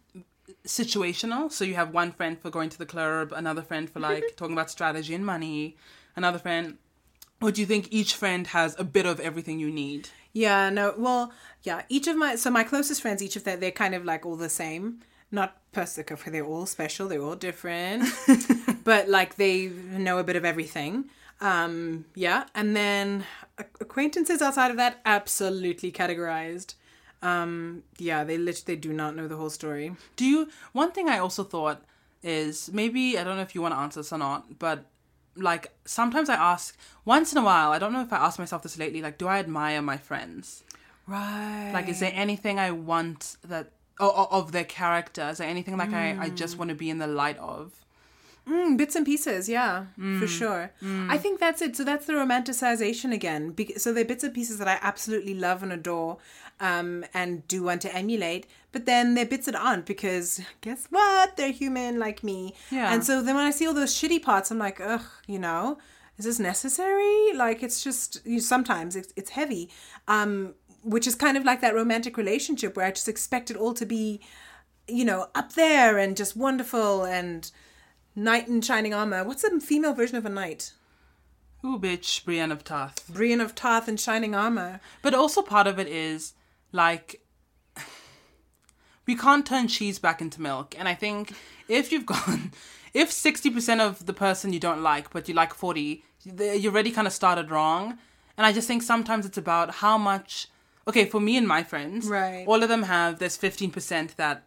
situational? 0.66 1.51
So 1.51 1.64
you 1.64 1.75
have 1.75 1.92
one 1.92 2.12
friend 2.12 2.38
for 2.38 2.51
going 2.51 2.70
to 2.70 2.79
the 2.79 2.87
club, 2.87 3.33
another 3.35 3.62
friend 3.62 3.88
for 3.90 4.01
like 4.01 4.25
talking 4.37 4.55
about 4.55 4.70
strategy 4.70 5.14
and 5.14 5.25
money, 5.25 5.77
another 6.16 6.38
friend 6.38 6.79
or 7.42 7.51
do 7.51 7.61
you 7.61 7.66
think 7.66 7.88
each 7.90 8.14
friend 8.14 8.46
has 8.48 8.79
a 8.79 8.85
bit 8.85 9.05
of 9.05 9.18
everything 9.18 9.59
you 9.59 9.70
need? 9.70 10.09
Yeah, 10.33 10.70
no. 10.70 10.94
Well, 10.96 11.33
yeah. 11.62 11.83
Each 11.88 12.07
of 12.07 12.16
my 12.16 12.37
so 12.37 12.51
my 12.51 12.62
closest 12.62 13.03
friends, 13.03 13.20
each 13.20 13.37
of 13.37 13.44
them, 13.44 13.61
they're 13.61 13.72
kind 13.72 13.94
of 13.94 14.05
like 14.05 14.25
all 14.25 14.37
the 14.37 14.48
same. 14.48 15.01
Not 15.31 15.57
Persica, 15.72 16.16
for 16.16 16.31
they're 16.31 16.44
all 16.44 16.66
special. 16.66 17.09
They're 17.09 17.22
all 17.22 17.35
different, 17.35 18.05
but 18.85 19.09
like 19.09 19.37
they 19.37 19.66
know 19.66 20.18
a 20.18 20.25
bit 20.25 20.37
of 20.37 20.44
everything. 20.44 21.07
Um, 21.40 22.05
yeah, 22.14 22.44
and 22.55 22.77
then 22.77 23.25
acquaintances 23.81 24.40
outside 24.40 24.70
of 24.70 24.77
that, 24.77 25.01
absolutely 25.05 25.90
categorized. 25.90 26.75
Um, 27.22 27.85
yeah, 27.98 28.24
they 28.24 28.37
literally 28.37 28.76
do 28.76 28.92
not 28.92 29.14
know 29.14 29.28
the 29.28 29.37
whole 29.37 29.50
story. 29.50 29.94
Do 30.16 30.24
you 30.24 30.48
one 30.72 30.90
thing 30.92 31.08
I 31.08 31.18
also 31.18 31.44
thought 31.44 31.85
is 32.22 32.70
maybe 32.72 33.16
I 33.18 33.24
don't 33.24 33.37
know 33.37 33.42
if 33.42 33.54
you 33.54 33.62
want 33.62 33.74
to 33.74 33.78
answer 33.78 34.00
this 34.00 34.12
or 34.12 34.18
not, 34.18 34.58
but 34.58 34.87
like 35.37 35.72
sometimes 35.85 36.28
I 36.28 36.35
ask 36.35 36.76
once 37.04 37.32
in 37.32 37.38
a 37.38 37.42
while, 37.44 37.70
I 37.70 37.78
don't 37.78 37.92
know 37.92 38.02
if 38.02 38.12
I 38.12 38.16
ask 38.16 38.38
myself 38.38 38.62
this 38.62 38.76
lately, 38.78 39.00
like 39.02 39.18
do 39.18 39.26
I 39.28 39.38
admire 39.38 39.80
my 39.82 39.96
friends? 39.96 40.64
Right. 41.06 41.70
Like 41.72 41.88
is 41.88 42.00
there 42.00 42.12
anything 42.14 42.58
I 42.58 42.70
want 42.72 43.37
that 43.46 43.70
o- 44.00 44.11
o- 44.11 44.38
of 44.38 44.52
their 44.52 44.64
character? 44.64 45.28
Is 45.30 45.38
there 45.38 45.48
anything 45.48 45.76
like 45.76 45.92
I, 45.92 46.16
I 46.18 46.28
just 46.28 46.58
want 46.58 46.70
to 46.70 46.74
be 46.74 46.90
in 46.90 46.98
the 46.98 47.06
light 47.06 47.38
of? 47.38 47.72
Mm, 48.48 48.76
bits 48.76 48.96
and 48.96 49.07
pieces, 49.07 49.48
yeah, 49.48 49.87
Mm. 49.98 50.18
for 50.20 50.26
sure. 50.26 50.72
I 50.83 51.16
think 51.16 51.38
that's 51.38 51.62
it. 51.62 51.76
So 51.76 51.85
that's 51.85 52.07
the 52.07 52.14
romanticization 52.14 53.12
again. 53.12 53.55
So 53.76 53.92
they're 53.92 54.05
bits 54.05 54.24
and 54.24 54.35
pieces 54.35 54.59
that 54.59 54.66
I 54.68 54.78
absolutely 54.83 55.35
love 55.35 55.62
and 55.62 55.72
adore, 55.72 56.18
um, 56.59 57.05
and 57.14 57.46
do 57.46 57.62
want 57.62 57.83
to 57.83 57.94
emulate. 57.94 58.46
But 58.72 58.87
then 58.87 59.14
they're 59.14 59.26
bits 59.26 59.46
that 59.46 59.55
aren't 59.55 59.87
because 59.87 60.40
guess 60.61 60.87
what? 60.90 61.37
They're 61.37 61.52
human 61.52 61.98
like 62.00 62.24
me. 62.24 62.55
Yeah. 62.70 62.92
And 62.92 63.05
so 63.05 63.22
then 63.22 63.37
when 63.37 63.44
I 63.44 63.50
see 63.52 63.66
all 63.66 63.74
those 63.74 63.94
shitty 63.94 64.22
parts, 64.22 64.50
I'm 64.50 64.59
like, 64.59 64.81
ugh, 64.81 65.02
you 65.28 65.38
know, 65.38 65.78
is 66.18 66.24
this 66.24 66.38
necessary? 66.38 67.33
Like 67.35 67.62
it's 67.62 67.83
just 67.85 68.20
you. 68.24 68.40
Sometimes 68.40 68.96
it's 68.96 69.12
it's 69.16 69.31
heavy, 69.31 69.70
um, 70.09 70.55
which 70.83 71.07
is 71.07 71.14
kind 71.14 71.37
of 71.37 71.44
like 71.44 71.61
that 71.61 71.74
romantic 71.74 72.16
relationship 72.16 72.76
where 72.76 72.87
I 72.87 72.90
just 72.90 73.09
expect 73.09 73.50
it 73.52 73.57
all 73.57 73.74
to 73.74 73.87
be 73.87 74.20
you 74.88 75.05
know, 75.05 75.28
up 75.37 75.52
there 75.52 75.96
and 75.96 76.16
just 76.16 76.37
wonderful 76.37 77.05
and 77.05 77.52
knight 78.14 78.48
in 78.48 78.61
shining 78.62 78.92
armor. 78.94 79.25
What's 79.25 79.42
the 79.42 79.61
female 79.61 79.94
version 79.94 80.16
of 80.16 80.27
a 80.27 80.29
knight? 80.29 80.72
Ooh, 81.64 81.79
bitch, 81.79 82.25
Brienne 82.25 82.51
of 82.53 82.64
Tarth. 82.64 83.07
Brienne 83.09 83.40
of 83.40 83.55
Tarth 83.55 83.88
in 83.88 83.96
shining 83.96 84.35
armor. 84.35 84.81
But 85.01 85.14
also 85.14 85.42
part 85.42 85.66
of 85.66 85.79
it 85.79 85.87
is 85.87 86.35
like 86.72 87.20
we 89.07 89.16
can't 89.16 89.46
turn 89.46 89.68
cheese 89.68 89.98
back 89.98 90.20
into 90.20 90.40
milk. 90.40 90.75
And 90.79 90.88
I 90.88 90.94
think 90.94 91.33
if 91.68 91.92
you've 91.92 92.07
gone, 92.14 92.53
if 92.94 93.11
60% 93.11 93.81
of 93.81 94.07
the 94.07 94.12
person 94.12 94.53
you 94.53 94.61
don't 94.61 94.83
like, 94.83 95.11
but 95.11 95.29
you 95.29 95.35
like 95.35 95.55
40, 95.55 96.05
the- 96.27 96.59
you 96.59 96.70
already 96.70 96.90
kind 96.90 97.07
of 97.07 97.12
started 97.12 97.51
wrong. 97.51 97.98
And 98.37 98.46
I 98.46 98.53
just 98.53 98.66
think 98.66 98.83
sometimes 98.83 99.27
it's 99.27 99.38
about 99.38 99.75
how 99.77 99.98
much, 99.98 100.48
okay, 100.88 101.05
for 101.05 101.20
me 101.20 101.37
and 101.37 101.46
my 101.46 101.62
friends, 101.62 102.09
Right. 102.09 102.44
all 102.46 102.62
of 102.62 102.68
them 102.68 102.85
have, 102.85 103.18
there's 103.18 103.37
15% 103.38 104.16
that 104.16 104.44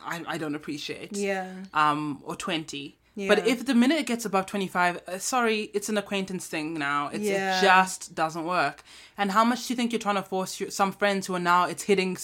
I, 0.00 0.22
I 0.26 0.38
don't 0.38 0.54
appreciate. 0.54 1.16
Yeah. 1.16 1.52
Um, 1.74 2.20
or 2.24 2.36
20. 2.36 2.97
But 3.26 3.48
if 3.48 3.66
the 3.66 3.74
minute 3.74 3.98
it 3.98 4.06
gets 4.06 4.24
above 4.24 4.46
25, 4.46 5.00
uh, 5.08 5.18
sorry, 5.18 5.70
it's 5.74 5.88
an 5.88 5.98
acquaintance 5.98 6.46
thing 6.46 6.74
now. 6.74 7.08
It's, 7.12 7.24
Yeah. 7.24 7.58
It 7.58 7.62
just 7.62 8.14
doesn't 8.14 8.44
work. 8.44 8.84
And 9.16 9.32
how 9.32 9.42
much 9.44 9.66
do 9.66 9.72
you 9.72 9.76
think 9.76 9.92
you're 9.92 9.98
trying 9.98 10.14
to 10.16 10.22
force 10.22 10.60
your, 10.60 10.70
some 10.70 10.92
friends 10.92 11.26
who 11.26 11.34
are 11.34 11.40
now, 11.40 11.64
it's 11.64 11.82
hitting 11.82 12.16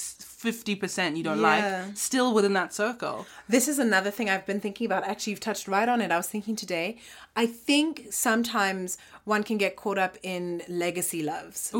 50% 0.44 1.16
you 1.16 1.22
don't 1.24 1.40
Yeah. 1.40 1.84
like, 1.86 1.96
still 1.96 2.34
within 2.34 2.52
that 2.52 2.74
circle? 2.74 3.26
This 3.48 3.66
is 3.68 3.78
another 3.78 4.10
thing 4.10 4.28
I've 4.28 4.44
been 4.46 4.60
thinking 4.60 4.84
about. 4.86 5.04
Actually, 5.04 5.32
you've 5.32 5.40
touched 5.40 5.66
right 5.68 5.88
on 5.88 6.00
it. 6.00 6.10
I 6.10 6.16
was 6.16 6.26
thinking 6.28 6.54
today. 6.56 6.98
I 7.34 7.46
think 7.46 8.08
sometimes 8.10 8.98
one 9.24 9.42
can 9.42 9.56
get 9.58 9.74
caught 9.76 9.98
up 9.98 10.18
in 10.22 10.62
legacy 10.68 11.22
loves. 11.22 11.70
Ooh, 11.74 11.78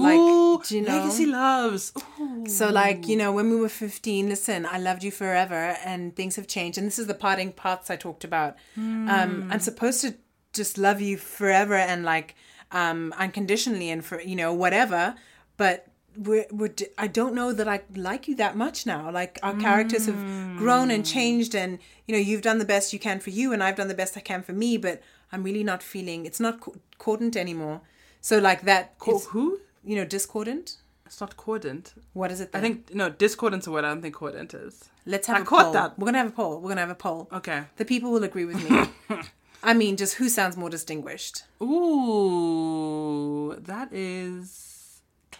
like, 0.58 0.68
do 0.68 0.76
you 0.76 0.82
know? 0.82 0.96
legacy 0.98 1.26
loves. 1.26 1.92
Ooh. 2.20 2.44
So, 2.48 2.70
like, 2.70 3.06
you 3.06 3.16
know, 3.16 3.30
when 3.32 3.50
we 3.50 3.56
were 3.56 3.68
15, 3.68 4.28
listen, 4.28 4.66
I 4.66 4.78
loved 4.78 5.02
you 5.04 5.10
forever 5.10 5.76
and 5.84 6.16
things 6.16 6.36
have 6.36 6.46
changed. 6.46 6.78
And 6.78 6.86
this 6.86 6.98
is 6.98 7.06
the 7.06 7.14
parting 7.14 7.52
parts 7.52 7.90
I 7.90 7.96
talked 7.96 8.24
about. 8.24 8.56
Um, 8.76 9.48
I'm 9.52 9.60
supposed 9.60 10.00
to 10.02 10.14
just 10.52 10.78
love 10.78 11.00
you 11.00 11.16
forever 11.18 11.74
and, 11.74 12.04
like, 12.04 12.34
um, 12.72 13.12
unconditionally 13.18 13.90
and 13.90 14.04
for, 14.04 14.20
you 14.20 14.36
know, 14.36 14.52
whatever. 14.52 15.14
But 15.56 15.86
we're, 16.16 16.46
we're, 16.50 16.68
d- 16.68 16.86
I 16.98 17.06
don't 17.06 17.34
know 17.34 17.52
that 17.52 17.68
I 17.68 17.82
like 17.94 18.28
you 18.28 18.36
that 18.36 18.56
much 18.56 18.86
now. 18.86 19.10
Like, 19.10 19.38
our 19.42 19.54
characters 19.54 20.06
have 20.06 20.16
grown 20.56 20.90
and 20.90 21.06
hmm. 21.06 21.12
changed. 21.12 21.54
And, 21.54 21.78
you 22.06 22.14
know, 22.14 22.20
you've 22.20 22.42
done 22.42 22.58
the 22.58 22.64
best 22.64 22.92
you 22.92 22.98
can 22.98 23.20
for 23.20 23.30
you 23.30 23.52
and 23.52 23.62
I've 23.62 23.76
done 23.76 23.88
the 23.88 23.94
best 23.94 24.16
I 24.16 24.20
can 24.20 24.42
for 24.42 24.52
me. 24.52 24.76
But 24.76 25.02
I'm 25.32 25.42
really 25.42 25.64
not 25.64 25.82
feeling, 25.82 26.26
it's 26.26 26.40
not 26.40 26.60
co- 26.60 26.76
cordant 26.98 27.36
anymore. 27.36 27.80
So, 28.20 28.38
like, 28.38 28.62
that, 28.62 28.98
Co- 28.98 29.18
who? 29.18 29.60
you 29.84 29.96
know, 29.96 30.04
discordant. 30.04 30.76
It's 31.06 31.20
not 31.20 31.36
cordant. 31.36 31.92
What 32.12 32.32
is 32.32 32.40
it? 32.40 32.50
I 32.54 32.60
think, 32.60 32.94
no, 32.94 33.10
discordant's 33.10 33.66
a 33.66 33.70
word. 33.70 33.84
I 33.84 33.88
don't 33.88 34.02
think 34.02 34.14
cordant 34.14 34.54
is. 34.54 34.88
Let's 35.06 35.26
have 35.26 35.36
I 35.36 35.40
a 35.40 35.44
caught 35.44 35.64
poll. 35.64 35.72
that. 35.72 35.98
We're 35.98 36.06
gonna 36.06 36.18
have 36.18 36.28
a 36.28 36.30
poll. 36.30 36.60
We're 36.60 36.70
gonna 36.70 36.80
have 36.80 36.90
a 36.90 36.94
poll. 36.94 37.28
Okay. 37.32 37.64
The 37.76 37.84
people 37.84 38.10
will 38.10 38.24
agree 38.24 38.46
with 38.46 38.68
me. 38.68 39.18
I 39.62 39.74
mean, 39.74 39.96
just 39.96 40.14
who 40.16 40.28
sounds 40.28 40.56
more 40.56 40.70
distinguished? 40.70 41.44
Ooh, 41.62 43.54
that 43.60 43.92
is 43.92 44.73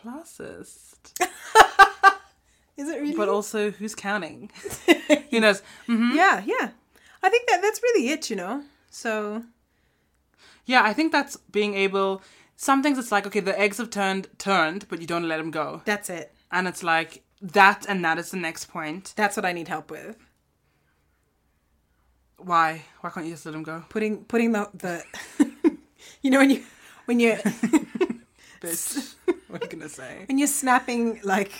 classist. 0.05 1.13
Is 2.77 2.89
it 2.89 3.01
really? 3.01 3.15
But 3.17 3.29
also, 3.29 3.71
who's 3.71 3.95
counting? 3.95 4.51
Who 5.31 5.41
knows? 5.41 5.63
Mhm. 5.87 6.15
yeah, 6.15 6.43
yeah. 6.45 6.71
I 7.23 7.29
think 7.31 7.49
that 7.49 7.63
that's 7.63 7.81
really 7.83 8.09
it. 8.09 8.29
You 8.31 8.37
know. 8.37 8.63
So 8.91 9.45
Yeah, 10.67 10.83
I 10.83 10.93
think 10.93 11.13
that's 11.13 11.37
being 11.53 11.75
able. 11.75 12.21
Some 12.57 12.83
things 12.83 12.99
it's 12.99 13.13
like 13.13 13.27
okay, 13.27 13.41
the 13.41 13.59
eggs 13.59 13.79
have 13.79 13.91
turned 13.91 14.27
turned, 14.39 14.87
but 14.89 15.01
you 15.01 15.07
don't 15.07 15.29
let 15.29 15.37
them 15.39 15.51
go, 15.51 15.83
that's 15.85 16.11
it. 16.11 16.33
and 16.51 16.67
it's 16.69 16.83
like 16.83 17.23
that, 17.41 17.87
and 17.89 18.05
that 18.05 18.19
is 18.19 18.31
the 18.31 18.37
next 18.39 18.67
point. 18.67 19.13
That's 19.17 19.37
what 19.37 19.45
I 19.45 19.53
need 19.53 19.69
help 19.69 19.91
with. 19.91 20.17
Why? 22.39 22.83
Why 23.01 23.11
can't 23.11 23.27
you 23.27 23.33
just 23.33 23.47
let 23.47 23.53
them 23.53 23.63
go? 23.63 23.85
Putting 23.89 24.25
putting 24.25 24.53
the 24.53 24.69
the. 24.75 25.03
you 26.23 26.31
know 26.31 26.39
when 26.41 26.51
you 26.51 26.63
when 27.07 27.21
you 27.21 27.39
What 29.49 29.63
are 29.63 29.67
you 29.67 29.71
gonna 29.71 29.89
say? 29.89 30.25
when 30.27 30.39
you're 30.39 30.49
snapping 30.49 31.21
like 31.23 31.53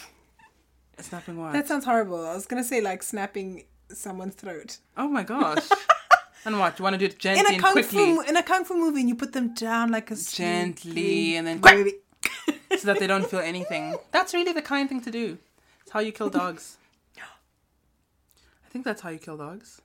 Snapping 0.99 1.37
what? 1.37 1.53
that 1.53 1.69
sounds 1.69 1.85
horrible. 1.85 2.27
I 2.27 2.35
was 2.35 2.47
gonna 2.47 2.65
say 2.65 2.81
like 2.81 3.03
snapping 3.03 3.65
someone's 3.89 4.35
throat 4.35 4.79
oh 4.97 5.09
my 5.09 5.23
gosh. 5.23 5.69
and 6.45 6.59
what? 6.59 6.79
You 6.79 6.83
want 6.83 6.95
to 6.95 6.99
do 6.99 7.07
it 7.07 7.15
in 7.15 7.19
gently 7.19 7.45
a 7.45 7.49
and 7.55 7.63
kung 7.63 7.73
quickly, 7.73 8.17
fu 8.17 8.21
in 8.23 8.37
a 8.37 8.43
kung 8.43 8.65
fu 8.65 8.75
movie, 8.75 9.01
and 9.01 9.09
you 9.09 9.15
put 9.15 9.33
them 9.33 9.55
down 9.55 9.91
like 9.91 10.11
a 10.11 10.17
gently, 10.17 11.37
and 11.37 11.47
then 11.47 11.59
Baby. 11.59 11.95
so 12.79 12.87
that 12.87 12.99
they 12.99 13.07
don't 13.07 13.27
feel 13.27 13.41
anything. 13.41 13.97
That's 14.11 14.35
really 14.35 14.53
the 14.53 14.63
kind 14.63 14.89
thing 14.89 15.01
to 15.03 15.11
do. 15.11 15.39
It's 15.83 15.93
how 15.93 16.01
you 16.01 16.13
kill 16.13 16.31
dogs. 16.31 16.79
I 17.17 18.69
think 18.71 18.85
that's 18.85 19.03
how 19.03 19.11
you 19.11 19.19
kill 19.19 19.37
dogs. 19.37 19.81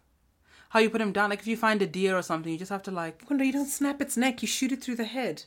How 0.70 0.80
you 0.80 0.90
put 0.90 0.98
them 0.98 1.12
down. 1.12 1.30
Like 1.30 1.40
if 1.40 1.48
you 1.48 1.58
find 1.58 1.82
a 1.82 1.88
deer 1.88 2.18
or 2.18 2.22
something, 2.24 2.52
you 2.52 2.58
just 2.58 2.72
have 2.72 2.84
to 2.84 2.92
like. 2.92 3.24
Wonder 3.30 3.44
you 3.44 3.54
don't 3.54 3.68
snap 3.68 4.02
its 4.02 4.18
neck. 4.18 4.42
You 4.42 4.48
shoot 4.48 4.72
it 4.72 4.84
through 4.84 4.96
the 4.96 5.04
head. 5.06 5.44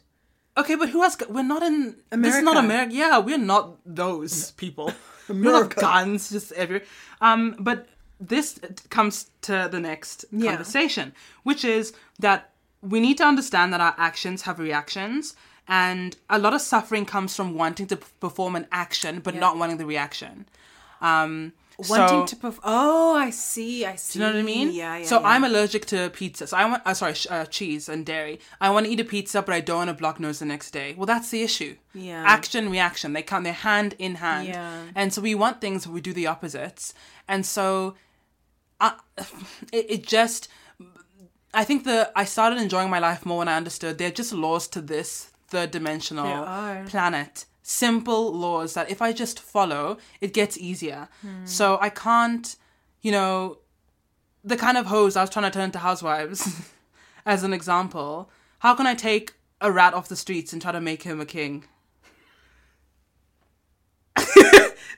Okay, 0.57 0.75
but 0.75 0.91
who 0.91 1.03
has? 1.03 1.17
gu- 1.17 1.27
We're 1.31 1.43
not 1.43 1.63
in. 1.63 1.97
This 2.11 2.37
is 2.37 2.43
not 2.43 2.57
America. 2.57 2.91
America. 2.91 2.95
Yeah, 2.95 3.19
we're 3.19 3.39
not 3.39 3.77
those 3.87 4.51
people. 4.63 4.93
we 5.29 5.35
don't 5.37 5.45
have 5.45 5.55
America. 5.55 5.81
guns 5.81 6.31
just 6.31 6.53
everywhere. 6.53 6.87
Um, 7.21 7.57
but 7.59 7.89
this 8.21 8.61
comes 8.91 9.31
to 9.43 9.69
the 9.71 9.81
next 9.81 10.25
Yeah. 10.31 10.51
conversation, 10.51 11.13
which 11.43 11.65
is 11.65 11.93
that 12.19 12.51
we 12.83 13.01
need 13.01 13.17
to 13.19 13.25
understand 13.25 13.73
that 13.73 13.81
our 13.81 13.95
actions 13.97 14.43
have 14.43 14.59
reactions, 14.59 15.35
and 15.69 16.17
a 16.29 16.39
lot 16.39 16.53
of 16.53 16.61
suffering 16.61 17.07
comes 17.07 17.35
from 17.35 17.55
wanting 17.55 17.87
to 17.87 17.97
p- 17.97 18.07
perform 18.21 18.55
an 18.57 18.67
action 18.73 19.21
but 19.21 19.35
not 19.35 19.57
wanting 19.57 19.79
the 19.79 19.87
reaction. 19.87 20.47
Um, 21.01 21.53
Wanting 21.79 22.27
so- 22.27 22.27
to 22.27 22.37
perf- 22.37 22.59
Oh, 22.63 23.15
I 23.15 23.31
see. 23.31 23.85
I 23.85 23.97
see. 23.97 24.19
do 24.19 24.25
you 24.25 24.31
know 24.31 24.33
what 24.35 24.41
I 24.41 24.43
mean? 24.45 24.73
Yeah, 24.73 24.99
yeah. 24.99 25.05
So 25.07 25.21
yeah. 25.21 25.29
I'm 25.29 25.45
allergic 25.45 25.87
to 25.87 26.11
pizza. 26.11 26.47
So 26.47 26.57
I 26.57 26.65
want, 26.67 26.83
uh, 26.85 26.95
sorry, 26.95 27.15
sh- 27.15 27.27
uh, 27.31 27.47
cheese 27.47 27.89
and 27.89 28.05
dairy. 28.07 28.41
I 28.61 28.71
want 28.71 28.87
to 28.87 28.93
eat 28.93 29.01
a 29.01 29.05
pizza, 29.05 29.43
but 29.43 29.55
I 29.55 29.61
don't 29.61 29.79
want 29.79 29.89
to 29.89 29.95
block 29.95 30.21
nose 30.21 30.39
the 30.39 30.45
next 30.45 30.71
day. 30.71 30.95
Well, 30.97 31.07
that's 31.07 31.31
the 31.31 31.43
issue. 31.43 31.77
Yeah. 31.95 32.23
Action, 32.27 32.71
reaction. 32.71 33.13
They 33.13 33.23
come. 33.23 33.43
They're 33.43 33.53
hand 33.53 33.95
in 33.99 34.17
hand. 34.17 34.49
Yeah. 34.49 34.83
And 34.95 35.13
so 35.13 35.23
we 35.23 35.35
want 35.35 35.61
things, 35.61 35.87
but 35.87 35.93
we 35.93 36.01
do 36.01 36.13
the 36.13 36.27
opposites. 36.27 36.95
And 37.27 37.45
so, 37.45 37.95
I, 38.81 38.95
it, 39.73 39.87
it 39.89 40.07
just. 40.07 40.49
I 41.55 41.65
think 41.65 41.85
the 41.85 42.11
I 42.17 42.25
started 42.25 42.59
enjoying 42.59 42.89
my 42.89 42.99
life 42.99 43.27
more 43.27 43.39
when 43.39 43.49
I 43.49 43.57
understood 43.57 43.99
they're 43.99 44.11
just 44.11 44.33
laws 44.33 44.67
to 44.69 44.81
this 44.81 45.31
third 45.49 45.71
dimensional 45.71 46.45
planet. 46.87 47.45
Simple 47.63 48.33
laws 48.33 48.75
that 48.75 48.91
if 48.91 49.01
I 49.01 49.13
just 49.13 49.39
follow, 49.39 49.99
it 50.21 50.33
gets 50.33 50.59
easier. 50.59 51.09
Hmm. 51.21 51.47
So 51.47 51.79
I 51.81 51.91
can't, 51.91 52.57
you 53.01 53.13
know, 53.13 53.59
the 54.45 54.57
kind 54.57 54.77
of 54.77 54.87
hose 54.87 55.17
I 55.17 55.21
was 55.21 55.31
trying 55.31 55.51
to 55.51 55.57
turn 55.57 55.71
to 55.73 55.79
housewives 55.79 56.71
as 57.27 57.45
an 57.45 57.53
example. 57.53 58.31
How 58.61 58.75
can 58.75 58.87
I 58.87 58.95
take 58.95 59.35
a 59.61 59.71
rat 59.71 59.95
off 59.95 60.09
the 60.09 60.17
streets 60.17 60.53
and 60.53 60.61
try 60.61 60.73
to 60.73 60.81
make 60.81 61.05
him 61.05 61.21
a 61.21 61.27
king? 61.27 61.65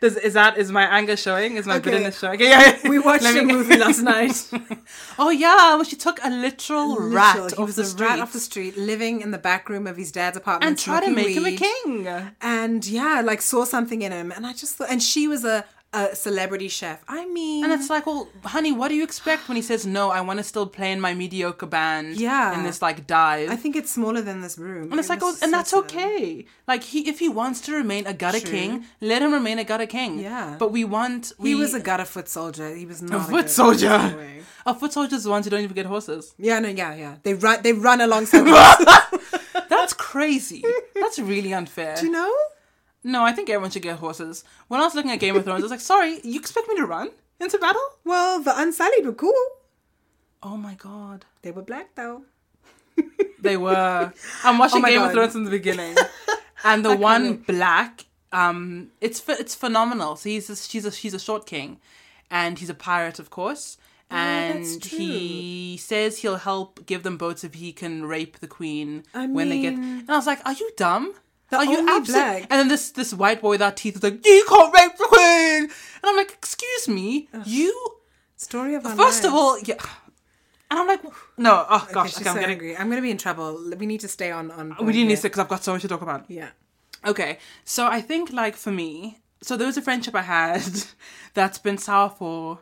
Does, 0.00 0.16
is 0.16 0.34
that 0.34 0.58
is 0.58 0.70
my 0.72 0.82
anger 0.84 1.16
showing? 1.16 1.56
Is 1.56 1.66
my 1.66 1.76
Okay. 1.76 1.90
bitterness 1.90 2.18
showing? 2.18 2.34
Okay, 2.34 2.48
yeah, 2.50 2.76
yeah. 2.82 2.88
We 2.88 2.98
watched 2.98 3.24
a 3.24 3.42
movie 3.42 3.76
last 3.76 4.00
night. 4.14 4.50
Oh 5.18 5.30
yeah, 5.30 5.74
well 5.76 5.84
she 5.84 5.96
took 5.96 6.18
a 6.24 6.30
literal, 6.30 6.98
rat 7.00 7.36
Literal, 7.36 7.46
off 7.46 7.56
he 7.58 7.64
was 7.64 7.76
the 7.76 7.82
a 7.82 7.86
street 7.86 8.06
rat 8.06 8.18
off 8.20 8.32
the 8.32 8.40
street, 8.40 8.76
living 8.76 9.20
in 9.20 9.30
the 9.30 9.38
back 9.38 9.68
room 9.68 9.86
of 9.86 9.96
his 9.96 10.10
dad's 10.12 10.36
apartment, 10.36 10.68
and 10.68 10.78
try 10.78 11.00
to 11.04 11.10
make 11.10 11.36
him 11.36 11.46
a 11.46 11.56
king. 11.56 12.06
And 12.40 12.86
yeah, 12.86 13.22
like 13.24 13.40
saw 13.42 13.64
something 13.64 14.02
in 14.02 14.12
him, 14.12 14.32
and 14.32 14.46
I 14.46 14.52
just 14.52 14.76
thought, 14.76 14.90
and 14.90 15.02
she 15.02 15.28
was 15.28 15.44
a, 15.44 15.64
a 15.94 16.14
celebrity 16.14 16.68
chef. 16.68 17.02
I 17.08 17.26
mean, 17.26 17.64
And 17.64 17.72
it's 17.72 17.88
like, 17.88 18.04
well, 18.06 18.28
honey, 18.44 18.72
what 18.72 18.88
do 18.88 18.94
you 18.94 19.04
expect 19.04 19.48
when 19.48 19.56
he 19.56 19.62
says 19.62 19.86
no? 19.86 20.10
I 20.10 20.20
want 20.20 20.38
to 20.38 20.44
still 20.44 20.66
play 20.66 20.90
in 20.92 21.00
my 21.00 21.14
mediocre 21.14 21.66
band. 21.66 22.16
Yeah. 22.16 22.56
In 22.58 22.64
this 22.64 22.82
like 22.82 23.06
dive. 23.06 23.50
I 23.50 23.56
think 23.56 23.76
it's 23.76 23.90
smaller 23.92 24.20
than 24.20 24.40
this 24.40 24.58
room. 24.58 24.90
and 24.90 24.98
it's 25.00 25.08
like, 25.08 25.20
oh, 25.22 25.34
and 25.42 25.52
that's 25.52 25.72
okay. 25.72 26.46
Like 26.66 26.82
he, 26.82 27.08
if 27.08 27.18
he 27.20 27.28
wants 27.28 27.60
to 27.62 27.72
remain 27.72 28.06
a 28.06 28.14
gutter 28.14 28.40
True. 28.40 28.50
king, 28.50 28.84
let 29.00 29.22
him 29.22 29.32
remain 29.32 29.58
a 29.58 29.64
gutter 29.64 29.86
king. 29.86 30.18
Yeah. 30.18 30.56
But 30.58 30.72
we 30.72 30.84
want. 30.84 31.32
He 31.40 31.54
was 31.54 31.74
a 31.74 31.80
gutter 31.80 32.04
foot 32.04 32.28
soldier. 32.28 32.74
He 32.74 32.86
was 32.86 33.00
not 33.02 33.20
a, 33.20 33.24
foot 33.24 33.30
good- 33.42 33.50
soldier. 33.50 33.88
Anyway. 33.90 34.40
A 34.66 34.74
foot 34.74 34.92
soldiers 34.94 35.24
the 35.24 35.30
ones 35.30 35.44
who 35.44 35.50
don't 35.50 35.60
even 35.60 35.74
get 35.74 35.84
horses. 35.86 36.34
Yeah, 36.38 36.58
no, 36.58 36.68
yeah, 36.68 36.94
yeah. 36.94 37.16
They 37.22 37.34
run. 37.34 37.60
They 37.62 37.74
run 37.74 38.00
alongside. 38.00 38.46
That's 39.68 39.92
crazy. 39.92 40.64
That's 40.94 41.18
really 41.18 41.52
unfair. 41.52 41.96
Do 42.00 42.06
you 42.06 42.12
know? 42.12 42.32
No, 43.06 43.22
I 43.22 43.32
think 43.32 43.50
everyone 43.50 43.70
should 43.70 43.82
get 43.82 43.98
horses. 43.98 44.44
When 44.68 44.80
I 44.80 44.84
was 44.84 44.94
looking 44.94 45.10
at 45.10 45.20
Game 45.20 45.36
of 45.36 45.44
Thrones, 45.44 45.60
I 45.60 45.64
was 45.64 45.70
like, 45.70 45.80
sorry, 45.80 46.20
you 46.24 46.40
expect 46.40 46.68
me 46.68 46.76
to 46.76 46.86
run 46.86 47.10
into 47.38 47.58
battle? 47.58 47.82
Well, 48.04 48.40
the 48.42 48.58
unsullied 48.58 49.04
were 49.04 49.12
cool. 49.12 49.32
Oh 50.42 50.56
my 50.56 50.74
god. 50.74 51.24
They 51.42 51.50
were 51.50 51.62
black 51.62 51.94
though. 51.94 52.22
They 53.40 53.56
were. 53.66 54.12
I'm 54.42 54.58
watching 54.58 54.82
Oh 54.84 54.88
Game 54.88 55.02
of 55.02 55.12
Thrones 55.12 55.32
from 55.32 55.44
the 55.44 55.50
beginning, 55.50 55.96
and 56.64 56.84
the 56.84 56.96
one 56.96 57.36
black, 57.38 58.06
um, 58.32 58.90
it's 59.00 59.22
it's 59.28 59.54
phenomenal. 59.54 60.16
So 60.16 60.28
he's 60.30 60.48
a, 60.48 60.56
she's 60.56 60.84
a 60.86 60.90
she's 60.92 61.12
a 61.14 61.18
short 61.18 61.44
king, 61.46 61.78
and 62.30 62.58
he's 62.58 62.70
a 62.70 62.74
pirate, 62.74 63.18
of 63.18 63.28
course. 63.30 63.76
And 64.10 64.64
Oh, 64.64 64.86
he 64.96 65.76
says 65.78 66.18
he'll 66.18 66.36
help 66.36 66.86
give 66.86 67.02
them 67.02 67.16
boats 67.16 67.42
if 67.42 67.54
he 67.54 67.72
can 67.72 68.04
rape 68.06 68.38
the 68.38 68.46
queen 68.46 69.02
I 69.12 69.26
when 69.26 69.48
they 69.48 69.60
get. 69.60 69.74
And 69.74 70.08
I 70.10 70.16
was 70.16 70.26
like, 70.26 70.40
"Are 70.46 70.52
you 70.52 70.70
dumb? 70.76 71.14
The 71.54 71.60
Are 71.60 71.64
you 71.72 71.78
only 71.78 71.92
abso-" 72.00 72.06
black- 72.12 72.42
And 72.50 72.58
then 72.60 72.68
this 72.68 72.90
this 72.90 73.12
white 73.14 73.40
boy 73.40 73.50
without 73.50 73.76
teeth 73.76 73.96
is 73.96 74.02
like, 74.02 74.24
"You 74.26 74.44
can't 74.48 74.72
rape 74.78 74.96
the 74.96 75.04
queen," 75.14 75.62
and 75.64 76.04
I'm 76.04 76.16
like, 76.16 76.32
"Excuse 76.32 76.88
me, 76.88 77.28
you." 77.44 77.72
Story 78.36 78.74
of 78.74 78.84
our 78.86 78.96
First 78.96 79.24
of 79.24 79.32
all, 79.32 79.58
yeah. 79.60 79.76
And 80.70 80.80
I'm 80.80 80.88
like, 80.88 81.02
no, 81.38 81.64
oh 81.70 81.82
Okay, 81.84 81.92
gosh, 81.92 82.08
she's 82.14 82.20
okay, 82.20 82.30
I'm 82.30 82.34
so 82.36 82.40
getting. 82.40 82.54
angry. 82.56 82.76
I'm 82.76 82.88
gonna 82.90 83.02
be 83.02 83.10
in 83.10 83.18
trouble. 83.18 83.50
We 83.78 83.86
need 83.86 84.00
to 84.00 84.08
stay 84.08 84.30
on 84.32 84.50
on. 84.50 84.70
We 84.70 84.74
point 84.76 84.96
need 84.96 85.16
to 85.16 85.22
because 85.22 85.38
I've 85.38 85.48
got 85.48 85.62
so 85.62 85.72
much 85.72 85.82
to 85.82 85.88
talk 85.88 86.02
about. 86.02 86.24
Yeah. 86.28 86.48
Okay, 87.06 87.38
so 87.64 87.86
I 87.86 88.00
think 88.00 88.32
like 88.32 88.56
for 88.56 88.72
me, 88.72 89.20
so 89.42 89.56
there 89.56 89.66
was 89.66 89.76
a 89.76 89.82
friendship 89.82 90.14
I 90.14 90.22
had 90.22 90.62
that's 91.34 91.58
been 91.58 91.78
sour 91.78 92.08
for 92.10 92.58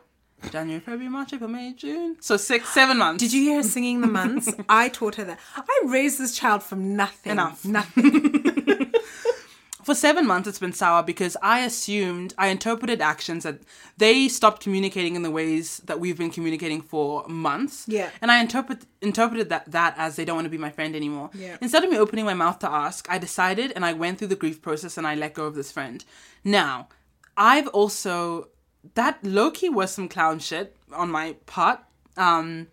January, 0.51 0.81
February, 0.81 1.09
March, 1.09 1.33
April, 1.33 1.49
May, 1.49 1.73
June. 1.73 2.17
So 2.19 2.35
six, 2.37 2.69
seven 2.69 2.97
months. 2.97 3.23
Did 3.23 3.31
you 3.33 3.41
hear 3.47 3.57
her 3.57 3.63
singing 3.63 4.01
the 4.01 4.07
months? 4.07 4.51
I 4.69 4.89
taught 4.89 5.15
her 5.15 5.23
that. 5.23 5.39
I 5.55 5.81
raised 5.85 6.19
this 6.19 6.35
child 6.37 6.61
from 6.63 6.95
nothing. 6.95 7.31
Enough. 7.31 7.63
Nothing. 7.65 8.43
For 9.83 9.95
seven 9.95 10.25
months, 10.25 10.47
it's 10.47 10.59
been 10.59 10.73
sour 10.73 11.03
because 11.03 11.35
I 11.41 11.59
assumed 11.61 12.33
I 12.37 12.47
interpreted 12.47 13.01
actions 13.01 13.43
that 13.43 13.59
they 13.97 14.27
stopped 14.27 14.63
communicating 14.63 15.15
in 15.15 15.23
the 15.23 15.31
ways 15.31 15.77
that 15.85 15.99
we've 15.99 16.17
been 16.17 16.31
communicating 16.31 16.81
for 16.81 17.27
months. 17.27 17.85
Yeah. 17.87 18.09
and 18.21 18.31
I 18.31 18.39
interpret 18.39 18.85
interpreted 19.01 19.49
that 19.49 19.71
that 19.71 19.95
as 19.97 20.15
they 20.15 20.25
don't 20.25 20.35
want 20.35 20.45
to 20.45 20.49
be 20.49 20.57
my 20.57 20.69
friend 20.69 20.95
anymore. 20.95 21.29
Yeah. 21.33 21.57
Instead 21.61 21.83
of 21.83 21.89
me 21.89 21.97
opening 21.97 22.25
my 22.25 22.33
mouth 22.33 22.59
to 22.59 22.69
ask, 22.69 23.07
I 23.09 23.17
decided 23.17 23.71
and 23.75 23.85
I 23.85 23.93
went 23.93 24.19
through 24.19 24.29
the 24.29 24.35
grief 24.35 24.61
process 24.61 24.97
and 24.97 25.05
I 25.05 25.15
let 25.15 25.33
go 25.33 25.45
of 25.45 25.55
this 25.55 25.71
friend. 25.71 26.03
Now, 26.43 26.87
I've 27.35 27.67
also 27.67 28.49
that 28.95 29.23
lowkey 29.23 29.71
was 29.73 29.91
some 29.91 30.09
clown 30.09 30.39
shit 30.39 30.75
on 30.93 31.09
my 31.09 31.33
part. 31.45 31.79
Um, 32.17 32.67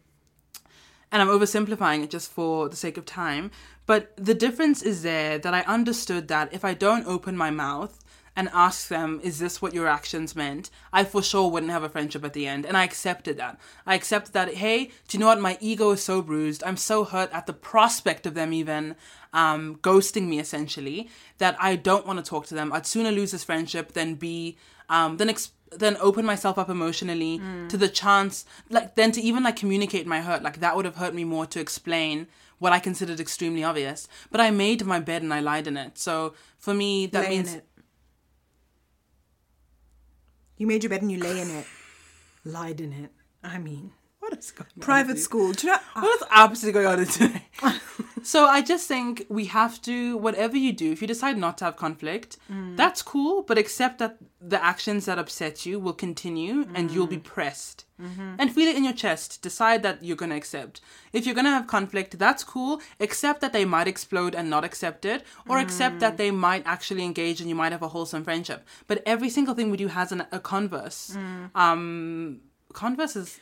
and 1.13 1.21
I'm 1.21 1.29
oversimplifying 1.29 2.05
it 2.05 2.11
just 2.11 2.31
for 2.31 2.69
the 2.69 2.77
sake 2.77 2.97
of 2.97 3.05
time. 3.05 3.51
But 3.91 4.13
the 4.17 4.35
difference 4.35 4.83
is 4.83 5.03
there 5.03 5.37
that 5.39 5.53
I 5.53 5.63
understood 5.63 6.29
that 6.29 6.55
if 6.55 6.65
I 6.65 6.75
don't 6.75 7.09
open 7.09 7.37
my 7.37 7.51
mouth 7.51 8.05
and 8.37 8.49
ask 8.53 8.87
them, 8.87 9.21
is 9.25 9.41
this 9.41 9.61
what 9.61 9.75
your 9.75 9.89
actions 9.89 10.37
meant? 10.37 10.71
I 10.93 11.03
for 11.03 11.25
sure 11.25 11.51
wouldn't 11.51 11.73
have 11.73 11.83
a 11.83 11.89
friendship 11.89 12.25
at 12.25 12.33
the 12.33 12.47
end. 12.47 12.65
And 12.65 12.77
I 12.77 12.85
accepted 12.85 13.37
that. 13.39 13.59
I 13.85 13.97
accepted 13.97 14.33
that, 14.33 14.55
hey, 14.55 14.93
do 15.09 15.11
you 15.11 15.19
know 15.19 15.27
what? 15.27 15.41
My 15.41 15.59
ego 15.61 15.91
is 15.91 16.05
so 16.05 16.23
bruised. 16.23 16.63
I'm 16.63 16.77
so 16.77 17.03
hurt 17.03 17.33
at 17.33 17.47
the 17.47 17.53
prospect 17.53 18.27
of 18.27 18.35
them 18.35 18.53
even 18.53 18.95
um, 19.33 19.81
ghosting 19.83 20.29
me 20.29 20.39
essentially 20.39 21.11
that 21.39 21.57
I 21.59 21.75
don't 21.75 22.07
want 22.07 22.21
to 22.21 22.31
talk 22.31 22.47
to 22.47 22.55
them. 22.55 22.73
I'd 22.73 22.87
sooner 22.87 23.11
lose 23.11 23.33
this 23.33 23.43
friendship 23.43 23.95
than 23.95 24.15
be, 24.15 24.57
um, 24.89 25.17
than 25.17 25.29
ex- 25.29 25.51
then 25.73 25.97
open 26.01 26.25
myself 26.25 26.59
up 26.59 26.69
emotionally 26.69 27.39
to 27.69 27.77
the 27.77 27.89
chance 27.89 28.45
like 28.71 28.95
then 28.97 29.13
to 29.13 29.21
even 29.21 29.45
like 29.45 29.55
communicate 29.55 30.05
my 30.05 30.21
hurt 30.21 30.43
like 30.43 30.59
that 30.59 30.75
would 30.75 30.85
have 30.85 30.97
hurt 30.97 31.15
me 31.15 31.23
more 31.23 31.47
to 31.47 31.61
explain 31.61 32.27
what 32.61 32.73
i 32.73 32.79
considered 32.79 33.19
extremely 33.19 33.65
obvious 33.65 34.07
but 34.31 34.41
i 34.41 34.51
made 34.51 34.87
my 34.87 35.01
bed 35.01 35.23
and 35.23 35.35
i 35.35 35.41
lied 35.41 35.67
in 35.67 35.77
it 35.77 35.99
so 35.99 36.35
for 36.59 36.73
me 36.73 37.07
that 37.07 37.25
lay 37.25 37.35
in 37.35 37.43
means 37.43 37.55
it. 37.55 37.67
You 40.61 40.67
made 40.67 40.83
your 40.85 40.91
bed 40.91 41.01
and 41.01 41.11
you 41.11 41.19
lay 41.19 41.41
in 41.41 41.51
it. 41.51 41.67
Lied 42.45 42.83
in 42.83 42.93
it. 42.93 43.11
I 43.43 43.57
mean, 43.57 43.93
what 44.31 44.39
is 44.39 44.51
going 44.51 44.69
on 44.77 44.81
private 44.81 45.19
school. 45.19 45.53
Do 45.53 45.67
you 45.67 45.73
know? 45.73 45.79
What's 45.95 46.25
absolutely 46.31 46.83
going 46.83 46.99
on 46.99 47.07
today? 47.07 47.45
so 48.23 48.47
I 48.47 48.63
just 48.63 48.87
think 48.87 49.27
we 49.29 49.47
have 49.47 49.81
to, 49.83 50.17
whatever 50.17 50.57
you 50.57 50.73
do, 50.73 50.93
if 50.93 51.03
you 51.03 51.09
decide 51.09 51.37
not 51.37 51.59
to 51.59 51.67
have 51.67 51.77
conflict, 51.77 52.39
mm. 52.51 52.77
that's 52.77 53.03
cool, 53.03 53.43
but 53.43 53.59
accept 53.59 53.99
that 53.99 54.17
the 54.41 54.63
actions 54.63 55.05
that 55.05 55.19
upset 55.19 55.67
you 55.67 55.79
will 55.79 55.93
continue 55.93 56.67
and 56.75 56.91
you'll 56.91 57.07
be 57.07 57.19
mm. 57.19 57.25
pressed. 57.25 57.85
Mm-hmm. 58.01 58.37
And 58.39 58.55
feel 58.55 58.67
it 58.69 58.77
in 58.77 58.85
your 58.85 58.95
chest. 58.95 59.43
Decide 59.43 59.83
that 59.83 60.03
you're 60.03 60.17
going 60.17 60.31
to 60.31 60.37
accept. 60.37 60.81
If 61.13 61.27
you're 61.27 61.35
going 61.35 61.45
to 61.45 61.51
have 61.51 61.67
conflict, 61.67 62.19
that's 62.19 62.43
cool. 62.43 62.81
Accept 62.99 63.43
that 63.43 63.53
they 63.53 63.67
might 63.67 63.89
explode 63.89 64.35
and 64.35 64.49
not 64.49 64.65
accept 64.65 65.05
it, 65.05 65.23
or 65.47 65.59
accept 65.59 66.01
that 66.01 66.15
mm. 66.15 66.17
they 66.17 66.31
might 66.31 66.63
actually 66.65 67.05
engage 67.05 67.41
and 67.41 67.49
you 67.49 67.55
might 67.55 67.73
have 67.73 67.83
a 67.83 67.89
wholesome 67.89 68.25
friendship. 68.25 68.67
But 68.87 69.03
every 69.05 69.29
single 69.29 69.55
thing 69.55 69.71
we 69.71 69.77
do 69.77 69.89
has 69.89 70.13
an, 70.13 70.25
a 70.33 70.41
converse. 70.41 71.15
Um, 71.55 72.41
converse 72.73 73.17
is. 73.17 73.39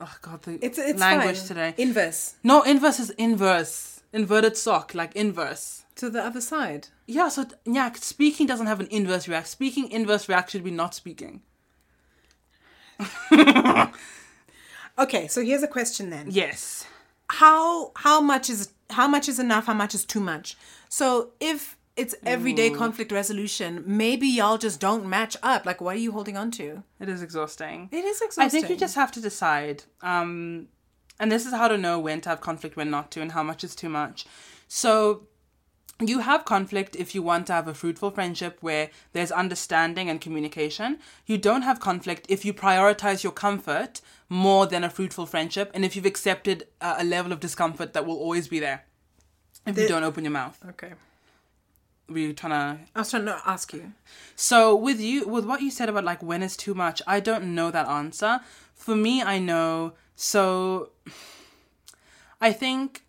Oh 0.00 0.16
god, 0.22 0.42
the 0.42 0.58
It's 0.64 0.78
it's 0.78 0.98
language 0.98 1.38
fine. 1.38 1.46
today. 1.48 1.74
Inverse 1.76 2.34
No, 2.42 2.62
inverse 2.62 2.98
is 3.00 3.10
inverse. 3.10 4.00
Inverted 4.12 4.56
sock, 4.56 4.94
like 4.94 5.14
inverse. 5.14 5.84
to 5.96 6.10
the 6.10 6.24
other 6.24 6.40
side. 6.40 6.88
Yeah, 7.06 7.28
so 7.28 7.44
yeah, 7.64 7.92
speaking 7.92 8.46
doesn't 8.46 8.66
have 8.66 8.80
an 8.80 8.88
inverse 8.90 9.28
react. 9.28 9.48
Speaking 9.48 9.90
inverse 9.90 10.28
react 10.28 10.50
should 10.50 10.64
be 10.64 10.70
not 10.70 10.94
speaking. 10.94 11.42
Okay, 14.98 15.28
so 15.28 15.42
here's 15.42 15.62
a 15.62 15.68
question 15.68 16.10
then. 16.10 16.26
Yes. 16.30 16.86
How 17.30 17.92
how 17.96 18.20
much 18.20 18.50
is 18.50 18.70
how 18.90 19.08
much 19.08 19.28
is 19.28 19.38
enough? 19.38 19.64
How 19.66 19.72
much 19.74 19.94
is 19.94 20.04
too 20.04 20.20
much? 20.20 20.56
So 20.88 21.30
if 21.40 21.76
it's 21.96 22.14
everyday 22.24 22.70
conflict 22.70 23.12
resolution, 23.12 23.82
maybe 23.86 24.26
y'all 24.26 24.58
just 24.58 24.80
don't 24.80 25.06
match 25.06 25.36
up. 25.42 25.66
Like, 25.66 25.80
what 25.80 25.96
are 25.96 26.00
you 26.00 26.12
holding 26.12 26.36
on 26.36 26.50
to? 26.52 26.82
It 26.98 27.08
is 27.08 27.22
exhausting. 27.22 27.88
It 27.92 28.04
is 28.04 28.20
exhausting. 28.22 28.44
I 28.44 28.48
think 28.48 28.70
you 28.70 28.76
just 28.76 28.94
have 28.94 29.12
to 29.12 29.20
decide. 29.20 29.84
Um, 30.02 30.68
and 31.18 31.30
this 31.30 31.44
is 31.46 31.52
how 31.52 31.68
to 31.68 31.76
know 31.76 31.98
when 31.98 32.20
to 32.22 32.28
have 32.30 32.40
conflict, 32.40 32.76
when 32.76 32.90
not 32.90 33.10
to, 33.12 33.20
and 33.20 33.32
how 33.32 33.42
much 33.42 33.64
is 33.64 33.74
too 33.74 33.88
much. 33.88 34.24
So 34.68 35.26
you 36.00 36.20
have 36.20 36.46
conflict 36.46 36.96
if 36.96 37.14
you 37.14 37.22
want 37.22 37.46
to 37.48 37.52
have 37.52 37.68
a 37.68 37.74
fruitful 37.74 38.10
friendship 38.10 38.58
where 38.62 38.88
there's 39.12 39.30
understanding 39.30 40.08
and 40.08 40.20
communication. 40.20 40.98
You 41.26 41.36
don't 41.36 41.62
have 41.62 41.78
conflict 41.80 42.24
if 42.30 42.44
you 42.44 42.54
prioritize 42.54 43.22
your 43.22 43.32
comfort 43.32 44.00
more 44.30 44.66
than 44.66 44.82
a 44.84 44.88
fruitful 44.88 45.26
friendship, 45.26 45.70
and 45.74 45.84
if 45.84 45.94
you've 45.96 46.06
accepted 46.06 46.68
a, 46.80 46.96
a 47.00 47.04
level 47.04 47.32
of 47.32 47.40
discomfort 47.40 47.92
that 47.92 48.06
will 48.06 48.16
always 48.16 48.48
be 48.48 48.60
there. 48.60 48.84
If 49.66 49.76
you 49.76 49.88
don't 49.88 50.04
open 50.04 50.24
your 50.24 50.32
mouth, 50.32 50.58
Okay. 50.70 50.92
Were 52.10 52.18
you 52.18 52.32
trying 52.32 52.50
to 52.52 52.82
I 52.94 52.98
was 52.98 53.10
trying 53.10 53.24
to 53.26 53.40
ask 53.46 53.72
you. 53.72 53.92
so 54.36 54.74
with 54.74 55.00
you, 55.00 55.26
with 55.28 55.44
what 55.44 55.62
you 55.62 55.70
said 55.70 55.88
about 55.88 56.04
like 56.04 56.22
when 56.22 56.42
is 56.42 56.56
too 56.56 56.74
much, 56.74 57.00
I 57.06 57.20
don't 57.20 57.54
know 57.54 57.70
that 57.70 57.86
answer. 57.86 58.40
For 58.74 58.96
me, 58.96 59.22
I 59.22 59.38
know. 59.38 59.92
So 60.16 60.90
I 62.40 62.52
think 62.52 63.04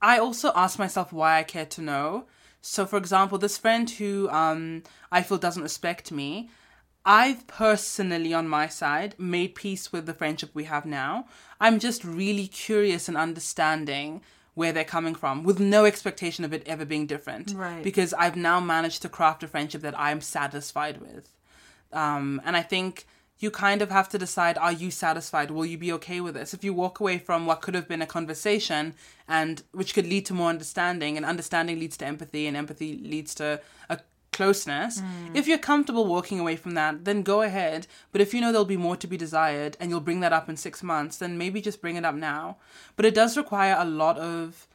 I 0.00 0.18
also 0.18 0.52
ask 0.54 0.78
myself 0.78 1.12
why 1.12 1.38
I 1.38 1.42
care 1.42 1.66
to 1.66 1.82
know. 1.82 2.26
So 2.60 2.86
for 2.86 2.96
example, 2.96 3.38
this 3.38 3.58
friend 3.58 3.88
who 3.90 4.28
um 4.30 4.82
I 5.10 5.22
feel 5.22 5.38
doesn't 5.38 5.62
respect 5.62 6.12
me, 6.12 6.50
I've 7.04 7.46
personally 7.46 8.34
on 8.34 8.48
my 8.48 8.66
side 8.66 9.14
made 9.18 9.54
peace 9.54 9.92
with 9.92 10.06
the 10.06 10.14
friendship 10.14 10.50
we 10.54 10.64
have 10.64 10.84
now. 10.84 11.26
I'm 11.60 11.78
just 11.78 12.04
really 12.04 12.48
curious 12.48 13.08
and 13.08 13.16
understanding 13.16 14.22
where 14.56 14.72
they're 14.72 14.84
coming 14.84 15.14
from 15.14 15.44
with 15.44 15.60
no 15.60 15.84
expectation 15.84 16.42
of 16.42 16.52
it 16.52 16.62
ever 16.66 16.86
being 16.86 17.06
different 17.06 17.52
Right. 17.54 17.84
because 17.84 18.14
I've 18.14 18.36
now 18.36 18.58
managed 18.58 19.02
to 19.02 19.08
craft 19.10 19.42
a 19.42 19.48
friendship 19.48 19.82
that 19.82 19.96
I'm 19.98 20.22
satisfied 20.22 20.98
with. 20.98 21.28
Um, 21.92 22.40
and 22.42 22.56
I 22.56 22.62
think 22.62 23.06
you 23.38 23.50
kind 23.50 23.82
of 23.82 23.90
have 23.90 24.08
to 24.08 24.18
decide 24.18 24.56
are 24.56 24.72
you 24.72 24.90
satisfied? 24.90 25.50
Will 25.50 25.66
you 25.66 25.76
be 25.76 25.92
okay 25.92 26.22
with 26.22 26.34
this? 26.34 26.54
If 26.54 26.64
you 26.64 26.72
walk 26.72 27.00
away 27.00 27.18
from 27.18 27.44
what 27.44 27.60
could 27.60 27.74
have 27.74 27.86
been 27.86 28.00
a 28.00 28.06
conversation 28.06 28.94
and 29.28 29.62
which 29.72 29.92
could 29.92 30.06
lead 30.06 30.24
to 30.26 30.34
more 30.34 30.48
understanding, 30.48 31.18
and 31.18 31.26
understanding 31.26 31.78
leads 31.78 31.98
to 31.98 32.06
empathy, 32.06 32.46
and 32.46 32.56
empathy 32.56 32.96
leads 32.96 33.34
to 33.34 33.60
a 33.90 33.98
closeness. 34.36 35.00
Mm. 35.00 35.34
If 35.34 35.48
you're 35.48 35.58
comfortable 35.72 36.06
walking 36.06 36.38
away 36.38 36.56
from 36.56 36.74
that, 36.74 37.04
then 37.04 37.22
go 37.22 37.42
ahead. 37.42 37.86
But 38.12 38.20
if 38.20 38.34
you 38.34 38.40
know 38.40 38.52
there'll 38.52 38.76
be 38.76 38.76
more 38.76 38.96
to 38.96 39.06
be 39.06 39.16
desired 39.16 39.76
and 39.80 39.90
you'll 39.90 40.08
bring 40.08 40.20
that 40.20 40.32
up 40.32 40.48
in 40.48 40.56
six 40.56 40.82
months, 40.82 41.16
then 41.16 41.38
maybe 41.38 41.60
just 41.60 41.80
bring 41.80 41.96
it 41.96 42.04
up 42.04 42.14
now. 42.14 42.58
But 42.96 43.06
it 43.06 43.14
does 43.14 43.36
require 43.36 43.76
a 43.78 43.84
lot 43.84 44.18
of 44.18 44.68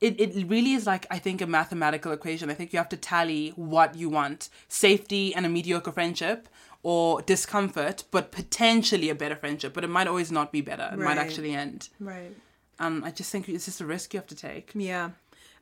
it, 0.00 0.20
it 0.20 0.48
really 0.48 0.72
is 0.72 0.86
like 0.86 1.06
I 1.10 1.18
think 1.18 1.40
a 1.40 1.46
mathematical 1.46 2.12
equation. 2.12 2.50
I 2.50 2.54
think 2.54 2.72
you 2.72 2.78
have 2.78 2.88
to 2.90 2.96
tally 2.96 3.50
what 3.56 3.94
you 3.94 4.08
want. 4.08 4.48
Safety 4.68 5.34
and 5.34 5.46
a 5.46 5.48
mediocre 5.48 5.92
friendship 5.92 6.48
or 6.82 7.22
discomfort, 7.22 8.04
but 8.10 8.30
potentially 8.30 9.08
a 9.08 9.14
better 9.14 9.36
friendship. 9.36 9.72
But 9.72 9.84
it 9.84 9.90
might 9.90 10.06
always 10.06 10.30
not 10.30 10.52
be 10.52 10.60
better. 10.60 10.90
It 10.92 10.98
might 10.98 11.16
actually 11.16 11.54
end. 11.54 11.88
Right. 11.98 12.36
And 12.78 13.04
I 13.04 13.10
just 13.10 13.30
think 13.30 13.48
it's 13.48 13.64
just 13.64 13.80
a 13.80 13.86
risk 13.86 14.12
you 14.12 14.20
have 14.20 14.26
to 14.26 14.36
take. 14.36 14.72
Yeah. 14.74 15.10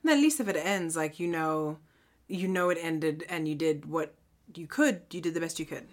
And 0.03 0.11
at 0.11 0.19
least 0.19 0.41
if 0.41 0.49
it 0.49 0.57
ends, 0.57 0.97
like 0.97 1.21
you 1.21 1.29
know, 1.29 1.79
you 2.33 2.49
know 2.49 2.71
it 2.71 2.79
ended, 2.81 3.25
and 3.29 3.47
you 3.47 3.55
did 3.55 3.87
what 3.87 4.15
you 4.55 4.67
could. 4.67 5.03
You 5.11 5.21
did 5.21 5.35
the 5.35 5.41
best 5.41 5.59
you 5.59 5.67
could. 5.67 5.87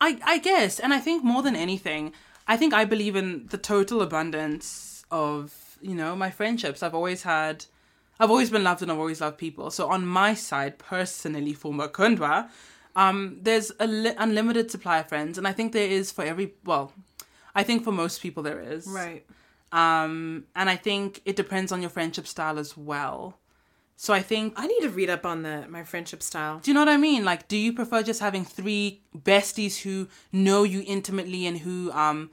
I, 0.00 0.18
I 0.24 0.38
guess. 0.38 0.80
And 0.80 0.92
I 0.92 0.98
think 0.98 1.22
more 1.22 1.42
than 1.42 1.54
anything, 1.54 2.12
I 2.48 2.56
think 2.56 2.72
I 2.72 2.84
believe 2.84 3.16
in 3.16 3.46
the 3.50 3.58
total 3.58 4.02
abundance 4.02 5.04
of, 5.10 5.78
you 5.80 5.94
know, 5.94 6.16
my 6.16 6.30
friendships. 6.30 6.82
I've 6.82 6.94
always 6.94 7.22
had, 7.22 7.66
I've 8.18 8.30
always 8.30 8.50
been 8.50 8.64
loved 8.64 8.82
and 8.82 8.90
I've 8.90 8.98
always 8.98 9.20
loved 9.20 9.38
people. 9.38 9.70
So 9.70 9.88
on 9.88 10.06
my 10.06 10.34
side, 10.34 10.78
personally, 10.78 11.52
for 11.52 11.72
Mukundwa, 11.72 12.48
um, 12.96 13.38
there's 13.42 13.72
a 13.78 13.86
li- 13.86 14.14
unlimited 14.16 14.70
supply 14.70 14.98
of 14.98 15.08
friends. 15.08 15.36
And 15.36 15.46
I 15.46 15.52
think 15.52 15.72
there 15.72 15.88
is 15.88 16.10
for 16.10 16.24
every, 16.24 16.54
well, 16.64 16.92
I 17.54 17.62
think 17.62 17.84
for 17.84 17.92
most 17.92 18.22
people 18.22 18.42
there 18.42 18.60
is. 18.60 18.86
Right. 18.86 19.24
Um, 19.72 20.46
and 20.56 20.70
I 20.70 20.76
think 20.76 21.20
it 21.24 21.36
depends 21.36 21.72
on 21.72 21.80
your 21.80 21.90
friendship 21.90 22.26
style 22.26 22.58
as 22.58 22.76
well. 22.76 23.39
So 24.02 24.14
I 24.14 24.22
think 24.22 24.54
I 24.56 24.66
need 24.66 24.80
to 24.80 24.88
read 24.88 25.10
up 25.10 25.26
on 25.26 25.42
the 25.42 25.66
my 25.68 25.84
friendship 25.84 26.22
style. 26.22 26.58
do 26.60 26.70
you 26.70 26.74
know 26.74 26.80
what 26.80 26.88
I 26.88 26.96
mean? 26.96 27.22
Like, 27.22 27.48
do 27.48 27.56
you 27.58 27.74
prefer 27.74 28.02
just 28.02 28.20
having 28.20 28.46
three 28.46 29.02
besties 29.14 29.82
who 29.82 30.08
know 30.32 30.62
you 30.62 30.82
intimately 30.86 31.46
and 31.46 31.58
who, 31.58 31.92
um, 31.92 32.30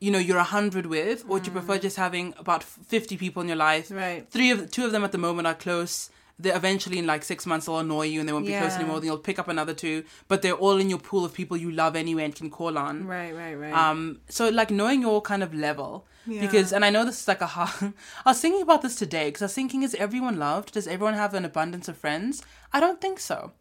you 0.00 0.10
know, 0.10 0.18
you're 0.18 0.38
a 0.38 0.50
hundred 0.58 0.86
with, 0.86 1.22
or 1.28 1.40
do 1.40 1.44
you 1.48 1.52
prefer 1.52 1.76
just 1.76 1.98
having 1.98 2.32
about 2.38 2.62
fifty 2.64 3.18
people 3.18 3.42
in 3.42 3.48
your 3.48 3.58
life? 3.58 3.90
Right. 3.90 4.26
Three 4.30 4.50
of 4.50 4.70
two 4.70 4.86
of 4.86 4.92
them 4.92 5.04
at 5.04 5.12
the 5.12 5.18
moment 5.18 5.46
are 5.46 5.54
close. 5.54 6.08
They 6.38 6.52
eventually 6.52 6.98
in 6.98 7.06
like 7.06 7.22
six 7.22 7.46
months 7.46 7.66
they'll 7.66 7.78
annoy 7.78 8.06
you 8.06 8.18
and 8.18 8.28
they 8.28 8.32
won't 8.32 8.44
be 8.46 8.52
close 8.58 8.74
anymore. 8.74 8.98
Then 8.98 9.06
you'll 9.06 9.18
pick 9.18 9.38
up 9.38 9.46
another 9.46 9.72
two, 9.72 10.02
but 10.26 10.42
they're 10.42 10.52
all 10.52 10.78
in 10.78 10.90
your 10.90 10.98
pool 10.98 11.24
of 11.24 11.32
people 11.32 11.56
you 11.56 11.70
love 11.70 11.94
anyway 11.94 12.24
and 12.24 12.34
can 12.34 12.50
call 12.50 12.76
on. 12.76 13.06
Right, 13.06 13.32
right, 13.34 13.54
right. 13.54 13.72
Um, 13.72 14.20
so 14.28 14.48
like 14.48 14.70
knowing 14.72 15.00
your 15.02 15.22
kind 15.22 15.44
of 15.44 15.54
level, 15.54 16.06
Yeah. 16.26 16.40
because 16.40 16.72
and 16.72 16.84
I 16.84 16.90
know 16.90 17.04
this 17.04 17.20
is 17.20 17.28
like 17.28 17.40
a 17.40 17.46
hard. 17.46 17.92
I 18.26 18.30
was 18.30 18.40
thinking 18.40 18.62
about 18.62 18.82
this 18.82 18.96
today 18.96 19.26
because 19.28 19.42
I 19.42 19.44
was 19.44 19.54
thinking, 19.54 19.84
is 19.84 19.94
everyone 19.94 20.36
loved? 20.38 20.72
Does 20.72 20.88
everyone 20.88 21.14
have 21.14 21.34
an 21.34 21.44
abundance 21.44 21.88
of 21.88 21.96
friends? 21.96 22.42
I 22.72 22.80
don't 22.80 23.00
think 23.00 23.20
so. 23.20 23.52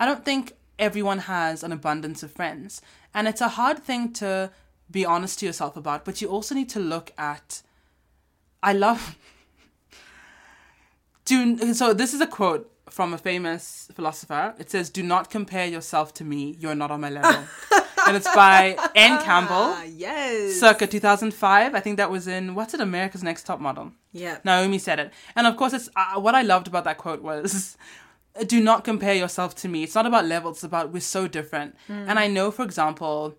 I 0.00 0.06
don't 0.06 0.24
think 0.24 0.52
everyone 0.78 1.18
has 1.20 1.62
an 1.62 1.72
abundance 1.72 2.22
of 2.22 2.32
friends, 2.32 2.80
and 3.12 3.28
it's 3.28 3.42
a 3.42 3.48
hard 3.48 3.78
thing 3.82 4.12
to 4.14 4.50
be 4.90 5.04
honest 5.04 5.40
to 5.40 5.46
yourself 5.46 5.76
about. 5.76 6.06
But 6.06 6.22
you 6.22 6.28
also 6.28 6.54
need 6.54 6.70
to 6.70 6.80
look 6.80 7.12
at. 7.18 7.60
I 8.62 8.72
love. 8.72 9.16
Do 11.26 11.74
so. 11.74 11.92
This 11.92 12.14
is 12.14 12.20
a 12.20 12.26
quote 12.26 12.70
from 12.88 13.12
a 13.12 13.18
famous 13.18 13.88
philosopher. 13.94 14.54
It 14.58 14.70
says, 14.70 14.90
"Do 14.90 15.02
not 15.02 15.28
compare 15.28 15.66
yourself 15.66 16.14
to 16.14 16.24
me. 16.24 16.56
You're 16.58 16.74
not 16.74 16.90
on 16.90 17.00
my 17.00 17.10
level." 17.10 17.44
and 18.06 18.16
it's 18.16 18.32
by 18.34 18.76
Anne 18.94 19.20
Campbell, 19.22 19.74
ah, 19.74 19.82
yes. 19.82 20.60
circa 20.60 20.86
2005. 20.86 21.74
I 21.74 21.80
think 21.80 21.96
that 21.96 22.10
was 22.10 22.28
in 22.28 22.54
what's 22.54 22.74
it? 22.74 22.80
America's 22.80 23.22
Next 23.22 23.42
Top 23.44 23.60
Model. 23.60 23.92
yeah. 24.12 24.38
Naomi 24.44 24.78
said 24.78 25.00
it, 25.00 25.12
and 25.34 25.46
of 25.46 25.56
course, 25.56 25.72
it's 25.72 25.90
uh, 25.96 26.20
what 26.20 26.34
I 26.34 26.42
loved 26.42 26.68
about 26.68 26.84
that 26.84 26.98
quote 26.98 27.22
was. 27.22 27.76
Do 28.46 28.60
not 28.60 28.84
compare 28.84 29.14
yourself 29.14 29.54
to 29.62 29.66
me. 29.66 29.82
It's 29.82 29.94
not 29.94 30.04
about 30.04 30.26
levels. 30.26 30.58
It's 30.58 30.64
about 30.64 30.92
we're 30.92 31.00
so 31.00 31.26
different. 31.26 31.74
And 31.88 32.18
I 32.18 32.26
know, 32.26 32.50
for 32.50 32.64
example, 32.64 33.38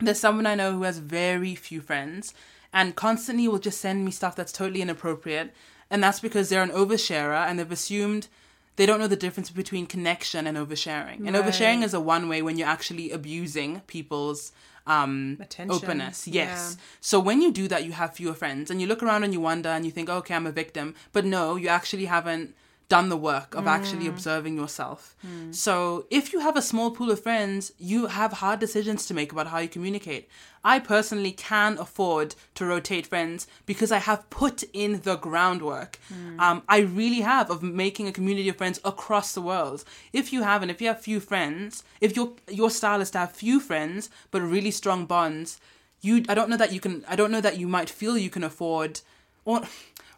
there's 0.00 0.18
someone 0.18 0.46
I 0.46 0.56
know 0.56 0.72
who 0.72 0.82
has 0.82 0.98
very 0.98 1.54
few 1.54 1.80
friends 1.80 2.34
and 2.72 2.96
constantly 2.96 3.46
will 3.48 3.60
just 3.60 3.80
send 3.80 4.04
me 4.04 4.10
stuff 4.10 4.36
that's 4.36 4.50
totally 4.50 4.82
inappropriate. 4.82 5.54
And 5.90 6.02
that's 6.02 6.20
because 6.20 6.48
they're 6.48 6.62
an 6.62 6.70
oversharer 6.70 7.46
and 7.46 7.58
they've 7.58 7.70
assumed 7.70 8.28
they 8.76 8.86
don't 8.86 8.98
know 9.00 9.06
the 9.06 9.16
difference 9.16 9.50
between 9.50 9.86
connection 9.86 10.46
and 10.46 10.56
oversharing. 10.58 11.26
And 11.26 11.34
Right. 11.34 11.44
oversharing 11.44 11.82
is 11.82 11.94
a 11.94 12.00
one 12.00 12.28
way 12.28 12.42
when 12.42 12.58
you're 12.58 12.68
actually 12.68 13.10
abusing 13.10 13.80
people's 13.86 14.52
um 14.86 15.38
Attention. 15.40 15.74
openness. 15.74 16.28
Yes. 16.28 16.76
Yeah. 16.76 16.84
So 17.00 17.18
when 17.18 17.40
you 17.42 17.50
do 17.50 17.66
that 17.68 17.84
you 17.84 17.92
have 17.92 18.14
fewer 18.14 18.34
friends 18.34 18.70
and 18.70 18.80
you 18.80 18.86
look 18.86 19.02
around 19.02 19.24
and 19.24 19.32
you 19.32 19.40
wonder 19.40 19.68
and 19.68 19.84
you 19.84 19.90
think, 19.90 20.08
okay, 20.08 20.34
I'm 20.34 20.46
a 20.46 20.52
victim. 20.52 20.94
But 21.12 21.24
no, 21.24 21.56
you 21.56 21.68
actually 21.68 22.04
haven't 22.04 22.54
done 22.88 23.08
the 23.08 23.16
work 23.16 23.54
of 23.54 23.66
actually 23.66 24.04
mm. 24.04 24.10
observing 24.10 24.56
yourself. 24.56 25.16
Mm. 25.26 25.54
So 25.54 26.06
if 26.10 26.32
you 26.32 26.40
have 26.40 26.56
a 26.56 26.62
small 26.62 26.92
pool 26.92 27.10
of 27.10 27.20
friends, 27.20 27.72
you 27.78 28.06
have 28.06 28.34
hard 28.34 28.60
decisions 28.60 29.06
to 29.06 29.14
make 29.14 29.32
about 29.32 29.48
how 29.48 29.58
you 29.58 29.68
communicate. 29.68 30.28
I 30.62 30.78
personally 30.78 31.32
can 31.32 31.78
afford 31.78 32.34
to 32.54 32.64
rotate 32.64 33.06
friends 33.06 33.46
because 33.66 33.90
I 33.90 33.98
have 33.98 34.28
put 34.30 34.62
in 34.72 35.00
the 35.00 35.16
groundwork. 35.16 35.98
Mm. 36.12 36.40
Um, 36.40 36.62
I 36.68 36.78
really 36.78 37.20
have 37.20 37.50
of 37.50 37.62
making 37.62 38.06
a 38.06 38.12
community 38.12 38.48
of 38.48 38.56
friends 38.56 38.80
across 38.84 39.32
the 39.32 39.42
world. 39.42 39.84
If 40.12 40.32
you 40.32 40.42
have, 40.42 40.62
and 40.62 40.70
if 40.70 40.80
you 40.80 40.88
have 40.88 41.00
few 41.00 41.20
friends, 41.20 41.82
if 42.00 42.14
your 42.14 42.32
your 42.48 42.70
style 42.70 43.00
is 43.00 43.10
to 43.12 43.18
have 43.18 43.32
few 43.32 43.58
friends 43.58 44.10
but 44.30 44.42
really 44.42 44.70
strong 44.70 45.06
bonds, 45.06 45.60
you 46.00 46.24
I 46.28 46.34
don't 46.34 46.50
know 46.50 46.56
that 46.56 46.72
you 46.72 46.80
can 46.80 47.04
I 47.08 47.16
don't 47.16 47.30
know 47.30 47.40
that 47.40 47.58
you 47.58 47.68
might 47.68 47.90
feel 47.90 48.16
you 48.16 48.30
can 48.30 48.44
afford 48.44 49.00
or 49.44 49.62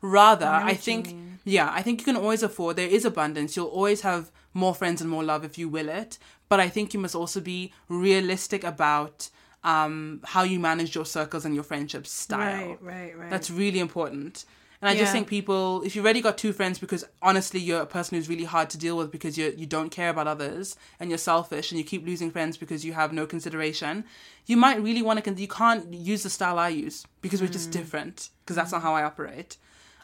rather 0.03 0.47
I, 0.47 0.75
think 0.75 1.15
yeah, 1.45 1.71
I 1.73 1.83
think 1.83 2.01
you 2.01 2.05
can 2.05 2.17
always 2.17 2.43
afford 2.43 2.77
there 2.77 2.89
is 2.89 3.05
abundance. 3.05 3.57
You'll 3.57 3.67
always 3.69 4.03
have 4.03 4.31
more 4.55 4.75
friends 4.75 5.01
and 5.01 5.11
more 5.11 5.25
love 5.25 5.45
if 5.45 5.59
you 5.59 5.69
will 5.69 5.89
it. 5.89 6.19
But 6.49 6.61
I 6.61 6.69
think 6.69 6.95
you 6.95 7.01
must 7.01 7.15
also 7.15 7.41
be 7.41 7.73
realistic 7.89 8.65
about 8.65 9.29
um 9.65 10.21
how 10.25 10.43
you 10.45 10.61
manage 10.61 10.95
your 10.95 11.05
circles 11.05 11.45
and 11.45 11.55
your 11.55 11.65
friendship 11.65 12.07
style. 12.07 12.69
Right, 12.69 12.79
right, 12.83 13.19
right. 13.19 13.31
That's 13.31 13.51
really 13.51 13.81
important. 13.81 14.45
And 14.81 14.89
I 14.89 14.95
just 14.95 15.11
think 15.11 15.27
people, 15.27 15.83
if 15.83 15.97
you've 15.97 16.05
already 16.05 16.21
got 16.21 16.39
two 16.39 16.53
friends, 16.53 16.79
because 16.79 17.05
honestly 17.21 17.59
you're 17.59 17.81
a 17.81 17.87
person 17.87 18.17
who's 18.17 18.29
really 18.29 18.45
hard 18.45 18.71
to 18.71 18.79
deal 18.79 18.97
with 18.97 19.11
because 19.11 19.37
you 19.37 19.53
you 19.57 19.67
don't 19.67 19.91
care 19.91 20.09
about 20.11 20.29
others 20.29 20.77
and 21.01 21.11
you're 21.11 21.19
selfish 21.19 21.73
and 21.73 21.79
you 21.81 21.85
keep 21.85 22.07
losing 22.07 22.31
friends 22.31 22.57
because 22.57 22.85
you 22.85 22.93
have 22.93 23.13
no 23.13 23.27
consideration, 23.27 24.05
you 24.47 24.57
might 24.57 24.81
really 24.81 25.03
want 25.03 25.17
to. 25.19 25.23
Con- 25.23 25.37
you 25.37 25.49
can't 25.49 25.93
use 25.93 26.23
the 26.23 26.31
style 26.31 26.61
I 26.61 26.69
use 26.69 27.05
because 27.23 27.41
we're 27.43 27.49
Mm. 27.49 27.59
just 27.59 27.73
different. 27.73 28.29
Because 28.45 28.55
that's 28.55 28.71
not 28.71 28.83
how 28.83 28.95
I 28.95 29.03
operate. 29.03 29.57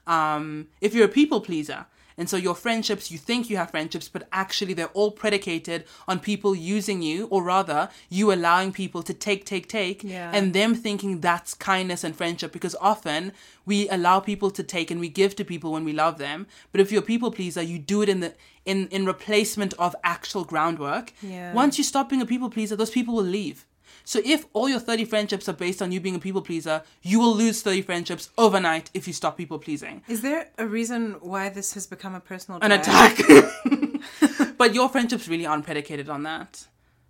Um, 0.06 0.68
if 0.80 0.94
you're 0.94 1.06
a 1.06 1.08
people 1.08 1.40
pleaser, 1.40 1.86
and 2.16 2.28
so 2.30 2.36
your 2.36 2.54
friendships, 2.54 3.10
you 3.10 3.18
think 3.18 3.50
you 3.50 3.56
have 3.56 3.72
friendships, 3.72 4.08
but 4.08 4.28
actually 4.30 4.72
they're 4.72 4.86
all 4.94 5.10
predicated 5.10 5.84
on 6.06 6.20
people 6.20 6.54
using 6.54 7.02
you, 7.02 7.26
or 7.26 7.42
rather, 7.42 7.88
you 8.08 8.32
allowing 8.32 8.70
people 8.72 9.02
to 9.02 9.12
take, 9.12 9.44
take, 9.44 9.66
take, 9.68 10.04
Yeah. 10.04 10.30
and 10.32 10.52
them 10.52 10.76
thinking 10.76 11.20
that's 11.20 11.54
kindness 11.54 12.04
and 12.04 12.14
friendship. 12.14 12.52
Because 12.52 12.76
often 12.80 13.32
we 13.66 13.88
allow 13.88 14.20
people 14.20 14.52
to 14.52 14.62
take 14.62 14.92
and 14.92 15.00
we 15.00 15.08
give 15.08 15.34
to 15.36 15.44
people 15.44 15.72
when 15.72 15.84
we 15.84 15.92
love 15.92 16.18
them. 16.18 16.46
But 16.70 16.80
if 16.80 16.92
you're 16.92 17.02
a 17.02 17.04
people 17.04 17.32
pleaser, 17.32 17.62
you 17.62 17.80
do 17.80 18.00
it 18.02 18.08
in 18.08 18.20
the 18.20 18.34
in 18.64 18.86
in 18.88 19.06
replacement 19.06 19.74
of 19.74 19.96
actual 20.04 20.44
groundwork. 20.44 21.12
Yeah. 21.20 21.52
Once 21.52 21.78
you 21.78 21.84
stop 21.84 22.08
being 22.10 22.22
a 22.22 22.26
people 22.26 22.48
pleaser, 22.48 22.76
those 22.76 22.92
people 22.92 23.14
will 23.14 23.24
leave. 23.24 23.66
So 24.04 24.20
if 24.24 24.44
all 24.52 24.68
your 24.68 24.80
30 24.80 25.06
friendships 25.06 25.48
are 25.48 25.54
based 25.54 25.80
on 25.80 25.90
you 25.90 25.98
being 25.98 26.14
a 26.14 26.18
people 26.18 26.42
pleaser, 26.42 26.82
you 27.02 27.18
will 27.18 27.34
lose 27.34 27.62
30 27.62 27.82
friendships 27.82 28.30
overnight 28.36 28.90
if 28.94 29.06
you 29.06 29.14
stop 29.14 29.36
people 29.38 29.58
pleasing. 29.58 30.02
Is 30.08 30.20
there 30.20 30.50
a 30.58 30.66
reason 30.66 31.16
why 31.20 31.48
this 31.48 31.72
has 31.72 31.86
become 31.86 32.14
a 32.14 32.20
personal 32.20 32.60
An 32.62 32.70
attack. 32.72 33.18
but 34.58 34.74
your 34.74 34.88
friendships 34.90 35.26
really 35.26 35.46
aren't 35.46 35.64
predicated 35.64 36.08
on 36.10 36.22
that. 36.24 36.66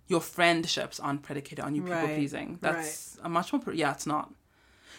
Your 0.07 0.21
friendships 0.21 0.99
aren't 0.99 1.21
predicated 1.23 1.65
on 1.65 1.75
you 1.75 1.81
people 1.81 1.97
Right, 1.97 2.15
pleasing. 2.15 2.59
That's 2.61 3.17
a 3.23 3.27
much 3.29 3.51
more, 3.51 3.61
pre- 3.61 3.77
yeah, 3.77 3.91
it's 3.91 4.05
not. 4.05 4.31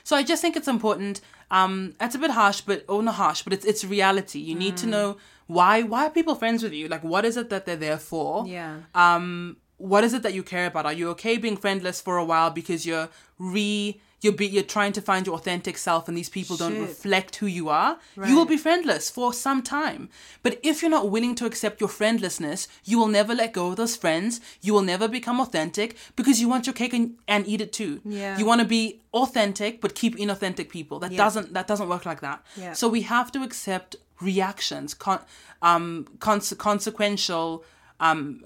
So 0.04 0.16
I 0.16 0.22
just 0.22 0.42
think 0.42 0.54
it's 0.56 0.68
important. 0.68 1.20
Um, 1.50 1.94
it's 2.00 2.14
a 2.14 2.18
bit 2.18 2.30
harsh, 2.32 2.60
but 2.60 2.84
oh, 2.88 3.00
not 3.00 3.14
harsh, 3.14 3.42
but 3.42 3.52
it's 3.52 3.64
it's 3.64 3.84
reality. 3.84 4.38
You 4.38 4.54
need 4.54 4.74
Mm. 4.74 4.80
to 4.82 4.86
know 4.86 5.16
why 5.46 5.82
why 5.82 6.06
are 6.06 6.10
people 6.10 6.34
friends 6.34 6.62
with 6.62 6.72
you? 6.72 6.86
Like, 6.88 7.02
what 7.02 7.24
is 7.24 7.36
it 7.36 7.50
that 7.50 7.66
they're 7.66 7.76
there 7.76 7.98
for? 7.98 8.46
Yeah. 8.46 8.80
um 8.94 9.56
what 9.78 10.04
is 10.04 10.14
it 10.14 10.22
that 10.22 10.32
you 10.34 10.42
care 10.42 10.66
about? 10.66 10.86
Are 10.86 10.92
you 10.92 11.08
okay 11.10 11.36
being 11.36 11.56
friendless 11.56 12.00
for 12.00 12.16
a 12.16 12.24
while 12.24 12.50
because 12.50 12.86
you're 12.86 13.08
re 13.38 14.00
you're 14.22 14.32
be, 14.32 14.46
you're 14.46 14.62
trying 14.62 14.94
to 14.94 15.02
find 15.02 15.26
your 15.26 15.34
authentic 15.36 15.76
self 15.76 16.08
and 16.08 16.16
these 16.16 16.30
people 16.30 16.56
don't 16.56 16.80
reflect 16.80 17.36
who 17.36 17.46
you 17.46 17.68
are? 17.68 17.98
You 18.26 18.34
will 18.34 18.46
be 18.46 18.56
friendless 18.56 19.10
for 19.10 19.34
some 19.34 19.62
time. 19.62 20.08
But 20.42 20.58
if 20.62 20.80
you're 20.80 20.90
not 20.90 21.10
willing 21.10 21.34
to 21.34 21.44
accept 21.44 21.80
your 21.82 21.90
friendlessness 21.90 22.66
you 22.84 22.98
will 22.98 23.08
never 23.08 23.34
let 23.34 23.52
go 23.52 23.68
of 23.68 23.76
those 23.76 23.94
friends. 23.94 24.40
You 24.62 24.72
will 24.72 24.82
never 24.82 25.06
become 25.06 25.38
authentic 25.40 25.96
because 26.16 26.40
you 26.40 26.48
want 26.48 26.66
your 26.66 26.72
cake 26.72 26.94
and, 26.94 27.16
and 27.28 27.46
eat 27.46 27.60
it 27.60 27.72
too. 27.74 28.00
Yeah. 28.06 28.38
you 28.38 28.46
want 28.46 28.62
to 28.62 28.66
be 28.66 29.02
authentic 29.12 29.82
but 29.82 29.94
keep 29.94 30.16
inauthentic 30.16 30.70
people. 30.70 30.98
That 31.00 31.12
Yeah. 31.12 31.18
doesn't 31.18 31.52
that 31.52 31.66
doesn't 31.66 31.88
work 31.88 32.06
like 32.06 32.20
that. 32.22 32.42
Yeah. 32.56 32.72
so 32.72 32.88
we 32.88 33.02
have 33.02 33.30
to 33.32 33.42
accept 33.42 33.96
reactions 34.22 34.94
con- 34.94 35.24
um 35.60 36.06
conse- 36.20 36.56
consequential 36.56 37.64
um 38.00 38.42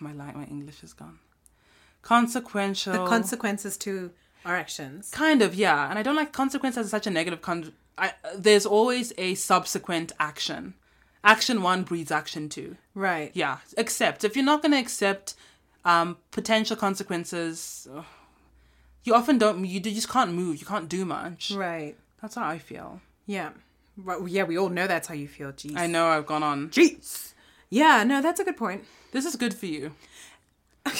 my 0.00 0.12
li 0.12 0.32
my 0.34 0.44
English 0.44 0.82
is 0.82 0.92
gone. 0.92 1.18
Consequential. 2.02 2.92
The 2.92 3.06
consequences 3.06 3.76
to 3.78 4.12
our 4.44 4.56
actions. 4.56 5.10
kind 5.10 5.42
of, 5.42 5.54
yeah. 5.54 5.90
And 5.90 5.98
I 5.98 6.02
don't 6.02 6.16
like 6.16 6.32
consequences 6.32 6.86
as 6.86 6.90
such 6.90 7.06
a 7.06 7.10
negative 7.10 7.42
con. 7.42 7.72
I, 7.98 8.12
there's 8.36 8.64
always 8.64 9.12
a 9.18 9.34
subsequent 9.34 10.12
action. 10.20 10.74
Action 11.24 11.62
one 11.62 11.82
breeds 11.82 12.12
action 12.12 12.48
two. 12.48 12.76
Right. 12.94 13.32
Yeah, 13.34 13.58
accept. 13.76 14.24
If 14.24 14.36
you're 14.36 14.44
not 14.44 14.62
going 14.62 14.72
to 14.72 14.78
accept 14.78 15.34
um, 15.84 16.16
potential 16.30 16.76
consequences, 16.76 17.88
you 19.04 19.14
often 19.14 19.36
don't. 19.38 19.64
You 19.64 19.80
just 19.80 20.08
can't 20.08 20.32
move. 20.32 20.60
You 20.60 20.66
can't 20.66 20.88
do 20.88 21.04
much. 21.04 21.50
Right. 21.50 21.96
That's 22.22 22.36
how 22.36 22.48
I 22.48 22.58
feel. 22.58 23.00
Yeah. 23.26 23.50
Right. 23.96 24.20
Yeah, 24.28 24.44
we 24.44 24.56
all 24.56 24.68
know 24.68 24.86
that's 24.86 25.08
how 25.08 25.14
you 25.14 25.26
feel. 25.26 25.52
Jeez. 25.52 25.76
I 25.76 25.88
know 25.88 26.06
I've 26.06 26.26
gone 26.26 26.44
on. 26.44 26.70
Jeez. 26.70 27.32
Yeah, 27.68 28.04
no, 28.04 28.22
that's 28.22 28.40
a 28.40 28.44
good 28.44 28.56
point. 28.56 28.84
This 29.12 29.24
is 29.24 29.36
good 29.36 29.54
for 29.54 29.66
you. 29.66 29.92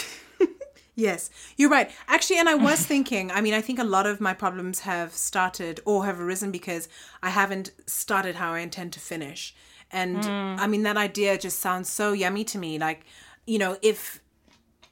Yes, 0.99 1.31
you're 1.57 1.71
right. 1.71 1.93
Actually, 2.09 2.41
and 2.41 2.49
I 2.49 2.57
was 2.57 2.85
thinking, 2.93 3.31
I 3.31 3.41
mean, 3.41 3.55
I 3.55 3.61
think 3.61 3.79
a 3.79 3.85
lot 3.85 4.05
of 4.05 4.21
my 4.21 4.35
problems 4.35 4.81
have 4.81 5.13
started 5.15 5.79
or 5.85 6.05
have 6.05 6.21
arisen 6.21 6.51
because 6.51 6.89
I 7.23 7.31
haven't 7.31 7.71
started 7.87 8.35
how 8.35 8.53
I 8.55 8.59
intend 8.59 8.95
to 8.95 9.01
finish. 9.01 9.55
And 9.93 10.25
I 10.61 10.67
mean, 10.67 10.83
that 10.83 10.97
idea 10.97 11.39
just 11.39 11.61
sounds 11.61 11.89
so 11.89 12.13
yummy 12.13 12.43
to 12.47 12.59
me. 12.59 12.81
Like, 12.81 13.07
you 13.47 13.61
know, 13.61 13.79
if 13.81 14.21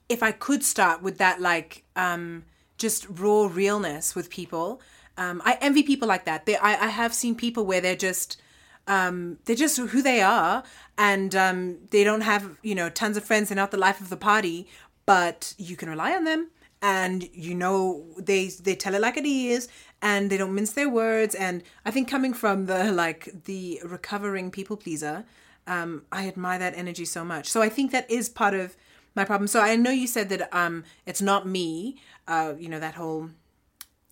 if 0.09 0.23
I 0.23 0.31
could 0.31 0.63
start 0.63 1.03
with 1.03 1.19
that, 1.19 1.41
like, 1.41 1.83
um, 1.97 2.45
just 2.79 3.07
raw 3.11 3.51
realness 3.53 4.15
with 4.15 4.31
people, 4.31 4.81
um, 5.19 5.43
I 5.45 5.59
envy 5.61 5.83
people 5.83 6.07
like 6.07 6.25
that. 6.27 6.47
They, 6.47 6.57
I, 6.57 6.85
I 6.85 6.87
have 6.87 7.15
seen 7.15 7.35
people 7.35 7.67
where 7.67 7.81
they're 7.81 7.97
just, 7.97 8.41
um, 8.87 9.39
they're 9.45 9.57
just 9.57 9.77
who 9.79 10.03
they 10.03 10.21
are, 10.21 10.63
and 10.97 11.35
um, 11.35 11.79
they 11.91 12.05
don't 12.05 12.23
have, 12.23 12.59
you 12.63 12.75
know, 12.75 12.89
tons 12.89 13.17
of 13.17 13.25
friends. 13.25 13.49
They're 13.49 13.57
not 13.57 13.71
the 13.71 13.77
life 13.77 14.01
of 14.01 14.11
the 14.11 14.17
party, 14.17 14.69
but 15.07 15.55
you 15.59 15.77
can 15.77 15.89
rely 15.89 16.15
on 16.15 16.25
them, 16.25 16.51
and 16.83 17.29
you 17.33 17.55
know 17.55 18.07
they 18.19 18.49
they 18.49 18.75
tell 18.75 18.95
it 18.95 19.01
like 19.01 19.17
it 19.17 19.27
is 19.27 19.69
and 20.03 20.31
they 20.31 20.37
don't 20.37 20.55
mince 20.55 20.73
their 20.73 20.89
words. 20.89 21.35
And 21.35 21.63
i 21.85 21.91
think 21.91 22.09
coming 22.09 22.35
from 22.35 22.67
the 22.67 22.93
like 22.93 23.45
the 23.45 23.81
recovering 23.85 24.51
people 24.51 24.77
pleaser 24.77 25.25
um 25.67 26.05
i 26.13 26.29
admire 26.29 26.59
that 26.59 26.75
energy 26.77 27.05
so 27.05 27.25
much. 27.25 27.49
So 27.49 27.63
i 27.63 27.69
think 27.69 27.93
that 27.93 28.11
is 28.11 28.29
part 28.29 28.55
of 28.55 28.77
my 29.15 29.25
problem. 29.25 29.49
So 29.49 29.61
i 29.61 29.77
know 29.77 29.91
you 29.91 30.07
said 30.07 30.29
that 30.29 30.49
um 30.55 30.85
it's 31.07 31.23
not 31.23 31.47
me 31.47 31.97
uh 32.29 32.55
you 32.59 32.69
know 32.69 32.81
that 32.81 32.95
whole 32.95 33.31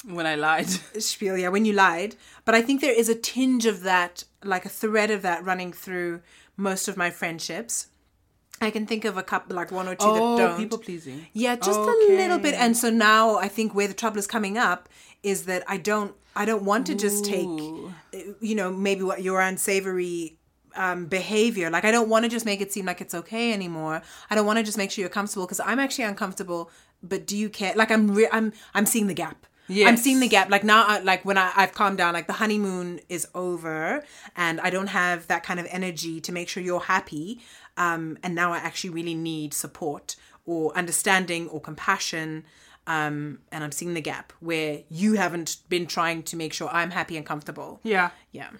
When 0.06 0.26
I 0.26 0.34
lied. 0.34 0.68
spiel, 1.02 1.36
yeah, 1.38 1.48
when 1.48 1.64
you 1.64 1.72
lied. 1.72 2.16
But 2.44 2.54
I 2.54 2.62
think 2.62 2.80
there 2.80 2.92
is 2.98 3.08
a 3.08 3.14
tinge 3.14 3.66
of 3.66 3.82
that, 3.82 4.24
like 4.42 4.64
a 4.64 4.68
thread 4.68 5.10
of 5.10 5.22
that 5.22 5.44
running 5.44 5.72
through 5.72 6.20
most 6.56 6.88
of 6.88 6.96
my 6.96 7.10
friendships. 7.10 7.88
I 8.60 8.70
can 8.70 8.86
think 8.86 9.04
of 9.04 9.16
a 9.16 9.22
couple, 9.22 9.56
like 9.56 9.72
one 9.72 9.88
or 9.88 9.94
two 9.94 10.06
Oh, 10.06 10.36
that 10.36 10.42
don't. 10.48 10.56
people 10.58 10.78
pleasing. 10.78 11.26
Yeah, 11.32 11.56
just 11.56 11.78
a 11.78 11.82
little 12.08 12.38
bit. 12.38 12.54
And 12.54 12.76
so 12.76 12.88
now 12.90 13.36
I 13.36 13.48
think 13.48 13.74
where 13.74 13.88
the 13.88 13.94
trouble 13.94 14.18
is 14.18 14.26
coming 14.26 14.56
up 14.56 14.88
is 15.22 15.46
that 15.46 15.64
I 15.66 15.76
don't, 15.76 16.14
I 16.36 16.44
don't 16.44 16.64
want 16.64 16.86
to 16.86 16.94
just 16.94 17.24
take, 17.24 17.48
uh, 17.48 18.18
you 18.40 18.54
know, 18.54 18.70
maybe 18.70 19.02
what 19.02 19.22
your 19.22 19.40
unsavory 19.40 20.38
um, 20.76 21.06
behavior. 21.06 21.70
Like 21.70 21.84
I 21.84 21.90
don't 21.90 22.08
want 22.08 22.24
to 22.24 22.28
just 22.28 22.44
make 22.46 22.60
it 22.60 22.72
seem 22.72 22.86
like 22.86 23.00
it's 23.00 23.14
okay 23.14 23.52
anymore. 23.52 24.02
I 24.30 24.34
don't 24.34 24.46
want 24.46 24.58
to 24.58 24.62
just 24.62 24.78
make 24.78 24.90
sure 24.90 25.02
you're 25.02 25.08
comfortable 25.08 25.46
because 25.46 25.60
I'm 25.60 25.80
actually 25.80 26.04
uncomfortable. 26.04 26.70
But 27.02 27.26
do 27.26 27.36
you 27.36 27.48
care? 27.48 27.74
Like 27.74 27.90
I'm, 27.90 28.14
re- 28.14 28.28
I'm, 28.30 28.52
I'm 28.74 28.86
seeing 28.86 29.08
the 29.08 29.14
gap. 29.14 29.46
I'm 29.68 29.96
seeing 29.96 30.20
the 30.20 30.28
gap. 30.28 30.50
Like 30.50 30.64
now, 30.64 30.84
I, 30.86 30.98
like 31.00 31.24
when 31.24 31.38
I, 31.38 31.52
I've 31.56 31.72
calmed 31.72 31.98
down, 31.98 32.14
like 32.14 32.26
the 32.26 32.34
honeymoon 32.34 33.00
is 33.08 33.26
over, 33.34 34.04
and 34.36 34.60
I 34.60 34.70
don't 34.70 34.88
have 34.88 35.26
that 35.28 35.42
kind 35.42 35.58
of 35.58 35.66
energy 35.70 36.20
to 36.20 36.32
make 36.32 36.48
sure 36.48 36.62
you're 36.62 36.80
happy. 36.80 37.40
Um, 37.76 38.18
and 38.22 38.34
now 38.34 38.52
I 38.52 38.58
actually 38.58 38.90
really 38.90 39.14
need 39.14 39.54
support 39.54 40.16
or 40.46 40.76
understanding 40.76 41.48
or 41.48 41.60
compassion. 41.60 42.44
Um, 42.86 43.38
and 43.50 43.64
I'm 43.64 43.72
seeing 43.72 43.94
the 43.94 44.02
gap 44.02 44.34
where 44.40 44.80
you 44.90 45.14
haven't 45.14 45.56
been 45.70 45.86
trying 45.86 46.22
to 46.24 46.36
make 46.36 46.52
sure 46.52 46.68
I'm 46.70 46.90
happy 46.90 47.16
and 47.16 47.24
comfortable. 47.24 47.80
Yeah. 47.82 48.10
Yeah. 48.32 48.50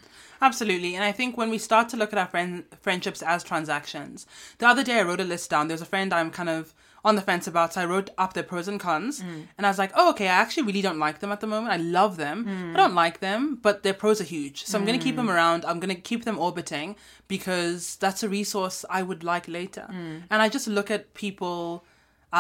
Absolutely. 0.41 0.95
And 0.95 1.05
I 1.05 1.13
think 1.13 1.37
when 1.37 1.51
we 1.51 1.59
start 1.59 1.91
to 1.91 1.99
look 1.99 2.13
at 2.13 2.19
our 2.19 2.27
friend, 2.27 2.65
friendships 2.81 3.23
as 3.23 3.45
transactions, 3.45 4.27
the 4.59 4.67
other 4.67 4.83
day 4.83 4.99
I 4.99 5.03
wrote 5.03 5.21
a 5.21 5.25
list 5.25 5.51
down. 5.51 5.69
There's 5.69 5.83
a 5.83 5.87
friend 5.87 6.13
I'm 6.13 6.31
kind 6.31 6.49
of 6.49 6.73
on 7.05 7.17
the 7.17 7.23
fence 7.23 7.47
about. 7.47 7.75
So 7.75 7.83
I 7.83 7.85
wrote 7.85 8.11
up 8.17 8.33
their 8.33 8.43
pros 8.43 8.67
and 8.67 8.81
cons. 8.81 9.23
Mm. 9.23 9.47
And 9.57 9.67
I 9.67 9.71
was 9.71 9.79
like, 9.79 9.93
oh, 9.95 10.11
okay, 10.11 10.27
I 10.29 10.35
actually 10.35 10.65
really 10.65 10.83
don't 10.83 10.99
like 10.99 11.21
them 11.21 11.31
at 11.31 11.41
the 11.41 11.47
moment. 11.47 11.73
I 11.73 11.77
love 11.77 12.17
them. 12.17 12.45
I 12.49 12.51
mm. 12.51 12.77
don't 12.77 12.95
like 12.95 13.21
them, 13.21 13.59
but 13.61 13.83
their 13.83 13.95
pros 13.95 14.21
are 14.21 14.25
huge. 14.25 14.65
So 14.65 14.79
I'm 14.79 14.85
going 14.85 14.99
to 14.99 15.05
keep 15.05 15.17
them 15.17 15.27
mm. 15.27 15.35
around. 15.35 15.65
I'm 15.65 15.81
going 15.81 15.95
to 15.95 16.01
keep 16.01 16.25
them 16.25 16.39
orbiting 16.39 16.97
because 17.29 17.97
that's 17.97 18.23
a 18.23 18.29
resource 18.29 18.85
I 18.89 19.03
would 19.03 19.23
like 19.23 19.49
later. 19.49 19.87
And 20.31 20.43
I 20.43 20.49
just 20.49 20.67
look 20.67 20.91
at 20.91 21.15
people. 21.15 21.85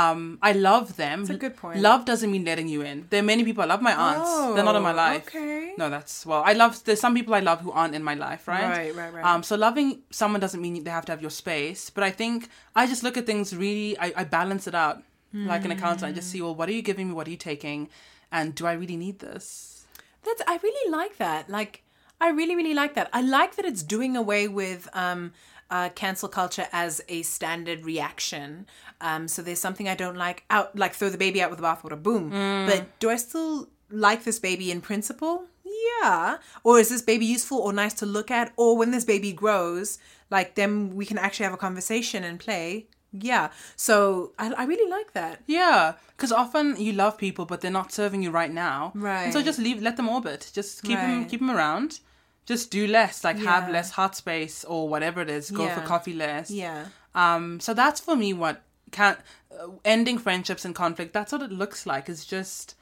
Um, 0.00 0.38
I 0.42 0.52
love 0.52 0.96
them. 0.96 1.20
That's 1.20 1.30
a 1.30 1.44
good 1.46 1.56
point. 1.56 1.78
Love 1.80 2.04
doesn't 2.04 2.30
mean 2.34 2.44
letting 2.44 2.68
you 2.74 2.80
in. 2.82 3.06
There 3.10 3.20
are 3.22 3.28
many 3.32 3.44
people. 3.48 3.62
I 3.62 3.66
love 3.66 3.80
my 3.90 3.94
aunts. 4.06 4.30
They're 4.54 4.64
not 4.70 4.74
in 4.80 4.82
my 4.82 4.90
Oh, 4.90 5.06
life. 5.06 5.28
okay. 5.28 5.72
No, 5.78 5.88
that's 5.88 6.26
well. 6.26 6.42
I 6.44 6.52
love. 6.62 6.82
There's 6.84 7.00
some 7.00 7.14
people 7.14 7.32
I 7.34 7.40
love 7.50 7.60
who 7.60 7.70
aren't 7.70 7.94
in 7.94 8.02
my 8.10 8.14
life, 8.14 8.48
right? 8.48 8.68
Right, 8.78 8.94
right, 9.00 9.12
right. 9.14 9.24
Um, 9.24 9.42
so 9.48 9.54
loving 9.56 9.88
someone 10.10 10.40
doesn't 10.40 10.60
mean 10.60 10.82
they 10.82 10.90
have 10.90 11.04
to 11.06 11.12
have 11.12 11.22
your 11.22 11.30
space, 11.30 11.90
but 11.90 12.02
I 12.02 12.10
think 12.10 12.48
I 12.74 12.86
just 12.88 13.02
look 13.04 13.16
at 13.16 13.24
things 13.24 13.54
really. 13.54 13.96
I, 13.98 14.12
I 14.16 14.24
balance 14.24 14.66
it 14.66 14.74
out 14.74 15.02
like 15.32 15.64
an 15.64 15.72
accountant. 15.72 16.04
I 16.10 16.12
just 16.12 16.30
see, 16.30 16.40
well, 16.42 16.54
what 16.54 16.68
are 16.68 16.72
you 16.72 16.82
giving 16.82 17.08
me? 17.08 17.14
What 17.14 17.26
are 17.28 17.30
you 17.30 17.36
taking? 17.52 17.88
And 18.30 18.54
do 18.54 18.66
I 18.66 18.72
really 18.72 18.96
need 18.96 19.18
this? 19.20 19.86
That's 20.24 20.42
I 20.48 20.58
really 20.62 20.90
like 20.90 21.18
that. 21.18 21.48
Like 21.48 21.82
I 22.20 22.28
really 22.30 22.56
really 22.56 22.74
like 22.74 22.94
that. 22.94 23.10
I 23.12 23.20
like 23.20 23.56
that 23.56 23.64
it's 23.64 23.82
doing 23.82 24.16
away 24.16 24.48
with 24.48 24.88
um 24.92 25.32
uh, 25.74 25.88
cancel 26.02 26.28
culture 26.28 26.68
as 26.72 27.02
a 27.08 27.22
standard 27.22 27.84
reaction. 27.84 28.64
Um, 29.00 29.26
so 29.26 29.42
there's 29.42 29.58
something 29.58 29.88
I 29.88 29.96
don't 29.96 30.16
like 30.16 30.44
out, 30.48 30.78
like 30.78 30.94
throw 30.94 31.10
the 31.10 31.18
baby 31.18 31.42
out 31.42 31.50
with 31.50 31.58
the 31.58 31.66
bathwater, 31.66 32.00
boom. 32.00 32.30
But 32.68 32.80
do 33.00 33.10
I 33.10 33.16
still 33.16 33.68
like 33.90 34.22
this 34.22 34.38
baby 34.38 34.70
in 34.70 34.80
principle? 34.80 35.46
Yeah. 35.64 36.36
Or 36.62 36.78
is 36.78 36.90
this 36.90 37.02
baby 37.02 37.26
useful 37.26 37.58
or 37.58 37.72
nice 37.72 37.94
to 37.94 38.06
look 38.06 38.30
at? 38.30 38.52
Or 38.56 38.76
when 38.78 38.92
this 38.92 39.04
baby 39.04 39.32
grows, 39.32 39.98
like 40.30 40.54
then 40.54 40.94
we 40.94 41.04
can 41.04 41.18
actually 41.18 41.44
have 41.44 41.54
a 41.54 41.64
conversation 41.66 42.22
and 42.22 42.38
play. 42.38 42.86
Yeah. 43.10 43.50
So 43.74 44.32
I, 44.38 44.52
I 44.52 44.64
really 44.66 44.88
like 44.88 45.12
that. 45.14 45.42
Yeah, 45.46 45.94
because 46.16 46.30
often 46.30 46.76
you 46.80 46.92
love 46.92 47.18
people, 47.18 47.46
but 47.46 47.60
they're 47.60 47.78
not 47.80 47.92
serving 47.92 48.22
you 48.22 48.30
right 48.30 48.52
now. 48.52 48.92
And 49.24 49.32
so 49.32 49.42
just 49.42 49.58
leave, 49.58 49.82
let 49.82 49.96
them 49.96 50.08
orbit. 50.08 50.50
Just 50.52 50.82
keep 50.84 50.98
them, 50.98 51.24
keep 51.26 51.40
them 51.40 51.50
around. 51.50 51.98
Just 52.46 52.70
do 52.70 52.86
less, 52.86 53.24
like 53.24 53.38
have 53.38 53.70
less 53.70 53.90
heart 53.92 54.14
space 54.14 54.64
or 54.64 54.88
whatever 54.88 55.22
it 55.22 55.30
is. 55.30 55.50
Go 55.50 55.68
for 55.68 55.80
coffee 55.80 56.12
less. 56.12 56.50
Yeah. 56.50 56.86
Um, 57.14 57.60
so 57.60 57.72
that's 57.74 58.00
for 58.00 58.16
me 58.16 58.32
what 58.32 58.62
can 58.90 59.16
uh, 59.58 59.68
ending 59.84 60.18
friendships 60.18 60.64
and 60.64 60.74
conflict. 60.74 61.12
That's 61.12 61.32
what 61.32 61.42
it 61.42 61.50
looks 61.52 61.86
like. 61.86 62.08
It's 62.08 62.24
just 62.26 62.74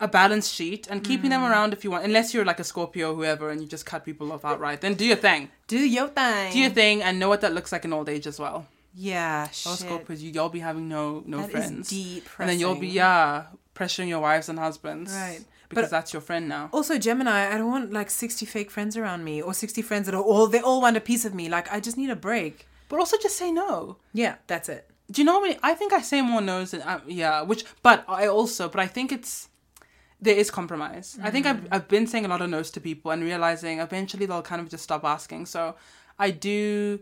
a 0.00 0.06
balance 0.08 0.48
sheet 0.48 0.86
and 0.90 1.02
keeping 1.02 1.30
them 1.30 1.42
around 1.42 1.72
if 1.72 1.82
you 1.82 1.90
want. 1.90 2.04
Unless 2.04 2.34
you're 2.34 2.44
like 2.44 2.60
a 2.60 2.64
Scorpio, 2.64 3.12
or 3.12 3.14
whoever, 3.16 3.50
and 3.50 3.60
you 3.60 3.66
just 3.66 3.86
cut 3.86 4.04
people 4.04 4.32
off 4.32 4.44
outright. 4.44 4.80
Then 4.80 4.94
do 4.94 5.04
your 5.06 5.16
thing. 5.16 5.50
Do 5.66 5.78
your 5.78 6.08
thing. 6.08 6.52
Do 6.52 6.58
your 6.60 6.70
thing 6.70 7.02
and 7.02 7.18
know 7.18 7.28
what 7.28 7.40
that 7.40 7.52
looks 7.52 7.72
like 7.72 7.84
in 7.84 7.92
old 7.92 8.08
age 8.08 8.26
as 8.26 8.38
well. 8.38 8.66
yeah. 8.94 9.48
All 9.66 9.74
Shit. 9.76 9.88
Scorpios, 9.88 10.20
you 10.20 10.30
y'all 10.30 10.48
be 10.50 10.60
having 10.60 10.88
no 10.88 11.22
no 11.26 11.38
That 11.38 11.46
is 11.46 11.50
friends. 11.50 11.88
deep 11.90 12.28
And 12.38 12.48
then 12.48 12.60
you'll 12.60 12.76
be 12.78 12.88
yeah 12.88 13.46
pressuring 13.74 14.08
your 14.08 14.20
wives 14.20 14.48
and 14.48 14.58
husbands. 14.58 15.12
Right. 15.12 15.40
Because 15.74 15.90
But- 15.90 15.96
that's 15.96 16.12
your 16.12 16.22
friend 16.22 16.48
now. 16.48 16.68
Also, 16.72 16.98
Gemini, 16.98 17.52
I 17.52 17.58
don't 17.58 17.70
want 17.70 17.92
like 17.92 18.10
60 18.10 18.46
fake 18.46 18.70
friends 18.70 18.96
around 18.96 19.24
me 19.24 19.42
or 19.42 19.52
60 19.54 19.82
friends 19.82 20.06
that 20.06 20.14
are 20.14 20.22
all, 20.22 20.46
they 20.46 20.60
all 20.60 20.80
want 20.80 20.96
a 20.96 21.00
piece 21.00 21.24
of 21.24 21.34
me. 21.34 21.48
Like, 21.48 21.72
I 21.72 21.80
just 21.80 21.96
need 21.96 22.10
a 22.10 22.16
break. 22.16 22.66
But 22.88 22.98
also 23.00 23.16
just 23.20 23.36
say 23.36 23.50
no. 23.50 23.96
Yeah, 24.12 24.36
that's 24.46 24.68
it. 24.68 24.90
Do 25.10 25.20
you 25.20 25.26
know 25.26 25.40
many? 25.40 25.58
I 25.62 25.74
think 25.74 25.92
I 25.92 26.00
say 26.00 26.22
more 26.22 26.40
no's 26.40 26.70
than 26.70 26.82
um, 26.82 27.02
yeah. 27.06 27.42
Which, 27.42 27.64
but 27.82 28.04
I 28.08 28.26
also, 28.26 28.68
but 28.68 28.80
I 28.80 28.86
think 28.86 29.12
it's 29.12 29.48
there 30.20 30.36
is 30.36 30.50
compromise. 30.50 31.18
I 31.22 31.30
think 31.30 31.44
I've 31.44 31.66
I've 31.70 31.88
been 31.88 32.06
saying 32.06 32.24
a 32.24 32.28
lot 32.28 32.40
of 32.40 32.48
no's 32.48 32.70
to 32.72 32.80
people 32.80 33.10
and 33.10 33.22
realizing 33.22 33.80
eventually 33.80 34.24
they'll 34.26 34.42
kind 34.42 34.62
of 34.62 34.68
just 34.70 34.82
stop 34.84 35.04
asking. 35.04 35.46
So 35.46 35.76
I 36.18 36.30
do. 36.30 37.00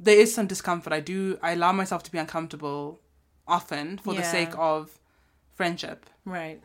There 0.00 0.18
is 0.18 0.34
some 0.34 0.48
discomfort. 0.48 0.92
I 0.92 1.00
do. 1.00 1.38
I 1.42 1.52
allow 1.52 1.70
myself 1.72 2.02
to 2.04 2.10
be 2.10 2.18
uncomfortable 2.18 3.00
often 3.46 3.98
for 3.98 4.14
the 4.14 4.24
sake 4.24 4.56
of 4.58 4.98
friendship. 5.54 6.06
Right. 6.24 6.60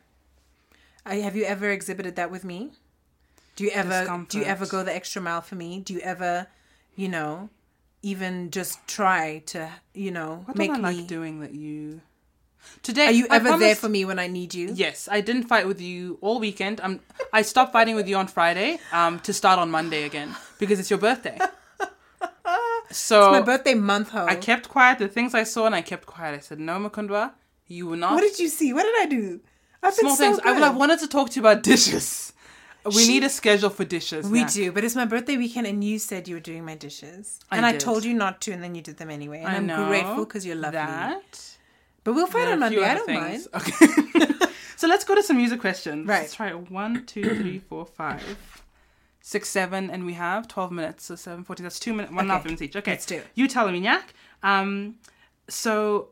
Have 1.18 1.36
you 1.36 1.44
ever 1.46 1.70
exhibited 1.70 2.16
that 2.16 2.32
with 2.32 2.44
me? 2.44 2.72
Do 3.56 3.64
you 3.64 3.72
ever 3.72 4.26
do 4.30 4.40
you 4.40 4.46
ever 4.46 4.66
go 4.66 4.84
the 4.84 4.96
extra 4.96 5.22
mile 5.22 5.42
for 5.42 5.56
me? 5.56 5.80
Do 5.82 5.94
you 5.94 6.00
ever, 6.00 6.48
you 6.96 7.10
know, 7.10 7.50
even 8.02 8.52
just 8.52 8.80
try 8.88 9.40
to, 9.48 9.70
you 9.94 10.12
know, 10.12 10.44
What 10.46 10.58
make 10.58 10.72
don't 10.72 10.86
I 10.86 10.92
me 10.92 10.98
like 11.00 11.08
doing 11.08 11.42
that 11.42 11.54
you? 11.54 12.02
Today, 12.84 13.08
Are 13.08 13.12
you 13.12 13.28
I 13.30 13.38
ever 13.38 13.58
there 13.58 13.76
for 13.76 13.90
me 13.90 14.06
when 14.06 14.20
I 14.20 14.28
need 14.28 14.54
you? 14.54 14.72
Yes, 14.74 15.08
I 15.12 15.22
didn't 15.22 15.44
fight 15.44 15.66
with 15.68 15.82
you 15.82 16.18
all 16.22 16.40
weekend. 16.40 16.80
Um, 16.82 17.00
I 17.34 17.42
stopped 17.42 17.74
fighting 17.74 17.96
with 17.96 18.08
you 18.08 18.16
on 18.18 18.28
Friday. 18.28 18.80
Um, 18.92 19.20
to 19.22 19.34
start 19.34 19.60
on 19.60 19.72
Monday 19.72 20.04
again 20.04 20.36
because 20.60 20.80
it's 20.80 20.90
your 20.90 21.00
birthday. 21.00 21.38
So 22.92 23.32
My 23.32 23.42
birthday 23.42 23.76
month, 23.76 24.10
ho. 24.10 24.26
I 24.26 24.36
kept 24.36 24.68
quiet. 24.68 24.98
The 24.98 25.08
things 25.08 25.36
I 25.36 25.44
saw, 25.44 25.68
and 25.68 25.76
I 25.76 25.82
kept 25.84 26.08
quiet. 26.08 26.34
I 26.36 26.40
said, 26.40 26.60
"No, 26.60 26.80
Mukundwa, 26.80 27.34
you 27.68 27.86
will 27.86 27.98
not." 27.98 28.14
What 28.16 28.22
did 28.22 28.40
you 28.40 28.48
see? 28.48 28.74
What 28.74 28.82
did 28.84 28.96
I 29.00 29.06
do? 29.06 29.42
I've 29.82 29.96
been 29.96 30.06
Small 30.06 30.16
so 30.16 30.24
things. 30.24 30.40
I 30.44 30.54
would 30.54 30.64
have 30.64 30.76
wanted 30.78 31.00
to 31.00 31.08
talk 31.08 31.30
to 31.32 31.36
you 31.36 31.42
about 31.42 31.64
dishes. 31.74 32.34
We 32.86 32.92
She- 33.04 33.08
need 33.08 33.24
a 33.24 33.30
schedule 33.30 33.70
for 33.70 33.84
dishes. 33.86 34.28
We 34.30 34.42
now. 34.42 34.48
do, 34.48 34.72
but 34.72 34.84
it's 34.84 34.96
my 34.96 35.06
birthday 35.06 35.38
weekend, 35.38 35.68
and 35.68 35.84
you 35.84 36.00
said 36.00 36.28
you 36.28 36.36
were 36.36 36.40
doing 36.42 36.66
my 36.66 36.76
dishes, 36.76 37.40
I 37.52 37.58
and 37.58 37.66
I 37.66 37.76
told 37.78 38.04
you 38.06 38.14
not 38.14 38.42
to, 38.42 38.52
and 38.52 38.64
then 38.64 38.74
you 38.76 38.82
did 38.82 38.98
them 38.98 39.10
anyway. 39.10 39.40
And 39.40 39.48
I 39.48 39.56
I'm 39.56 39.68
know 39.68 39.88
grateful 39.88 40.26
because 40.26 40.46
you're 40.46 40.56
lovely. 40.56 40.78
That. 40.80 41.56
But 42.06 42.14
we'll 42.14 42.28
There 42.28 42.42
on 42.54 42.64
are 42.64 42.68
a 42.68 42.70
few 42.70 42.80
Monday. 42.80 42.92
I 42.92 42.94
don't 42.96 43.14
mind. 43.14 43.48
Okay. 43.54 44.48
so 44.78 44.88
let's 44.88 45.04
go 45.04 45.14
to 45.14 45.22
some 45.22 45.36
music 45.38 45.60
questions. 45.60 46.08
Right. 46.08 46.22
Let's 46.22 46.34
try 46.36 46.48
it. 46.50 46.72
One, 46.72 47.06
two, 47.06 47.24
three, 47.36 47.60
four, 47.70 47.86
five, 47.86 48.24
six, 49.22 49.50
seven, 49.50 49.90
and 49.92 50.06
we 50.06 50.14
have 50.14 50.48
twelve 50.48 50.72
minutes. 50.72 51.06
So 51.06 51.16
seven, 51.16 51.44
fourteen. 51.44 51.66
That's 51.66 51.80
two 51.80 51.94
minutes. 51.94 52.12
One 52.14 52.22
and 52.22 52.32
a 52.32 52.34
half 52.34 52.42
Okay. 52.42 52.48
minutes 52.48 52.62
each. 52.62 52.76
Okay. 52.78 52.92
Let's 52.92 53.06
do 53.06 53.18
it. 53.18 53.28
You 53.36 53.48
tell 53.50 53.70
me, 53.70 53.82
Nyak. 53.82 54.04
Um, 54.42 54.96
so 55.50 56.10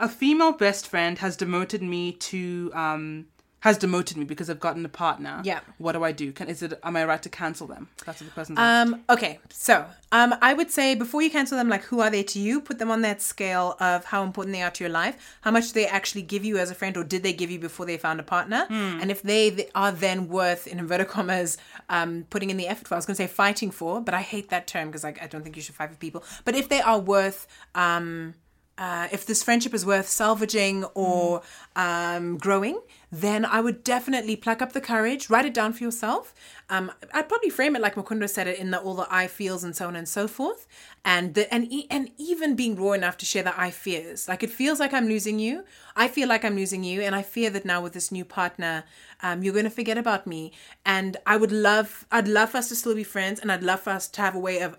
a- 0.00 0.08
female 0.08 0.52
best 0.52 0.88
friend 0.88 1.18
has 1.18 1.36
demoted 1.36 1.82
me 1.82 2.12
to 2.12 2.70
um 2.74 3.26
has 3.60 3.78
demoted 3.78 4.16
me 4.16 4.24
because 4.24 4.50
I've 4.50 4.58
gotten 4.58 4.84
a 4.84 4.88
partner. 4.88 5.40
Yeah. 5.44 5.60
What 5.78 5.92
do 5.92 6.02
I 6.02 6.10
do? 6.10 6.32
Can 6.32 6.48
is 6.48 6.62
it 6.64 6.72
am 6.82 6.96
I 6.96 7.04
right 7.04 7.22
to 7.22 7.28
cancel 7.28 7.68
them? 7.68 7.88
That's 8.04 8.20
what 8.20 8.28
the 8.28 8.34
person's 8.34 8.58
asked. 8.58 8.92
Um, 8.92 9.04
okay, 9.08 9.38
so 9.50 9.84
um, 10.10 10.34
I 10.42 10.52
would 10.52 10.68
say 10.72 10.96
before 10.96 11.22
you 11.22 11.30
cancel 11.30 11.56
them, 11.56 11.68
like 11.68 11.84
who 11.84 12.00
are 12.00 12.10
they 12.10 12.24
to 12.24 12.40
you? 12.40 12.60
Put 12.60 12.80
them 12.80 12.90
on 12.90 13.02
that 13.02 13.22
scale 13.22 13.76
of 13.78 14.04
how 14.06 14.24
important 14.24 14.56
they 14.56 14.62
are 14.62 14.70
to 14.72 14.82
your 14.82 14.90
life. 14.90 15.16
How 15.42 15.52
much 15.52 15.68
do 15.68 15.74
they 15.74 15.86
actually 15.86 16.22
give 16.22 16.44
you 16.44 16.58
as 16.58 16.72
a 16.72 16.74
friend, 16.74 16.96
or 16.96 17.04
did 17.04 17.22
they 17.22 17.32
give 17.32 17.52
you 17.52 17.60
before 17.60 17.86
they 17.86 17.96
found 17.98 18.18
a 18.18 18.24
partner? 18.24 18.66
And 18.68 19.12
if 19.12 19.22
they 19.22 19.50
th- 19.50 19.70
are 19.76 19.92
then 19.92 20.28
worth, 20.28 20.66
in 20.66 20.80
inverted 20.80 21.06
commas, 21.06 21.56
um, 21.88 22.26
putting 22.30 22.50
in 22.50 22.56
the 22.56 22.66
effort 22.66 22.88
for, 22.88 22.94
I 22.94 22.98
was 22.98 23.06
going 23.06 23.14
to 23.16 23.22
say 23.22 23.28
fighting 23.28 23.70
for, 23.70 24.00
but 24.00 24.12
I 24.12 24.22
hate 24.22 24.48
that 24.50 24.66
term 24.66 24.88
because 24.88 25.04
I, 25.04 25.14
I 25.22 25.28
don't 25.28 25.42
think 25.44 25.54
you 25.54 25.62
should 25.62 25.76
fight 25.76 25.90
for 25.90 25.96
people. 25.96 26.24
But 26.44 26.56
if 26.56 26.68
they 26.68 26.80
are 26.80 26.98
worth 26.98 27.46
um, 27.76 28.34
uh, 28.78 29.08
if 29.12 29.26
this 29.26 29.42
friendship 29.42 29.74
is 29.74 29.84
worth 29.84 30.08
salvaging 30.08 30.84
or 30.94 31.42
um, 31.76 32.38
growing, 32.38 32.80
then 33.10 33.44
I 33.44 33.60
would 33.60 33.84
definitely 33.84 34.34
pluck 34.36 34.62
up 34.62 34.72
the 34.72 34.80
courage, 34.80 35.28
write 35.28 35.44
it 35.44 35.52
down 35.52 35.74
for 35.74 35.84
yourself. 35.84 36.34
Um, 36.70 36.90
I'd 37.12 37.28
probably 37.28 37.50
frame 37.50 37.76
it 37.76 37.82
like 37.82 37.96
Mukundwa 37.96 38.30
said 38.30 38.46
it 38.46 38.58
in 38.58 38.70
the 38.70 38.80
all 38.80 38.94
the 38.94 39.06
I 39.10 39.26
feels 39.26 39.62
and 39.62 39.76
so 39.76 39.86
on 39.88 39.96
and 39.96 40.08
so 40.08 40.26
forth, 40.26 40.66
and 41.04 41.34
the, 41.34 41.52
and 41.52 41.70
e- 41.70 41.86
and 41.90 42.10
even 42.16 42.56
being 42.56 42.74
raw 42.74 42.92
enough 42.92 43.18
to 43.18 43.26
share 43.26 43.42
the 43.42 43.58
I 43.60 43.70
fears. 43.70 44.26
Like 44.28 44.42
it 44.42 44.50
feels 44.50 44.80
like 44.80 44.94
I'm 44.94 45.06
losing 45.06 45.38
you. 45.38 45.64
I 45.94 46.08
feel 46.08 46.28
like 46.28 46.42
I'm 46.42 46.56
losing 46.56 46.82
you, 46.82 47.02
and 47.02 47.14
I 47.14 47.20
fear 47.20 47.50
that 47.50 47.66
now 47.66 47.82
with 47.82 47.92
this 47.92 48.10
new 48.10 48.24
partner, 48.24 48.84
um, 49.22 49.42
you're 49.42 49.52
going 49.52 49.64
to 49.64 49.70
forget 49.70 49.98
about 49.98 50.26
me. 50.26 50.52
And 50.86 51.18
I 51.26 51.36
would 51.36 51.52
love, 51.52 52.06
I'd 52.10 52.28
love 52.28 52.50
for 52.50 52.58
us 52.58 52.70
to 52.70 52.76
still 52.76 52.94
be 52.94 53.04
friends, 53.04 53.38
and 53.38 53.52
I'd 53.52 53.62
love 53.62 53.80
for 53.80 53.90
us 53.90 54.08
to 54.08 54.22
have 54.22 54.34
a 54.34 54.38
way 54.38 54.60
of 54.60 54.78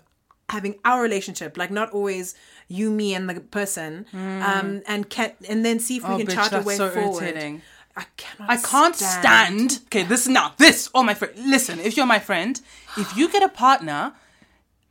having 0.50 0.76
our 0.84 1.02
relationship, 1.02 1.56
like 1.56 1.70
not 1.70 1.90
always 1.92 2.34
you, 2.68 2.90
me, 2.90 3.14
and 3.14 3.28
the 3.28 3.40
person, 3.40 4.06
um, 4.12 4.82
and 4.86 5.08
can 5.08 5.32
and 5.48 5.64
then 5.64 5.78
see 5.80 5.96
if 5.98 6.02
we. 6.08 6.14
Oh, 6.14 6.18
can 6.18 6.26
bitch, 6.26 6.34
chart 6.34 6.52
a 6.52 6.60
way 6.60 6.76
so 6.76 6.90
forward. 6.90 7.22
irritating. 7.22 7.62
I 7.96 8.04
cannot. 8.16 8.50
I 8.50 8.56
can't 8.56 8.96
stand. 8.96 9.80
Okay, 9.86 10.02
this 10.02 10.26
now. 10.26 10.52
This, 10.58 10.90
oh 10.94 11.02
my 11.02 11.14
friend. 11.14 11.32
Listen, 11.36 11.78
if 11.78 11.96
you're 11.96 12.06
my 12.06 12.18
friend, 12.18 12.60
if 12.96 13.16
you 13.16 13.30
get 13.30 13.42
a 13.42 13.48
partner 13.48 14.12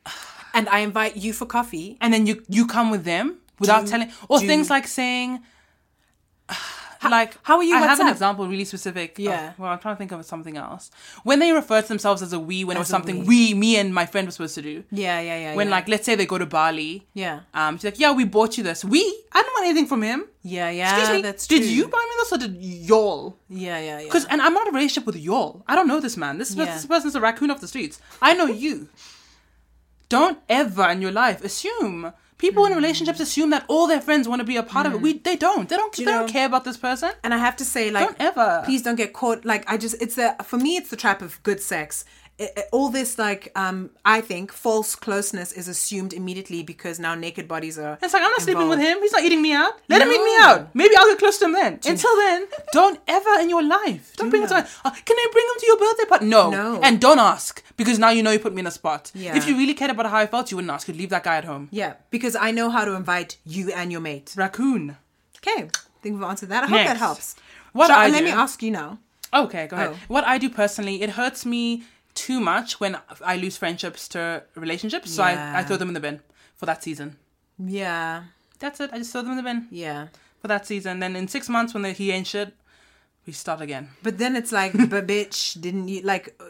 And 0.54 0.68
I 0.68 0.78
invite 0.80 1.16
you 1.16 1.32
for 1.32 1.46
coffee. 1.46 1.96
and 2.00 2.14
then 2.14 2.26
you 2.28 2.42
you 2.48 2.66
come 2.66 2.90
with 2.90 3.04
them 3.04 3.38
without 3.58 3.84
Do- 3.84 3.90
telling, 3.90 4.10
or 4.28 4.38
do- 4.38 4.46
things 4.46 4.70
like 4.70 4.86
saying, 4.86 5.40
like 7.10 7.36
how 7.42 7.56
are 7.58 7.62
you 7.62 7.74
I 7.76 7.80
have 7.80 8.00
an 8.00 8.08
example 8.08 8.46
really 8.48 8.64
specific. 8.64 9.18
Yeah. 9.18 9.52
Oh, 9.58 9.62
well, 9.62 9.72
I'm 9.72 9.78
trying 9.78 9.94
to 9.94 9.98
think 9.98 10.12
of 10.12 10.24
something 10.24 10.56
else. 10.56 10.90
When 11.22 11.38
they 11.38 11.52
refer 11.52 11.82
to 11.82 11.88
themselves 11.88 12.22
as 12.22 12.32
a 12.32 12.38
we, 12.40 12.64
when 12.64 12.76
it 12.76 12.80
was 12.80 12.86
As 12.88 12.90
something 12.90 13.24
we. 13.26 13.54
me 13.54 13.76
and 13.76 13.94
my 13.94 14.06
friend 14.06 14.26
were 14.26 14.32
supposed 14.32 14.54
to 14.56 14.62
do. 14.62 14.84
Yeah, 14.90 15.20
yeah, 15.20 15.38
yeah. 15.38 15.54
When 15.54 15.68
yeah. 15.68 15.76
like 15.76 15.88
let's 15.88 16.04
say 16.04 16.14
they 16.14 16.26
go 16.26 16.38
to 16.38 16.46
Bali. 16.46 17.06
yeah, 17.14 17.40
Um, 17.54 17.76
she's 17.76 17.84
like, 17.84 17.98
yeah, 17.98 18.12
we 18.12 18.24
bought 18.24 18.56
you 18.58 18.64
this. 18.64 18.84
We, 18.84 19.00
I 19.32 19.42
don't 19.42 19.52
want 19.54 19.66
anything 19.66 19.86
from 19.86 20.02
him. 20.02 20.24
yeah, 20.42 20.70
yeah. 20.70 20.96
Excuse 20.98 21.16
me, 21.16 21.22
That's 21.22 21.46
did 21.46 21.62
true. 21.62 21.70
you 21.70 21.88
buy 21.88 22.04
me 22.08 22.14
this 22.18 22.32
or 22.32 22.38
did 22.38 22.56
y'all? 22.62 23.36
Yeah, 23.48 23.78
yeah, 23.78 23.98
yeah. 24.00 24.04
Because 24.04 24.24
and 24.26 24.40
I'm 24.42 24.52
not 24.54 24.66
in 24.66 24.74
a 24.74 24.76
relationship 24.76 25.06
with 25.06 25.16
y'all. 25.16 25.62
I 25.66 25.74
don't 25.76 25.88
know 25.88 26.00
this 26.00 26.16
man. 26.16 26.38
This, 26.38 26.54
Yeah. 26.54 26.66
this 26.66 26.86
person's 26.86 27.14
a 27.14 27.20
raccoon 27.20 27.50
off 27.50 27.60
the 27.60 27.68
streets. 27.68 28.00
I 28.20 28.34
know 28.34 28.46
you. 28.46 28.88
Don't 30.08 30.38
ever 30.48 30.88
in 30.90 31.00
your 31.02 31.12
life 31.12 31.42
assume. 31.44 32.12
People 32.44 32.66
hmm. 32.66 32.72
in 32.72 32.76
relationships 32.76 33.20
assume 33.20 33.50
that 33.50 33.64
all 33.68 33.86
their 33.86 34.02
friends 34.02 34.28
want 34.28 34.40
to 34.40 34.44
be 34.44 34.58
a 34.58 34.62
part 34.62 34.86
of 34.86 34.92
it. 34.92 34.96
Hmm. 34.98 35.02
We 35.02 35.18
they 35.18 35.36
don't. 35.36 35.66
They 35.68 35.76
don't. 35.76 35.98
You 35.98 36.04
they 36.04 36.12
don't 36.12 36.28
care 36.28 36.46
about 36.46 36.64
this 36.64 36.76
person. 36.76 37.10
And 37.22 37.32
I 37.32 37.38
have 37.38 37.56
to 37.56 37.64
say, 37.64 37.90
like, 37.90 38.06
Don't 38.06 38.20
ever. 38.20 38.62
please 38.66 38.82
don't 38.82 38.96
get 38.96 39.14
caught. 39.14 39.46
Like, 39.46 39.64
I 39.66 39.78
just, 39.78 39.96
it's 40.04 40.16
the 40.16 40.36
for 40.44 40.58
me, 40.58 40.76
it's 40.76 40.90
the 40.90 40.96
trap 41.04 41.22
of 41.22 41.42
good 41.42 41.60
sex. 41.60 42.04
It- 42.36 42.68
all 42.72 42.88
this, 42.88 43.16
like, 43.16 43.52
um, 43.54 43.90
I 44.04 44.20
think 44.20 44.50
false 44.52 44.96
closeness 44.96 45.52
is 45.52 45.68
assumed 45.68 46.12
immediately 46.12 46.64
because 46.64 46.98
now 46.98 47.14
naked 47.14 47.46
bodies 47.46 47.78
are. 47.78 47.96
It's 48.02 48.12
like 48.12 48.22
I'm 48.24 48.30
not 48.32 48.40
sleeping 48.42 48.68
with 48.68 48.80
him. 48.80 48.98
He's 49.02 49.12
not 49.12 49.22
eating 49.22 49.40
me 49.40 49.52
out. 49.52 49.74
Let 49.88 50.02
him 50.02 50.08
eat 50.10 50.20
me 50.24 50.36
out. 50.40 50.74
Maybe 50.74 50.96
I'll 50.96 51.06
get 51.06 51.18
close 51.20 51.38
to 51.38 51.44
him 51.44 51.52
then. 51.52 51.74
Until 51.86 52.16
then, 52.16 52.46
don't 52.72 52.98
ever 53.06 53.38
in 53.40 53.48
your 53.50 53.62
life. 53.62 54.14
Don't 54.16 54.30
bring 54.30 54.42
him 54.42 54.48
to. 54.48 54.56
Uh, 54.56 54.90
can 54.90 55.16
I 55.16 55.26
bring 55.32 55.44
him 55.46 55.60
to 55.60 55.66
your 55.66 55.78
birthday 55.78 56.04
party? 56.08 56.26
No. 56.26 56.50
No. 56.50 56.80
And 56.82 57.00
don't 57.00 57.20
ask 57.20 57.62
because 57.76 58.00
now 58.00 58.10
you 58.10 58.22
know 58.24 58.32
you 58.32 58.40
put 58.40 58.52
me 58.52 58.60
in 58.60 58.66
a 58.66 58.72
spot. 58.72 59.12
Yeah. 59.14 59.36
If 59.36 59.46
you 59.46 59.56
really 59.56 59.74
cared 59.74 59.92
about 59.92 60.06
how 60.06 60.18
I 60.18 60.26
felt, 60.26 60.50
you 60.50 60.56
wouldn't 60.56 60.72
ask. 60.72 60.88
You'd 60.88 60.96
leave 60.96 61.10
that 61.10 61.22
guy 61.22 61.36
at 61.36 61.44
home. 61.44 61.68
Yeah, 61.70 61.94
because 62.10 62.34
I 62.34 62.50
know 62.50 62.68
how 62.68 62.84
to 62.84 62.94
invite 62.94 63.36
you 63.46 63.70
and 63.72 63.92
your 63.92 64.00
mate. 64.00 64.34
Raccoon. 64.36 64.96
Okay, 65.38 65.68
I 65.68 65.98
think 66.02 66.16
we've 66.16 66.24
answered 66.24 66.48
that. 66.48 66.64
I 66.64 66.66
hope 66.66 66.84
that 66.86 66.96
helps. 66.96 67.36
What 67.72 67.88
Shall- 67.88 67.98
I 68.00 68.08
let 68.08 68.18
do- 68.18 68.24
me 68.24 68.30
ask 68.32 68.60
you 68.60 68.72
now. 68.72 68.98
Okay, 69.32 69.66
go 69.66 69.74
ahead. 69.76 69.90
Oh. 69.92 69.98
What 70.08 70.24
I 70.24 70.38
do 70.38 70.48
personally, 70.48 71.02
it 71.02 71.10
hurts 71.10 71.44
me 71.44 71.82
too 72.14 72.40
much 72.40 72.80
when 72.80 72.98
I 73.24 73.36
lose 73.36 73.56
friendships 73.56 74.08
to 74.08 74.44
relationships. 74.54 75.10
So 75.10 75.22
I, 75.22 75.60
I 75.60 75.62
throw 75.64 75.76
them 75.76 75.88
in 75.88 75.94
the 75.94 76.00
bin 76.00 76.20
for 76.54 76.66
that 76.66 76.82
season. 76.82 77.16
Yeah, 77.58 78.24
That's 78.58 78.80
it. 78.80 78.90
I 78.92 78.98
just 78.98 79.12
throw 79.12 79.22
them 79.22 79.32
in 79.32 79.36
the 79.36 79.42
bin 79.42 79.68
yeah. 79.70 80.08
for 80.40 80.48
that 80.48 80.66
season. 80.66 81.00
Then 81.00 81.16
in 81.16 81.28
six 81.28 81.48
months, 81.48 81.74
when 81.74 81.82
they, 81.82 81.92
he 81.92 82.10
ain't 82.10 82.26
shit, 82.26 82.54
we 83.26 83.32
start 83.32 83.60
again. 83.60 83.90
But 84.02 84.18
then 84.18 84.36
it's 84.36 84.52
like, 84.52 84.72
but 84.90 85.06
bitch, 85.06 85.60
didn't 85.60 85.88
you 85.88 86.02
like? 86.02 86.40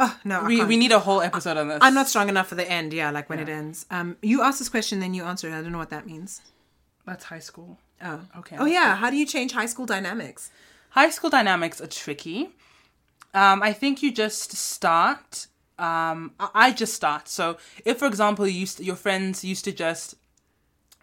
Oh 0.00 0.16
no, 0.24 0.44
We, 0.44 0.64
we 0.64 0.76
need 0.76 0.92
a 0.92 1.00
whole 1.00 1.20
episode 1.22 1.56
on 1.56 1.68
this. 1.68 1.78
I'm 1.80 1.94
not 1.94 2.06
strong 2.08 2.28
enough 2.28 2.46
for 2.48 2.54
the 2.54 2.70
end. 2.70 2.92
Yeah, 2.92 3.10
like 3.10 3.28
when 3.28 3.40
it 3.40 3.48
ends. 3.48 3.84
Um, 3.90 4.16
you 4.22 4.42
asked 4.42 4.60
this 4.60 4.68
question, 4.68 5.00
then 5.00 5.12
you 5.12 5.24
answered 5.24 5.52
it. 5.52 5.56
I 5.56 5.62
don't 5.62 5.72
know 5.72 5.78
what 5.78 5.90
that 5.90 6.06
means. 6.06 6.40
That's 7.04 7.24
high 7.24 7.40
school. 7.40 7.78
Oh, 8.02 8.20
Okay. 8.38 8.56
Oh 8.58 8.64
yeah, 8.66 8.94
how 8.96 9.10
do 9.10 9.16
you 9.16 9.26
change 9.26 9.52
high 9.52 9.66
school 9.66 9.86
dynamics? 9.86 10.50
High 10.90 11.10
school 11.10 11.30
dynamics 11.30 11.80
are 11.80 11.86
tricky. 11.88 12.50
Um, 13.34 13.62
I 13.62 13.72
think 13.72 14.02
you 14.02 14.12
just 14.12 14.52
start. 14.52 15.46
Um, 15.78 16.32
I 16.38 16.72
just 16.72 16.94
start. 16.94 17.28
So 17.28 17.56
if, 17.84 17.98
for 17.98 18.06
example, 18.06 18.46
you 18.46 18.60
used 18.60 18.80
your 18.80 18.96
friends 18.96 19.44
used 19.44 19.64
to 19.66 19.72
just 19.72 20.16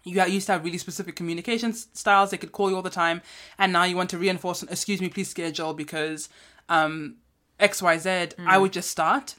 you 0.04 0.22
used 0.24 0.46
to 0.46 0.52
have 0.52 0.64
really 0.64 0.78
specific 0.78 1.16
communication 1.16 1.72
styles. 1.72 2.30
They 2.30 2.36
could 2.36 2.52
call 2.52 2.70
you 2.70 2.76
all 2.76 2.82
the 2.82 2.90
time, 2.90 3.22
and 3.58 3.72
now 3.72 3.84
you 3.84 3.96
want 3.96 4.10
to 4.10 4.18
reinforce. 4.18 4.62
Excuse 4.62 5.00
me, 5.00 5.08
please 5.08 5.28
schedule 5.28 5.74
because 5.74 6.28
um, 6.68 7.16
X 7.58 7.82
Y 7.82 7.98
Z. 7.98 8.08
I 8.46 8.58
would 8.58 8.72
just 8.72 8.90
start. 8.90 9.34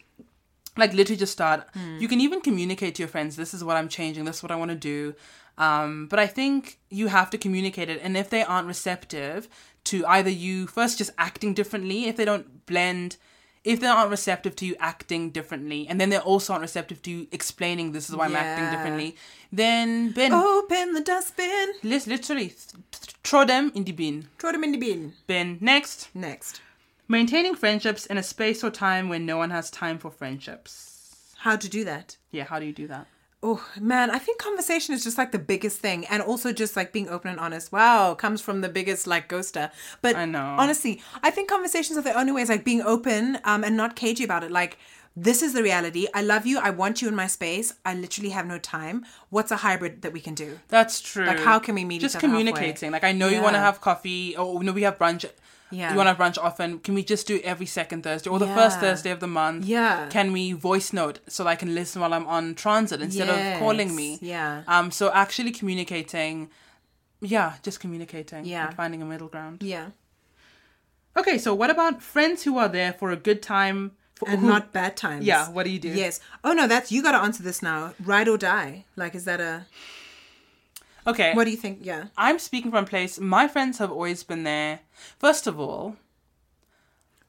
Like 0.75 0.93
literally 0.93 1.17
just 1.17 1.33
start. 1.33 1.67
You 1.99 2.07
can 2.07 2.21
even 2.21 2.41
communicate 2.41 2.95
to 2.95 3.01
your 3.03 3.09
friends. 3.09 3.35
This 3.35 3.53
is 3.53 3.63
what 3.63 3.77
I'm 3.77 3.89
changing. 3.89 4.25
This 4.25 4.37
is 4.37 4.43
what 4.43 4.51
I 4.51 4.55
want 4.55 4.69
to 4.69 4.75
do. 4.75 5.15
Um, 5.57 6.07
but 6.07 6.19
I 6.19 6.27
think 6.27 6.77
you 6.89 7.07
have 7.07 7.29
to 7.31 7.37
communicate 7.37 7.89
it, 7.89 7.99
and 8.03 8.15
if 8.15 8.29
they 8.29 8.43
aren't 8.43 8.67
receptive 8.67 9.47
to 9.91 10.05
either 10.05 10.29
you 10.29 10.67
first 10.67 10.97
just 10.97 11.11
acting 11.17 11.53
differently, 11.53 12.05
if 12.05 12.15
they 12.17 12.25
don't 12.25 12.65
blend, 12.65 13.17
if 13.63 13.79
they 13.79 13.87
aren't 13.87 14.09
receptive 14.11 14.55
to 14.57 14.65
you 14.65 14.75
acting 14.79 15.29
differently, 15.31 15.87
and 15.89 15.99
then 15.99 16.09
they're 16.09 16.21
also 16.21 16.53
aren't 16.53 16.61
receptive 16.61 17.01
to 17.03 17.11
you 17.11 17.27
explaining 17.31 17.91
this 17.91 18.09
is 18.09 18.15
why 18.15 18.25
I'm 18.25 18.35
acting 18.35 18.69
differently, 18.71 19.15
then 19.51 20.11
Ben, 20.11 20.31
Open 20.33 20.93
the 20.93 21.01
dustbin. 21.01 21.73
lis- 21.83 22.07
literally 22.07 22.47
th- 22.47 22.71
th- 22.91 23.15
throw 23.23 23.43
them 23.45 23.71
in 23.75 23.83
the 23.83 23.91
bin. 23.91 24.27
Throw 24.39 24.51
them 24.51 24.63
in 24.63 24.71
the 24.71 24.77
bin. 24.77 25.13
Bin 25.27 25.57
next. 25.61 26.09
Next. 26.13 26.61
Maintaining 27.09 27.55
friendships 27.55 28.05
in 28.05 28.17
a 28.17 28.23
space 28.23 28.63
or 28.63 28.69
time 28.69 29.07
when 29.09 29.25
no 29.25 29.37
one 29.37 29.49
has 29.51 29.71
time 29.71 29.97
for 29.97 30.11
friendships. 30.11 31.33
How 31.39 31.55
to 31.55 31.69
do 31.69 31.83
that? 31.85 32.17
Yeah, 32.31 32.43
how 32.45 32.59
do 32.59 32.65
you 32.65 32.73
do 32.73 32.87
that? 32.87 33.07
Oh 33.49 33.65
man, 33.79 34.11
I 34.11 34.19
think 34.19 34.39
conversation 34.39 34.93
is 34.93 35.05
just 35.05 35.17
like 35.17 35.31
the 35.31 35.39
biggest 35.39 35.79
thing, 35.79 36.05
and 36.07 36.21
also 36.21 36.51
just 36.51 36.75
like 36.75 36.91
being 36.91 37.07
open 37.07 37.31
and 37.31 37.39
honest. 37.39 37.71
Wow, 37.71 38.13
comes 38.13 38.41
from 38.41 38.59
the 38.59 38.67
biggest 38.67 39.07
like 39.07 39.29
ghoster. 39.29 39.71
But 40.01 40.17
I 40.17 40.25
know. 40.25 40.57
honestly, 40.59 41.01
I 41.23 41.31
think 41.31 41.47
conversations 41.47 41.97
are 41.97 42.01
the 42.01 42.11
only 42.11 42.33
ways. 42.33 42.49
Like 42.49 42.65
being 42.65 42.81
open 42.81 43.39
um, 43.45 43.63
and 43.63 43.77
not 43.77 43.95
cagey 43.95 44.25
about 44.25 44.43
it. 44.43 44.51
Like 44.51 44.77
this 45.15 45.41
is 45.41 45.53
the 45.53 45.63
reality. 45.63 46.07
I 46.13 46.23
love 46.23 46.45
you. 46.45 46.59
I 46.59 46.71
want 46.71 47.01
you 47.01 47.07
in 47.07 47.15
my 47.15 47.27
space. 47.27 47.73
I 47.85 47.93
literally 47.93 48.31
have 48.31 48.45
no 48.45 48.59
time. 48.59 49.05
What's 49.29 49.49
a 49.49 49.57
hybrid 49.57 50.01
that 50.01 50.11
we 50.11 50.19
can 50.19 50.35
do? 50.35 50.59
That's 50.67 50.99
true. 50.99 51.25
Like, 51.25 51.39
how 51.39 51.57
can 51.57 51.73
we 51.73 51.85
meet 51.85 52.01
Just 52.01 52.15
each 52.15 52.19
other 52.19 52.27
halfway? 52.27 52.51
communicating. 52.51 52.91
Like, 52.91 53.05
I 53.05 53.13
know 53.13 53.29
you 53.29 53.41
want 53.41 53.55
to 53.55 53.59
have 53.59 53.79
coffee, 53.79 54.35
or 54.35 54.61
no, 54.61 54.73
we 54.73 54.81
have 54.81 54.97
brunch. 54.99 55.25
Yeah. 55.69 55.91
You 55.91 55.97
want 55.97 56.07
to 56.07 56.13
have 56.13 56.17
brunch 56.17 56.41
often. 56.41 56.79
Can 56.79 56.93
we 56.95 57.03
just 57.03 57.27
do 57.27 57.35
it 57.35 57.43
every 57.43 57.65
second 57.65 58.03
Thursday 58.03 58.29
or 58.29 58.39
the 58.39 58.47
first 58.47 58.79
Thursday 58.79 59.11
of 59.11 59.19
the 59.19 59.27
month? 59.27 59.65
Yeah. 59.65 60.07
Can 60.09 60.31
we 60.31 60.53
voice 60.53 60.93
note 60.93 61.19
so 61.27 61.45
I 61.47 61.55
can 61.55 61.75
listen 61.75 62.01
while 62.01 62.13
I'm 62.13 62.25
on 62.27 62.55
transit 62.55 63.01
instead 63.01 63.29
of 63.29 63.59
calling 63.59 63.95
me? 63.95 64.17
Yeah. 64.21 64.63
Um. 64.67 64.91
So 64.91 65.11
actually 65.11 65.51
communicating. 65.51 66.49
Yeah, 67.19 67.53
just 67.63 67.79
communicating. 67.79 68.45
Yeah. 68.45 68.67
and 68.67 68.75
finding 68.75 69.01
a 69.01 69.05
middle 69.05 69.27
ground. 69.27 69.63
Yeah, 69.63 69.87
Okay, 71.17 71.37
so 71.39 71.53
what 71.55 71.69
about 71.71 72.01
friends 72.03 72.43
who 72.43 72.57
are 72.59 72.69
there 72.69 72.93
for 72.93 73.09
a 73.11 73.15
good 73.15 73.41
time? 73.41 73.93
For, 74.15 74.29
and 74.29 74.39
who- 74.41 74.47
not 74.47 74.71
bad 74.71 74.95
times. 74.97 75.25
Yeah, 75.25 75.49
what 75.49 75.63
do 75.63 75.69
you 75.71 75.79
do? 75.79 75.89
Yes. 75.89 76.19
Oh 76.43 76.53
no, 76.53 76.67
that's 76.67 76.91
you 76.91 77.01
got 77.03 77.11
to 77.13 77.19
answer 77.19 77.43
this 77.43 77.61
now. 77.61 77.93
Ride 78.03 78.27
or 78.27 78.37
die. 78.37 78.85
Like, 78.95 79.13
is 79.15 79.25
that 79.25 79.39
a? 79.41 79.65
Okay. 81.07 81.33
What 81.33 81.45
do 81.45 81.51
you 81.51 81.57
think? 81.57 81.79
Yeah. 81.81 82.05
I'm 82.17 82.37
speaking 82.37 82.69
from 82.71 82.83
a 82.83 82.87
place. 82.87 83.19
My 83.19 83.47
friends 83.47 83.77
have 83.77 83.91
always 83.91 84.23
been 84.23 84.43
there. 84.43 84.79
First 85.17 85.47
of 85.47 85.59
all, 85.59 85.95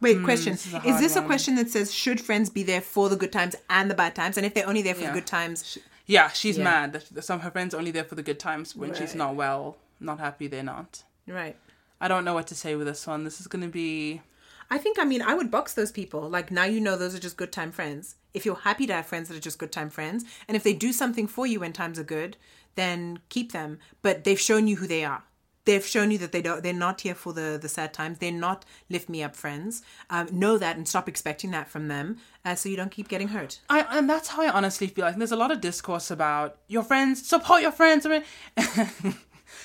Wait, 0.00 0.22
question. 0.22 0.52
Hmm, 0.52 0.56
this 0.56 0.66
is 0.66 0.94
Is, 0.94 1.00
this 1.00 1.16
a 1.16 1.22
question 1.22 1.54
that 1.56 1.70
says 1.70 1.92
should 1.92 2.20
friends 2.20 2.50
be 2.50 2.62
there 2.62 2.80
for 2.80 3.08
the 3.08 3.16
good 3.16 3.32
times 3.32 3.56
and 3.70 3.90
the 3.90 3.94
bad 3.94 4.14
times? 4.14 4.36
And 4.36 4.44
if 4.46 4.54
they're 4.54 4.68
only 4.68 4.82
there 4.82 4.94
for 4.94 5.02
Yeah. 5.02 5.08
the 5.12 5.20
good 5.20 5.26
times, 5.26 5.78
Yeah, 6.06 6.30
she's 6.30 6.56
Yeah. 6.56 6.64
mad 6.64 6.92
that 6.94 7.22
some 7.24 7.36
of 7.36 7.42
her 7.42 7.50
friends 7.50 7.74
are 7.74 7.78
only 7.78 7.90
there 7.90 8.04
for 8.04 8.14
the 8.14 8.22
good 8.22 8.38
times. 8.40 8.74
When 8.74 8.94
she's 8.94 9.14
not 9.14 9.34
well, 9.34 9.76
not 10.00 10.18
happy, 10.20 10.46
they're 10.46 10.62
not. 10.62 11.04
right? 11.26 11.56
I 12.00 12.08
don't 12.08 12.24
know 12.24 12.32
what 12.32 12.46
to 12.46 12.54
say 12.54 12.74
with 12.76 12.86
this 12.86 13.06
one. 13.06 13.24
This 13.24 13.40
is 13.40 13.46
gonna 13.46 13.68
be 13.68 14.22
I 14.70 14.78
think 14.78 14.98
I 14.98 15.04
mean 15.04 15.22
I 15.22 15.34
would 15.34 15.50
box 15.50 15.74
those 15.74 15.92
people. 15.92 16.28
Like 16.28 16.50
now 16.50 16.64
you 16.64 16.80
know 16.80 16.96
those 16.96 17.14
are 17.14 17.18
just 17.18 17.36
good 17.36 17.52
time 17.52 17.72
friends. 17.72 18.16
If 18.34 18.46
you're 18.46 18.54
happy 18.56 18.86
to 18.86 18.92
have 18.94 19.06
friends 19.06 19.28
that 19.28 19.36
are 19.36 19.40
just 19.40 19.58
good 19.58 19.72
time 19.72 19.90
friends, 19.90 20.24
and 20.46 20.56
if 20.56 20.62
they 20.62 20.72
do 20.74 20.92
something 20.92 21.26
for 21.26 21.46
you 21.46 21.60
when 21.60 21.72
times 21.72 21.98
are 21.98 22.04
good, 22.04 22.36
then 22.78 23.18
keep 23.28 23.52
them. 23.52 23.78
But 24.02 24.24
they've 24.24 24.40
shown 24.40 24.66
you 24.68 24.76
who 24.76 24.86
they 24.86 25.04
are. 25.04 25.24
They've 25.64 25.84
shown 25.84 26.10
you 26.10 26.16
that 26.18 26.32
they 26.32 26.40
don't. 26.40 26.62
They're 26.62 26.72
not 26.72 27.02
here 27.02 27.14
for 27.14 27.34
the 27.34 27.58
the 27.60 27.68
sad 27.68 27.92
times. 27.92 28.18
They're 28.18 28.32
not 28.32 28.64
lift 28.88 29.10
me 29.10 29.22
up 29.22 29.36
friends. 29.36 29.82
Um, 30.08 30.28
know 30.32 30.56
that 30.56 30.78
and 30.78 30.88
stop 30.88 31.10
expecting 31.10 31.50
that 31.50 31.68
from 31.68 31.88
them, 31.88 32.16
uh, 32.42 32.54
so 32.54 32.70
you 32.70 32.76
don't 32.76 32.90
keep 32.90 33.08
getting 33.08 33.28
hurt. 33.28 33.60
I 33.68 33.80
and 33.90 34.08
that's 34.08 34.28
how 34.28 34.40
I 34.40 34.48
honestly 34.48 34.86
feel. 34.86 35.04
Like 35.04 35.16
there's 35.16 35.30
a 35.30 35.36
lot 35.36 35.50
of 35.50 35.60
discourse 35.60 36.10
about 36.10 36.56
your 36.68 36.82
friends, 36.82 37.26
support 37.28 37.60
your 37.60 37.72
friends. 37.72 38.06
I 38.06 38.08
mean, 38.08 38.24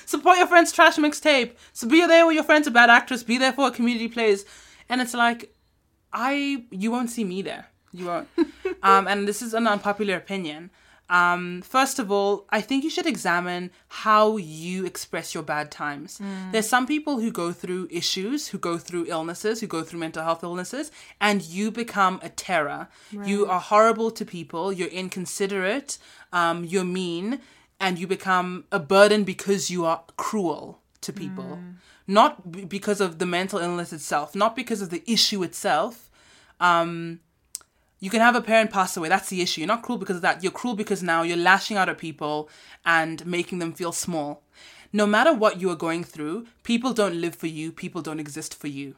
support 0.04 0.36
your 0.36 0.46
friends' 0.46 0.72
trash 0.72 0.96
mixtape. 0.96 1.52
So 1.72 1.88
be 1.88 2.06
there 2.06 2.26
with 2.26 2.34
your 2.34 2.44
friends, 2.44 2.66
a 2.66 2.70
bad 2.70 2.90
actress. 2.90 3.22
Be 3.22 3.38
there 3.38 3.54
for 3.54 3.68
a 3.68 3.70
community 3.70 4.08
plays, 4.08 4.44
and 4.90 5.00
it's 5.00 5.14
like, 5.14 5.54
I 6.12 6.66
you 6.70 6.90
won't 6.90 7.08
see 7.08 7.24
me 7.24 7.40
there. 7.40 7.68
You 7.94 8.06
won't. 8.06 8.28
um, 8.82 9.08
and 9.08 9.26
this 9.26 9.40
is 9.40 9.54
an 9.54 9.66
unpopular 9.66 10.16
opinion. 10.16 10.70
Um, 11.10 11.60
first 11.62 11.98
of 11.98 12.10
all, 12.10 12.46
I 12.48 12.60
think 12.62 12.82
you 12.82 12.88
should 12.90 13.06
examine 13.06 13.70
how 13.88 14.38
you 14.38 14.86
express 14.86 15.34
your 15.34 15.42
bad 15.42 15.70
times. 15.70 16.18
There's 16.50 16.68
some 16.68 16.86
people 16.86 17.20
who 17.20 17.30
go 17.30 17.52
through 17.52 17.88
issues, 17.90 18.48
who 18.48 18.58
go 18.58 18.78
through 18.78 19.06
illnesses, 19.08 19.60
who 19.60 19.66
go 19.66 19.82
through 19.82 20.00
mental 20.00 20.22
health 20.24 20.42
illnesses, 20.42 20.90
and 21.20 21.42
you 21.42 21.70
become 21.70 22.20
a 22.22 22.30
terror. 22.30 22.88
You 23.12 23.46
are 23.46 23.60
horrible 23.60 24.10
to 24.12 24.24
people, 24.24 24.72
you're 24.72 24.88
inconsiderate, 24.88 25.98
um, 26.32 26.64
you're 26.64 26.84
mean, 26.84 27.40
and 27.78 27.98
you 27.98 28.06
become 28.06 28.64
a 28.72 28.78
burden 28.78 29.24
because 29.24 29.70
you 29.70 29.84
are 29.84 30.02
cruel 30.16 30.80
to 31.02 31.12
people. 31.12 31.58
Not 32.06 32.50
b- 32.52 32.64
because 32.64 33.00
of 33.00 33.18
the 33.18 33.26
mental 33.26 33.58
illness 33.58 33.92
itself, 33.92 34.34
not 34.34 34.56
because 34.56 34.80
of 34.80 34.88
the 34.90 35.02
issue 35.06 35.42
itself. 35.42 36.10
Um, 36.60 37.20
you 38.04 38.10
can 38.10 38.20
have 38.20 38.36
a 38.36 38.42
parent 38.42 38.70
pass 38.70 38.98
away. 38.98 39.08
That's 39.08 39.30
the 39.30 39.40
issue. 39.40 39.62
You're 39.62 39.68
not 39.68 39.82
cruel 39.82 39.96
because 39.96 40.16
of 40.16 40.22
that. 40.22 40.42
You're 40.42 40.52
cruel 40.52 40.74
because 40.74 41.02
now 41.02 41.22
you're 41.22 41.38
lashing 41.38 41.78
out 41.78 41.88
at 41.88 41.96
people 41.96 42.50
and 42.84 43.24
making 43.24 43.60
them 43.60 43.72
feel 43.72 43.92
small. 43.92 44.42
No 44.92 45.06
matter 45.06 45.32
what 45.32 45.58
you 45.58 45.70
are 45.70 45.74
going 45.74 46.04
through, 46.04 46.46
people 46.64 46.92
don't 46.92 47.18
live 47.18 47.34
for 47.34 47.46
you. 47.46 47.72
People 47.72 48.02
don't 48.02 48.20
exist 48.20 48.54
for 48.54 48.68
you. 48.68 48.96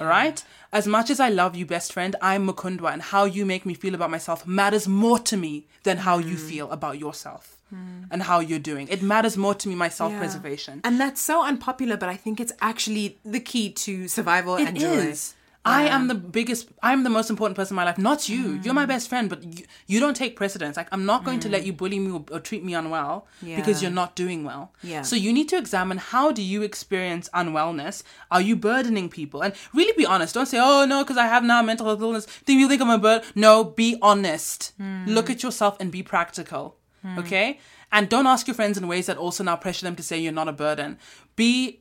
All 0.00 0.06
right? 0.06 0.42
As 0.72 0.86
much 0.86 1.10
as 1.10 1.20
I 1.20 1.28
love 1.28 1.54
you, 1.54 1.66
best 1.66 1.92
friend, 1.92 2.16
I'm 2.22 2.48
Mukundwa, 2.48 2.94
and 2.94 3.02
how 3.02 3.26
you 3.26 3.44
make 3.44 3.66
me 3.66 3.74
feel 3.74 3.94
about 3.94 4.10
myself 4.10 4.46
matters 4.46 4.88
more 4.88 5.18
to 5.18 5.36
me 5.36 5.66
than 5.82 5.98
how 5.98 6.16
you 6.16 6.36
mm. 6.36 6.48
feel 6.48 6.70
about 6.70 6.98
yourself 6.98 7.58
mm. 7.72 8.06
and 8.10 8.22
how 8.22 8.40
you're 8.40 8.58
doing. 8.58 8.88
It 8.88 9.02
matters 9.02 9.36
more 9.36 9.54
to 9.54 9.68
me, 9.68 9.74
my 9.74 9.90
self 9.90 10.16
preservation. 10.16 10.80
And 10.82 10.98
that's 10.98 11.20
so 11.20 11.44
unpopular, 11.44 11.98
but 11.98 12.08
I 12.08 12.16
think 12.16 12.40
it's 12.40 12.54
actually 12.62 13.18
the 13.22 13.40
key 13.40 13.70
to 13.84 14.08
survival 14.08 14.56
It 14.56 14.68
and 14.68 14.78
is. 14.78 15.34
I 15.66 15.88
am 15.88 16.08
the 16.08 16.14
biggest. 16.14 16.68
I'm 16.82 17.02
the 17.02 17.10
most 17.10 17.28
important 17.28 17.56
person 17.56 17.74
in 17.74 17.76
my 17.76 17.84
life. 17.84 17.98
Not 17.98 18.28
you. 18.28 18.44
Mm. 18.44 18.64
You're 18.64 18.74
my 18.74 18.86
best 18.86 19.08
friend, 19.08 19.28
but 19.28 19.42
you, 19.42 19.64
you 19.86 20.00
don't 20.00 20.14
take 20.14 20.36
precedence. 20.36 20.76
Like 20.76 20.88
I'm 20.92 21.04
not 21.04 21.24
going 21.24 21.40
to 21.40 21.48
let 21.48 21.62
mm. 21.62 21.66
you 21.66 21.72
bully 21.72 21.98
me 21.98 22.12
or, 22.12 22.24
or 22.30 22.40
treat 22.40 22.64
me 22.64 22.74
unwell 22.74 23.26
because 23.42 23.82
you're 23.82 23.90
not 23.90 24.14
doing 24.14 24.44
well. 24.44 24.72
Yeah. 24.82 25.02
So 25.02 25.16
you 25.16 25.32
need 25.32 25.48
to 25.48 25.58
examine 25.58 25.98
how 25.98 26.30
do 26.30 26.42
you 26.42 26.62
experience 26.62 27.28
unwellness? 27.34 28.02
Are 28.30 28.40
you 28.40 28.54
burdening 28.56 29.08
people? 29.08 29.42
And 29.42 29.54
really 29.74 29.92
be 29.96 30.06
honest. 30.06 30.34
Don't 30.34 30.46
say, 30.46 30.58
"Oh 30.60 30.86
no, 30.86 31.02
because 31.02 31.16
I 31.16 31.26
have 31.26 31.42
now 31.42 31.62
mental 31.62 31.86
health 31.86 32.00
illness." 32.00 32.26
Do 32.44 32.52
you 32.52 32.68
think 32.68 32.80
I'm 32.80 32.90
a 32.90 32.98
burden? 32.98 33.28
No. 33.34 33.64
Be 33.64 33.98
honest. 34.00 34.72
Mm. 34.80 35.08
Look 35.08 35.28
at 35.30 35.42
yourself 35.42 35.76
and 35.80 35.90
be 35.90 36.02
practical. 36.02 36.76
Okay. 37.18 37.60
And 37.92 38.08
don't 38.08 38.26
ask 38.26 38.48
your 38.48 38.54
friends 38.54 38.76
in 38.76 38.88
ways 38.88 39.06
that 39.06 39.16
also 39.16 39.44
now 39.44 39.56
pressure 39.56 39.86
them 39.86 39.96
to 39.96 40.02
say 40.02 40.18
you're 40.18 40.32
not 40.32 40.48
a 40.48 40.52
burden. 40.52 40.98
Be 41.36 41.80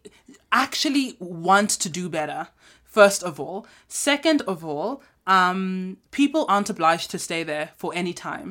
actually 0.52 1.18
want 1.20 1.72
to 1.72 1.90
do 1.90 2.10
better 2.10 2.48
first 2.96 3.22
of 3.30 3.39
all. 3.39 3.68
Second 3.88 4.41
of 4.54 4.64
all, 4.64 5.04
um, 5.28 5.98
people 6.12 6.46
aren't 6.48 6.70
obliged 6.70 7.12
to 7.12 7.18
stay 7.20 7.41
there 7.43 7.68
for 7.82 7.91
any 8.02 8.14
time. 8.14 8.50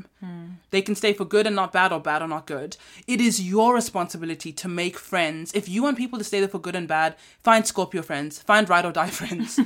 They 0.71 0.83
can 0.83 0.95
stay 0.95 1.13
for 1.19 1.25
good 1.35 1.47
and 1.47 1.57
not 1.57 1.73
bad, 1.73 1.93
or 1.93 2.01
bad 2.01 2.21
or 2.23 2.29
not 2.29 2.47
good. 2.47 2.77
It 3.07 3.21
is 3.29 3.35
your 3.55 3.75
responsibility 3.75 4.53
to 4.63 4.69
make 4.69 4.97
friends. 4.99 5.53
If 5.61 5.69
you 5.69 5.83
want 5.85 5.97
people 5.97 6.19
to 6.19 6.25
stay 6.31 6.41
there 6.41 6.49
for 6.49 6.59
good 6.67 6.77
and 6.81 6.89
bad, 6.89 7.17
find 7.43 7.67
Scorpio 7.67 8.03
friends, 8.03 8.33
find 8.51 8.69
ride 8.69 8.85
or 8.85 8.93
die 8.93 9.11
friends. 9.21 9.59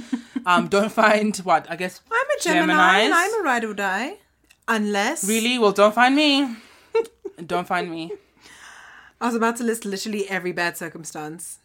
um, 0.46 0.68
don't 0.68 0.92
find 0.92 1.36
what 1.38 1.62
I 1.70 1.76
guess. 1.76 2.00
I'm 2.10 2.30
a 2.36 2.42
Gemini 2.42 2.98
and 3.06 3.14
I'm 3.14 3.40
a 3.40 3.42
ride 3.50 3.64
or 3.64 3.74
die. 3.74 4.18
Unless 4.68 5.26
really 5.26 5.58
well. 5.58 5.72
Don't 5.72 5.94
find 5.94 6.14
me. 6.14 6.56
don't 7.52 7.66
find 7.66 7.90
me. 7.90 8.12
I 9.20 9.26
was 9.26 9.34
about 9.34 9.56
to 9.56 9.64
list 9.64 9.84
literally 9.84 10.28
every 10.28 10.52
bad 10.52 10.76
circumstance. 10.76 11.58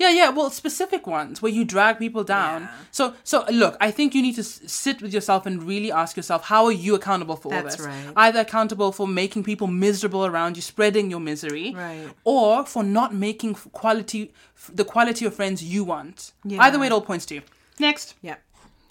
Yeah, 0.00 0.08
yeah. 0.20 0.28
Well, 0.30 0.48
specific 0.50 1.06
ones 1.06 1.42
where 1.42 1.52
you 1.52 1.64
drag 1.64 1.98
people 1.98 2.24
down. 2.24 2.62
Yeah. 2.62 2.70
So, 2.90 3.14
so 3.22 3.44
look, 3.50 3.76
I 3.80 3.90
think 3.90 4.14
you 4.14 4.22
need 4.22 4.34
to 4.36 4.40
s- 4.40 4.60
sit 4.66 5.02
with 5.02 5.12
yourself 5.12 5.44
and 5.46 5.62
really 5.62 5.92
ask 5.92 6.16
yourself, 6.16 6.44
how 6.52 6.64
are 6.64 6.72
you 6.86 6.94
accountable 6.94 7.36
for 7.36 7.54
all 7.54 7.62
this? 7.62 7.78
right. 7.78 8.12
Either 8.16 8.40
accountable 8.40 8.92
for 8.92 9.06
making 9.06 9.44
people 9.44 9.66
miserable 9.66 10.24
around 10.24 10.56
you, 10.56 10.62
spreading 10.62 11.10
your 11.10 11.20
misery, 11.20 11.74
Right. 11.76 12.08
or 12.24 12.64
for 12.64 12.82
not 12.82 13.14
making 13.14 13.54
quality, 13.82 14.32
f- 14.56 14.70
the 14.74 14.84
quality 14.84 15.24
of 15.26 15.34
friends 15.34 15.62
you 15.62 15.84
want. 15.84 16.32
Yeah. 16.44 16.62
Either 16.62 16.78
way, 16.78 16.86
it 16.86 16.92
all 16.92 17.02
points 17.02 17.26
to 17.26 17.34
you. 17.36 17.42
Next. 17.78 18.14
Yeah. 18.22 18.36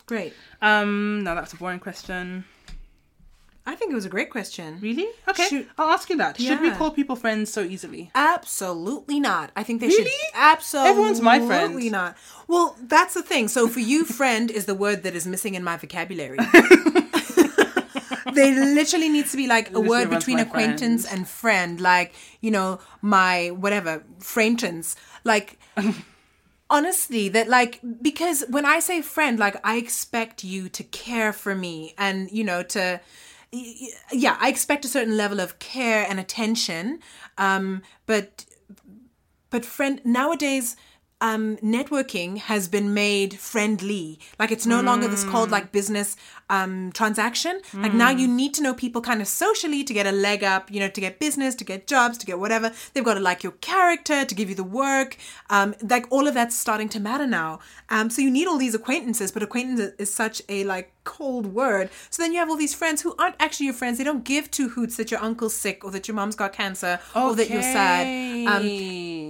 Great. 0.06 0.34
Um, 0.62 1.24
now 1.24 1.34
that's 1.36 1.54
a 1.54 1.58
boring 1.58 1.80
question. 1.80 2.44
I 3.70 3.76
think 3.76 3.92
it 3.92 3.96
was 3.96 4.06
a 4.06 4.10
great 4.10 4.32
question. 4.32 4.80
Really? 4.82 5.08
Okay. 5.28 5.48
Shoot. 5.48 5.70
I'll 5.78 5.92
ask 5.92 6.10
you 6.10 6.18
that. 6.18 6.42
Should 6.42 6.60
we 6.60 6.72
call 6.72 6.90
people 6.90 7.16
friends 7.16 7.54
so 7.54 7.62
easily? 7.62 8.10
Absolutely 8.16 9.20
not. 9.20 9.52
I 9.56 9.62
think 9.62 9.80
they 9.80 9.90
Really? 9.90 10.06
should 10.06 10.12
absolutely 10.34 10.90
Everyone's 10.90 11.22
my 11.22 11.38
friend. 11.38 11.52
Absolutely 11.52 11.92
not. 11.92 12.18
Well, 12.48 12.76
that's 12.82 13.14
the 13.14 13.22
thing. 13.22 13.48
So 13.48 13.68
for 13.68 13.80
you, 13.80 14.06
friend 14.06 14.50
is 14.50 14.66
the 14.66 14.74
word 14.74 15.04
that 15.04 15.14
is 15.14 15.28
missing 15.28 15.54
in 15.54 15.64
my 15.64 15.78
vocabulary. 15.78 16.40
they 18.34 18.56
literally 18.56 19.10
needs 19.10 19.30
to 19.32 19.38
be 19.38 19.46
like 19.46 19.72
a 19.76 19.80
word 19.80 20.10
between 20.10 20.40
acquaintance 20.40 21.06
friend. 21.06 21.20
and 21.20 21.28
friend, 21.28 21.80
like 21.80 22.16
you 22.42 22.50
know 22.50 22.80
my 23.04 23.50
whatever 23.50 24.04
friendance, 24.18 24.96
like. 25.24 25.60
honestly 26.72 27.30
that 27.30 27.48
like 27.48 27.80
because 28.00 28.44
when 28.48 28.64
i 28.64 28.78
say 28.80 29.02
friend 29.02 29.40
like 29.40 29.56
i 29.64 29.78
expect 29.78 30.44
you 30.44 30.70
to 30.70 30.84
care 30.84 31.34
for 31.34 31.56
me 31.56 31.96
and 31.98 32.32
you 32.32 32.44
know 32.44 32.62
to 32.62 33.02
yeah 33.52 34.38
i 34.40 34.50
expect 34.50 34.86
a 34.86 34.88
certain 34.88 35.18
level 35.18 35.40
of 35.40 35.60
care 35.60 36.06
and 36.08 36.20
attention 36.20 37.00
um 37.38 37.82
but 38.06 38.46
but 39.50 39.66
friend 39.66 40.02
nowadays 40.06 40.76
um 41.22 41.58
networking 41.58 42.38
has 42.38 42.68
been 42.68 42.94
made 42.94 43.38
friendly. 43.40 44.20
Like 44.38 44.52
it's 44.52 44.66
no 44.66 44.82
longer 44.82 45.08
this 45.08 45.24
called 45.24 45.52
like 45.52 45.72
business 45.72 46.16
um 46.50 46.92
transaction. 46.94 47.62
Like 47.74 47.94
now 47.94 48.10
you 48.10 48.28
need 48.28 48.54
to 48.56 48.62
know 48.64 48.74
people 48.74 49.02
kind 49.02 49.22
of 49.22 49.28
socially 49.28 49.84
to 49.84 49.94
get 49.94 50.06
a 50.08 50.12
leg 50.12 50.44
up 50.44 50.72
you 50.72 50.80
know 50.80 50.90
to 50.90 51.02
get 51.02 51.20
business 51.20 51.56
to 51.56 51.64
get 51.64 51.88
jobs 51.88 52.18
to 52.20 52.26
get 52.26 52.40
whatever. 52.40 52.72
They've 52.94 53.04
got 53.04 53.16
to 53.16 53.20
like 53.20 53.44
your 53.44 53.54
character 53.54 54.26
to 54.26 54.36
give 54.36 54.50
you 54.50 54.56
the 54.56 54.64
work. 54.64 55.18
Um 55.50 55.76
like 55.82 56.06
all 56.10 56.28
of 56.28 56.34
that's 56.34 56.56
starting 56.56 56.90
to 56.90 57.00
matter 57.00 57.28
now. 57.28 57.60
Um 57.90 58.10
so 58.10 58.22
you 58.22 58.32
need 58.32 58.48
all 58.48 58.58
these 58.58 58.76
acquaintances 58.76 59.32
but 59.32 59.44
acquaintance 59.44 59.94
is 60.00 60.14
such 60.14 60.42
a 60.50 60.64
like 60.64 60.92
cold 61.04 61.48
word. 61.62 61.90
So 62.10 62.22
then 62.22 62.34
you 62.34 62.40
have 62.40 62.50
all 62.52 62.58
these 62.66 62.76
friends 62.82 63.02
who 63.04 63.16
aren't 63.18 63.36
actually 63.40 63.66
your 63.70 63.78
friends. 63.82 63.98
They 63.98 64.04
don't 64.04 64.24
give 64.24 64.52
two 64.58 64.70
hoots 64.70 64.96
that 64.98 65.10
your 65.12 65.22
uncle's 65.30 65.56
sick 65.56 65.84
or 65.86 65.92
that 65.92 66.08
your 66.08 66.16
mom's 66.20 66.36
got 66.36 66.54
cancer 66.54 67.00
or 67.16 67.36
that 67.40 67.50
you're 67.50 67.64
sad. 67.78 68.04
Um 68.54 68.64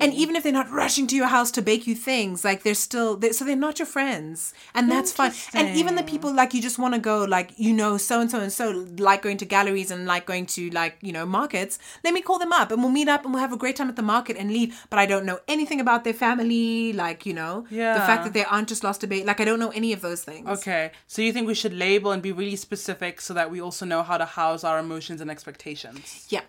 and 0.04 0.12
even 0.24 0.34
if 0.38 0.44
they're 0.44 0.60
not 0.62 0.70
rushing 0.84 1.06
to 1.12 1.16
your 1.22 1.28
house 1.38 1.52
to 1.52 1.62
bake 1.62 1.86
you 1.90 1.96
things, 2.12 2.44
like 2.50 2.60
they're 2.64 2.82
still 2.90 3.12
they 3.22 3.32
so 3.38 3.44
they're 3.46 3.56
not 3.68 3.80
your 3.80 3.86
friends, 3.98 4.54
and 4.76 4.84
that's 4.92 5.12
fine. 5.20 5.32
And 5.54 5.68
even 5.82 5.96
the 5.96 6.04
people 6.14 6.32
like 6.42 6.54
you 6.56 6.62
just 6.70 6.80
want 6.84 6.94
to 6.98 7.02
go, 7.09 7.09
like 7.18 7.52
you 7.58 7.74
know, 7.74 7.98
so 7.98 8.22
and 8.22 8.30
so 8.30 8.40
and 8.40 8.52
so 8.52 8.86
like 8.98 9.22
going 9.22 9.38
to 9.38 9.46
galleries 9.46 9.92
and 9.92 10.06
like 10.06 10.26
going 10.26 10.46
to 10.48 10.70
like 10.72 10.98
you 11.02 11.12
know 11.12 11.26
markets. 11.26 11.80
Let 12.04 12.14
me 12.14 12.22
call 12.22 12.40
them 12.40 12.54
up 12.54 12.72
and 12.72 12.82
we'll 12.82 12.92
meet 12.92 13.08
up 13.08 13.24
and 13.24 13.34
we'll 13.34 13.42
have 13.42 13.54
a 13.54 13.58
great 13.58 13.76
time 13.76 13.90
at 13.90 13.96
the 13.96 14.02
market 14.02 14.38
and 14.38 14.52
leave. 14.52 14.86
But 14.90 15.00
I 15.00 15.06
don't 15.06 15.26
know 15.26 15.40
anything 15.48 15.80
about 15.80 16.04
their 16.04 16.14
family, 16.14 16.94
like 16.94 17.26
you 17.26 17.34
know, 17.34 17.66
the 17.70 17.76
fact 17.78 18.24
that 18.24 18.34
they 18.34 18.46
aren't 18.46 18.70
just 18.70 18.84
lost 18.84 19.04
a 19.04 19.08
baby. 19.08 19.26
Like 19.26 19.40
I 19.40 19.46
don't 19.46 19.60
know 19.60 19.72
any 19.72 19.94
of 19.94 20.02
those 20.02 20.24
things. 20.24 20.48
Okay, 20.48 20.92
so 21.08 21.22
you 21.22 21.34
think 21.34 21.48
we 21.48 21.56
should 21.56 21.74
label 21.74 22.12
and 22.12 22.22
be 22.22 22.32
really 22.32 22.56
specific 22.56 23.22
so 23.22 23.34
that 23.34 23.52
we 23.52 23.62
also 23.62 23.86
know 23.86 24.04
how 24.04 24.18
to 24.18 24.26
house 24.26 24.64
our 24.64 24.80
emotions 24.80 25.22
and 25.22 25.30
expectations? 25.32 26.26
Yeah. 26.30 26.42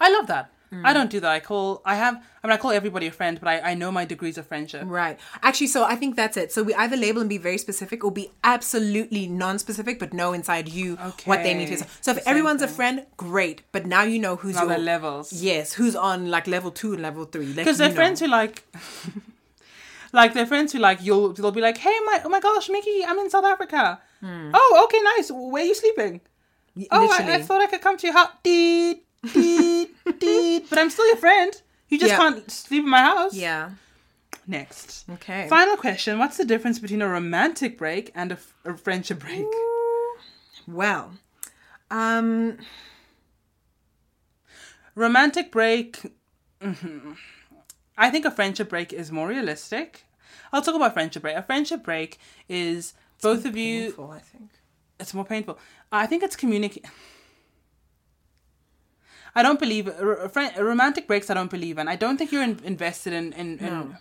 I 0.00 0.10
love 0.10 0.26
that. 0.26 0.50
I 0.72 0.74
mm. 0.74 0.94
don't 0.94 1.10
do 1.10 1.20
that. 1.20 1.30
I 1.30 1.40
call 1.40 1.82
I 1.84 1.96
have 1.96 2.14
I 2.42 2.46
mean 2.46 2.54
I 2.54 2.56
call 2.56 2.70
everybody 2.70 3.06
a 3.06 3.10
friend, 3.10 3.38
but 3.38 3.48
I, 3.48 3.72
I 3.72 3.74
know 3.74 3.92
my 3.92 4.04
degrees 4.04 4.38
of 4.38 4.46
friendship. 4.46 4.84
Right. 4.86 5.20
Actually, 5.42 5.66
so 5.66 5.84
I 5.84 5.96
think 5.96 6.16
that's 6.16 6.36
it. 6.36 6.50
So 6.50 6.62
we 6.62 6.74
either 6.74 6.96
label 6.96 7.20
and 7.20 7.28
be 7.28 7.38
very 7.38 7.58
specific 7.58 8.04
or 8.04 8.10
be 8.10 8.30
absolutely 8.42 9.26
non-specific, 9.26 9.98
but 9.98 10.14
know 10.14 10.32
inside 10.32 10.68
you 10.68 10.94
okay. 10.94 11.28
what 11.28 11.42
they 11.42 11.52
need 11.52 11.68
to. 11.68 11.74
Okay. 11.74 11.86
So 12.00 12.12
if 12.12 12.22
Same 12.22 12.30
everyone's 12.30 12.62
a 12.62 12.68
friend, 12.68 13.04
great. 13.18 13.62
But 13.70 13.86
now 13.86 14.02
you 14.02 14.18
know 14.18 14.36
who's 14.36 14.54
Now 14.54 14.62
your 14.62 14.76
the 14.76 14.78
levels. 14.78 15.32
Yes, 15.32 15.74
who's 15.74 15.94
on 15.94 16.30
like 16.30 16.46
level 16.46 16.70
two 16.70 16.94
and 16.94 17.02
level 17.02 17.26
three. 17.26 17.52
Because 17.52 17.78
they're 17.78 17.90
friends 17.90 18.20
who 18.20 18.28
like 18.28 18.64
like 20.12 20.32
they're 20.32 20.46
friends 20.46 20.72
who 20.72 20.78
like 20.78 21.02
you'll 21.02 21.34
they'll 21.34 21.52
be 21.52 21.60
like, 21.60 21.76
Hey 21.76 21.96
my 22.06 22.22
oh 22.24 22.30
my 22.30 22.40
gosh, 22.40 22.70
Mickey, 22.70 23.04
I'm 23.06 23.18
in 23.18 23.28
South 23.28 23.44
Africa. 23.44 24.00
Hmm. 24.20 24.52
Oh, 24.54 24.84
okay, 24.84 25.00
nice. 25.16 25.30
Where 25.30 25.62
are 25.62 25.66
you 25.66 25.74
sleeping? 25.74 26.22
Oh, 26.90 27.10
I, 27.12 27.34
I 27.34 27.42
thought 27.42 27.60
I 27.60 27.66
could 27.66 27.82
come 27.82 27.98
to 27.98 28.06
your 28.06 28.16
house. 28.16 28.30
Deed, 28.42 29.00
deed, 29.32 29.88
deed. 30.18 30.64
But 30.70 30.78
I'm 30.78 30.90
still 30.90 31.06
your 31.06 31.16
friend. 31.16 31.52
You 31.88 31.98
just 31.98 32.10
Yeah. 32.12 32.16
can't 32.18 32.50
sleep 32.50 32.84
in 32.84 32.90
my 32.90 33.00
house. 33.02 33.34
Yeah. 33.34 33.70
Next. 34.46 35.04
Okay. 35.10 35.46
Final 35.48 35.76
question. 35.76 36.18
What's 36.18 36.36
the 36.36 36.44
difference 36.44 36.78
between 36.78 37.02
a 37.02 37.08
romantic 37.08 37.78
break 37.78 38.10
and 38.14 38.32
a, 38.32 38.34
f- 38.34 38.54
a 38.64 38.76
friendship 38.76 39.20
break? 39.20 39.46
Well, 40.66 41.12
um, 41.90 42.58
Romantic 44.94 45.50
break. 45.50 46.02
mhm. 46.60 47.16
I 47.96 48.10
think 48.10 48.24
a 48.24 48.30
friendship 48.30 48.68
break 48.68 48.92
is 48.92 49.10
more 49.12 49.28
realistic. 49.28 50.04
I'll 50.52 50.62
talk 50.62 50.74
about 50.74 50.92
friendship 50.94 51.22
break. 51.22 51.36
A 51.36 51.42
friendship 51.42 51.82
break 51.82 52.18
is 52.48 52.94
both 53.20 53.44
of 53.44 53.56
you. 53.56 53.84
painful, 53.84 54.10
I 54.10 54.18
think. 54.20 54.50
It's 55.00 55.14
more 55.14 55.24
painful. 55.24 55.58
I 55.90 56.06
think 56.06 56.22
it's 56.22 56.36
communicate. 56.36 56.84
I 59.34 59.42
don't 59.42 59.58
believe 59.58 59.86
romantic 60.58 61.06
breaks. 61.06 61.30
I 61.30 61.34
don't 61.34 61.50
believe 61.50 61.78
in. 61.78 61.88
I 61.88 61.96
don't 61.96 62.16
think 62.16 62.32
you're 62.32 62.42
in, 62.42 62.60
invested 62.64 63.12
in, 63.12 63.32
in, 63.32 63.58
in 63.58 63.96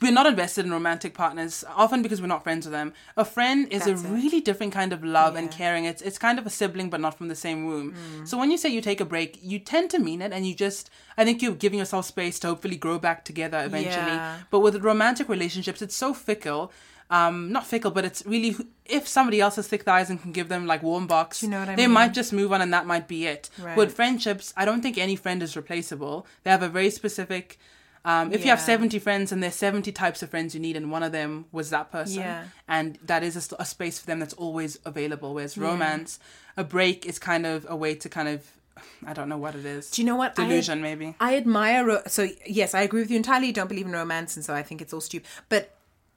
we're 0.00 0.12
not 0.12 0.26
invested 0.26 0.64
in 0.64 0.70
romantic 0.70 1.14
partners 1.14 1.64
often 1.74 2.02
because 2.02 2.20
we're 2.20 2.28
not 2.28 2.44
friends 2.44 2.66
with 2.66 2.72
them. 2.72 2.92
A 3.16 3.24
friend 3.24 3.66
is 3.72 3.84
That's 3.84 4.04
a 4.04 4.06
it. 4.06 4.10
really 4.10 4.40
different 4.40 4.72
kind 4.72 4.92
of 4.92 5.02
love 5.02 5.34
and 5.34 5.50
caring. 5.50 5.86
It's 5.86 6.02
it's 6.02 6.18
kind 6.18 6.38
of 6.38 6.46
a 6.46 6.50
sibling 6.50 6.88
but 6.88 7.00
not 7.00 7.18
from 7.18 7.28
the 7.28 7.34
same 7.34 7.66
womb. 7.66 7.92
Mm. 7.92 8.28
So 8.28 8.38
when 8.38 8.50
you 8.50 8.58
say 8.58 8.68
you 8.68 8.80
take 8.80 9.00
a 9.00 9.04
break, 9.04 9.38
you 9.42 9.58
tend 9.58 9.90
to 9.90 9.98
mean 9.98 10.22
it 10.22 10.32
and 10.32 10.46
you 10.46 10.54
just 10.54 10.90
I 11.16 11.24
think 11.24 11.42
you're 11.42 11.54
giving 11.54 11.80
yourself 11.80 12.06
space 12.06 12.38
to 12.40 12.48
hopefully 12.48 12.76
grow 12.76 12.98
back 12.98 13.24
together 13.24 13.60
eventually. 13.64 14.06
Yeah. 14.06 14.38
But 14.50 14.60
with 14.60 14.76
romantic 14.76 15.28
relationships, 15.28 15.82
it's 15.82 15.96
so 15.96 16.14
fickle. 16.14 16.72
Um, 17.10 17.50
not 17.52 17.66
fickle, 17.66 17.90
but 17.90 18.04
it's 18.04 18.22
really 18.26 18.54
if 18.84 19.08
somebody 19.08 19.40
else 19.40 19.56
has 19.56 19.66
thick 19.66 19.82
thighs 19.84 20.10
and 20.10 20.20
can 20.20 20.32
give 20.32 20.48
them 20.50 20.66
like 20.66 20.82
warm 20.82 21.06
box, 21.06 21.42
you 21.42 21.48
know 21.48 21.60
what 21.60 21.68
I 21.70 21.74
they 21.74 21.86
mean? 21.86 21.92
might 21.94 22.12
just 22.12 22.32
move 22.34 22.52
on 22.52 22.60
and 22.60 22.72
that 22.74 22.84
might 22.86 23.08
be 23.08 23.26
it. 23.26 23.48
Right. 23.58 23.76
With 23.76 23.94
friendships, 23.94 24.52
I 24.56 24.64
don't 24.66 24.82
think 24.82 24.98
any 24.98 25.16
friend 25.16 25.42
is 25.42 25.56
replaceable. 25.56 26.26
They 26.44 26.50
have 26.50 26.62
a 26.62 26.68
very 26.68 26.90
specific. 26.90 27.58
Um, 28.04 28.32
if 28.32 28.42
you 28.44 28.50
have 28.50 28.60
70 28.60 28.98
friends 29.00 29.32
and 29.32 29.42
there's 29.42 29.54
70 29.56 29.90
types 29.92 30.22
of 30.22 30.30
friends 30.30 30.54
you 30.54 30.60
need, 30.60 30.76
and 30.76 30.90
one 30.90 31.02
of 31.02 31.12
them 31.12 31.46
was 31.52 31.68
that 31.70 31.90
person, 31.90 32.20
Yeah. 32.20 32.44
and 32.66 32.98
that 33.04 33.22
is 33.22 33.36
a, 33.52 33.56
a 33.58 33.64
space 33.66 33.98
for 33.98 34.06
them 34.06 34.18
that's 34.20 34.34
always 34.34 34.78
available. 34.86 35.34
Whereas 35.34 35.58
romance, 35.58 36.18
a 36.56 36.64
break 36.64 37.04
is 37.06 37.18
kind 37.18 37.44
of 37.44 37.66
a 37.68 37.76
way 37.76 37.94
to 37.96 38.08
kind 38.08 38.28
of, 38.28 38.46
I 39.04 39.12
don't 39.12 39.28
know 39.28 39.36
what 39.36 39.54
it 39.56 39.66
is. 39.66 39.90
Do 39.90 40.00
you 40.00 40.06
know 40.06 40.16
what? 40.16 40.38
I- 40.38 40.44
Delusion, 40.44 40.80
maybe. 40.80 41.16
I 41.20 41.36
admire. 41.36 41.84
Ro- 41.86 42.02
so 42.06 42.28
yes, 42.46 42.72
I 42.74 42.82
agree 42.82 43.00
with 43.02 43.10
you 43.10 43.16
entirely. 43.16 43.50
Don't 43.52 43.68
believe 43.68 43.86
in 43.86 43.92
romance, 43.92 44.36
and 44.36 44.44
so 44.44 44.54
I 44.54 44.62
think 44.62 44.80
it's 44.80 44.92
all 44.94 45.00
stupid. 45.02 45.26
But 45.48 45.74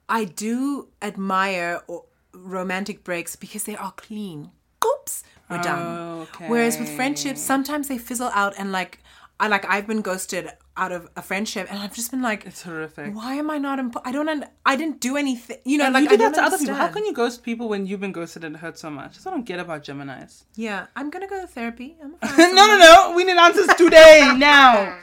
I 0.08 0.24
do 0.24 0.88
admire 1.00 1.82
romantic 2.32 3.04
breaks 3.04 3.36
because 3.36 3.64
they 3.64 3.76
are 3.76 3.92
clean. 3.92 4.50
Oops, 4.84 5.24
we're 5.48 5.58
oh, 5.58 5.62
done. 5.62 6.26
Whereas 6.48 6.78
with 6.78 6.90
friendships, 6.90 7.40
sometimes 7.40 7.88
they 7.88 7.98
fizzle 7.98 8.30
out, 8.34 8.54
and 8.58 8.72
like 8.72 8.98
I 9.38 9.48
like 9.48 9.64
I've 9.68 9.86
been 9.86 10.02
ghosted 10.02 10.50
out 10.76 10.92
of 10.92 11.08
a 11.16 11.22
friendship, 11.22 11.66
and 11.70 11.78
I've 11.78 11.94
just 11.94 12.10
been 12.10 12.22
like, 12.22 12.46
It's 12.46 12.62
horrific. 12.62 13.14
why 13.14 13.34
am 13.34 13.50
I 13.50 13.58
not? 13.58 13.78
Imp- 13.78 13.96
I 14.04 14.12
don't. 14.12 14.28
Un- 14.28 14.46
I 14.64 14.76
didn't 14.76 15.00
do 15.00 15.16
anything. 15.16 15.58
You 15.64 15.78
know, 15.78 15.84
And 15.86 15.94
like 15.94 16.04
you 16.04 16.10
do 16.10 16.16
that 16.18 16.34
to 16.34 16.42
other 16.42 16.58
people. 16.58 16.74
How 16.74 16.88
can 16.88 17.04
you 17.04 17.12
ghost 17.12 17.42
people 17.42 17.68
when 17.68 17.86
you've 17.86 18.00
been 18.00 18.12
ghosted 18.12 18.44
and 18.44 18.56
hurt 18.56 18.78
so 18.78 18.88
much? 18.90 19.12
That's 19.12 19.24
what 19.24 19.32
I 19.32 19.36
don't 19.36 19.44
get 19.46 19.60
about 19.60 19.84
Geminis. 19.84 20.44
Yeah, 20.54 20.86
I'm 20.96 21.10
gonna 21.10 21.26
go 21.28 21.40
to 21.40 21.46
therapy. 21.46 21.96
I'm 22.02 22.12
no, 22.38 22.66
no, 22.66 22.78
no. 22.78 23.14
We 23.16 23.24
need 23.24 23.36
answers 23.36 23.68
today, 23.76 24.32
now. 24.36 24.98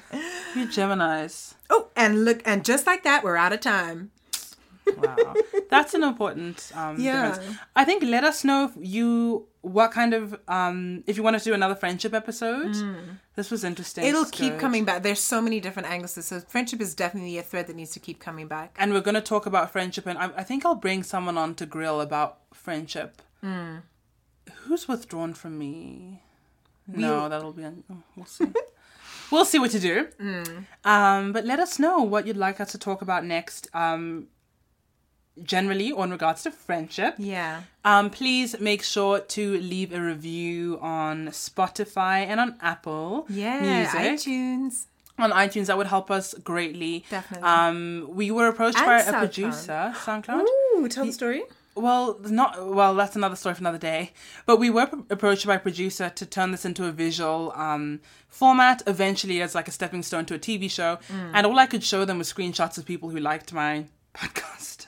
You 0.55 0.67
Geminis. 0.67 1.53
Oh, 1.69 1.89
and 1.95 2.25
look, 2.25 2.41
and 2.45 2.65
just 2.65 2.87
like 2.87 3.03
that, 3.03 3.23
we're 3.23 3.35
out 3.35 3.53
of 3.53 3.59
time. 3.59 4.11
Wow, 4.97 5.33
that's 5.69 5.93
an 5.93 6.03
important 6.03 6.71
um, 6.75 6.99
Yeah. 6.99 7.29
difference. 7.35 7.57
I 7.75 7.85
think 7.85 8.03
let 8.03 8.23
us 8.23 8.43
know 8.43 8.65
if 8.65 8.71
you 8.77 9.45
what 9.61 9.91
kind 9.91 10.13
of 10.13 10.39
um 10.47 11.03
if 11.05 11.17
you 11.17 11.23
want 11.23 11.37
to 11.37 11.43
do 11.43 11.53
another 11.53 11.75
friendship 11.75 12.13
episode. 12.13 12.75
This 13.35 13.51
was 13.51 13.63
interesting. 13.63 14.03
It'll 14.05 14.23
It's 14.23 14.31
keep 14.31 14.53
good. 14.53 14.61
coming 14.61 14.83
back. 14.85 15.03
There's 15.03 15.19
so 15.21 15.41
many 15.41 15.59
different 15.59 15.89
angles. 15.89 16.13
So 16.25 16.39
friendship 16.41 16.81
is 16.81 16.93
definitely 16.95 17.37
a 17.37 17.43
thread 17.43 17.67
that 17.67 17.75
needs 17.75 17.91
to 17.91 17.99
keep 17.99 18.19
coming 18.19 18.47
back. 18.47 18.75
and 18.79 18.91
we're 18.93 19.01
going 19.01 19.15
to 19.15 19.21
talk 19.21 19.45
about 19.45 19.71
friendship 19.71 20.05
and 20.07 20.17
I, 20.17 20.25
I 20.37 20.43
think 20.43 20.65
i'll 20.65 20.75
bring 20.75 21.03
someone 21.03 21.37
on 21.37 21.55
to 21.55 21.65
grill 21.65 21.99
about 22.01 22.37
friendship 22.53 23.21
who's 24.63 24.87
withdrawn 24.87 25.33
from 25.33 25.57
me 25.57 26.21
no 26.87 27.29
that'll 27.29 27.53
be 27.53 27.63
oh, 27.65 27.73
we'll 28.15 28.25
see 28.25 28.45
we'll 29.31 29.45
see 29.45 29.59
what 29.59 29.71
to 29.71 29.79
do 29.79 30.07
um, 30.85 31.31
but 31.33 31.45
let 31.45 31.59
us 31.59 31.79
know 31.79 31.99
what 32.01 32.25
you'd 32.27 32.37
like 32.37 32.59
us 32.59 32.71
to 32.71 32.77
talk 32.77 33.01
about 33.01 33.23
next 33.25 33.67
um, 33.73 34.27
generally 35.43 35.91
or 35.91 36.03
in 36.05 36.11
regards 36.11 36.43
to 36.43 36.51
friendship 36.51 37.15
Yeah. 37.17 37.61
um, 37.85 38.09
please 38.09 38.59
make 38.59 38.83
sure 38.83 39.19
to 39.19 39.59
leave 39.59 39.93
a 39.93 40.01
review 40.01 40.79
on 40.81 41.27
spotify 41.29 42.25
and 42.25 42.39
on 42.39 42.55
apple 42.61 43.25
Yeah. 43.29 43.59
music 43.61 43.99
iTunes. 43.99 44.85
on 45.17 45.31
iTunes. 45.31 45.65
That 45.67 45.77
would 45.77 45.87
help 45.87 46.09
us 46.09 46.33
greatly. 46.45 47.03
Definitely. 47.09 47.45
Um, 47.47 48.07
we 48.09 48.31
were 48.31 48.47
approached 48.47 48.77
And 48.77 48.85
by 48.85 48.99
a 49.01 49.11
producer, 49.19 49.93
SoundCloud. 50.05 50.45
Ooh, 50.77 50.87
tell 50.87 51.05
the 51.05 51.11
story. 51.11 51.43
Well, 51.75 52.17
not 52.23 52.67
well. 52.73 52.95
That's 52.95 53.15
another 53.17 53.35
story 53.35 53.55
for 53.55 53.59
another 53.61 53.77
day. 53.77 54.11
But 54.45 54.57
we 54.59 54.69
were 54.69 54.87
p- 54.87 54.97
approached 55.09 55.45
by 55.45 55.55
a 55.55 55.59
producer 55.59 56.09
to 56.09 56.25
turn 56.25 56.51
this 56.51 56.63
into 56.65 56.85
a 56.85 56.91
visual 56.91 57.51
um, 57.55 57.99
format, 58.29 58.81
eventually 58.87 59.41
as 59.41 59.55
like 59.55 59.67
a 59.67 59.71
stepping 59.71 60.03
stone 60.03 60.25
to 60.27 60.35
a 60.35 60.39
TV 60.39 60.69
show. 60.71 60.99
Mm. 61.09 61.31
And 61.33 61.45
all 61.47 61.59
I 61.59 61.65
could 61.67 61.83
show 61.83 62.05
them 62.05 62.17
was 62.17 62.31
screenshots 62.31 62.77
of 62.77 62.85
people 62.85 63.09
who 63.09 63.19
liked 63.19 63.51
my 63.53 63.85
podcast. 64.15 64.87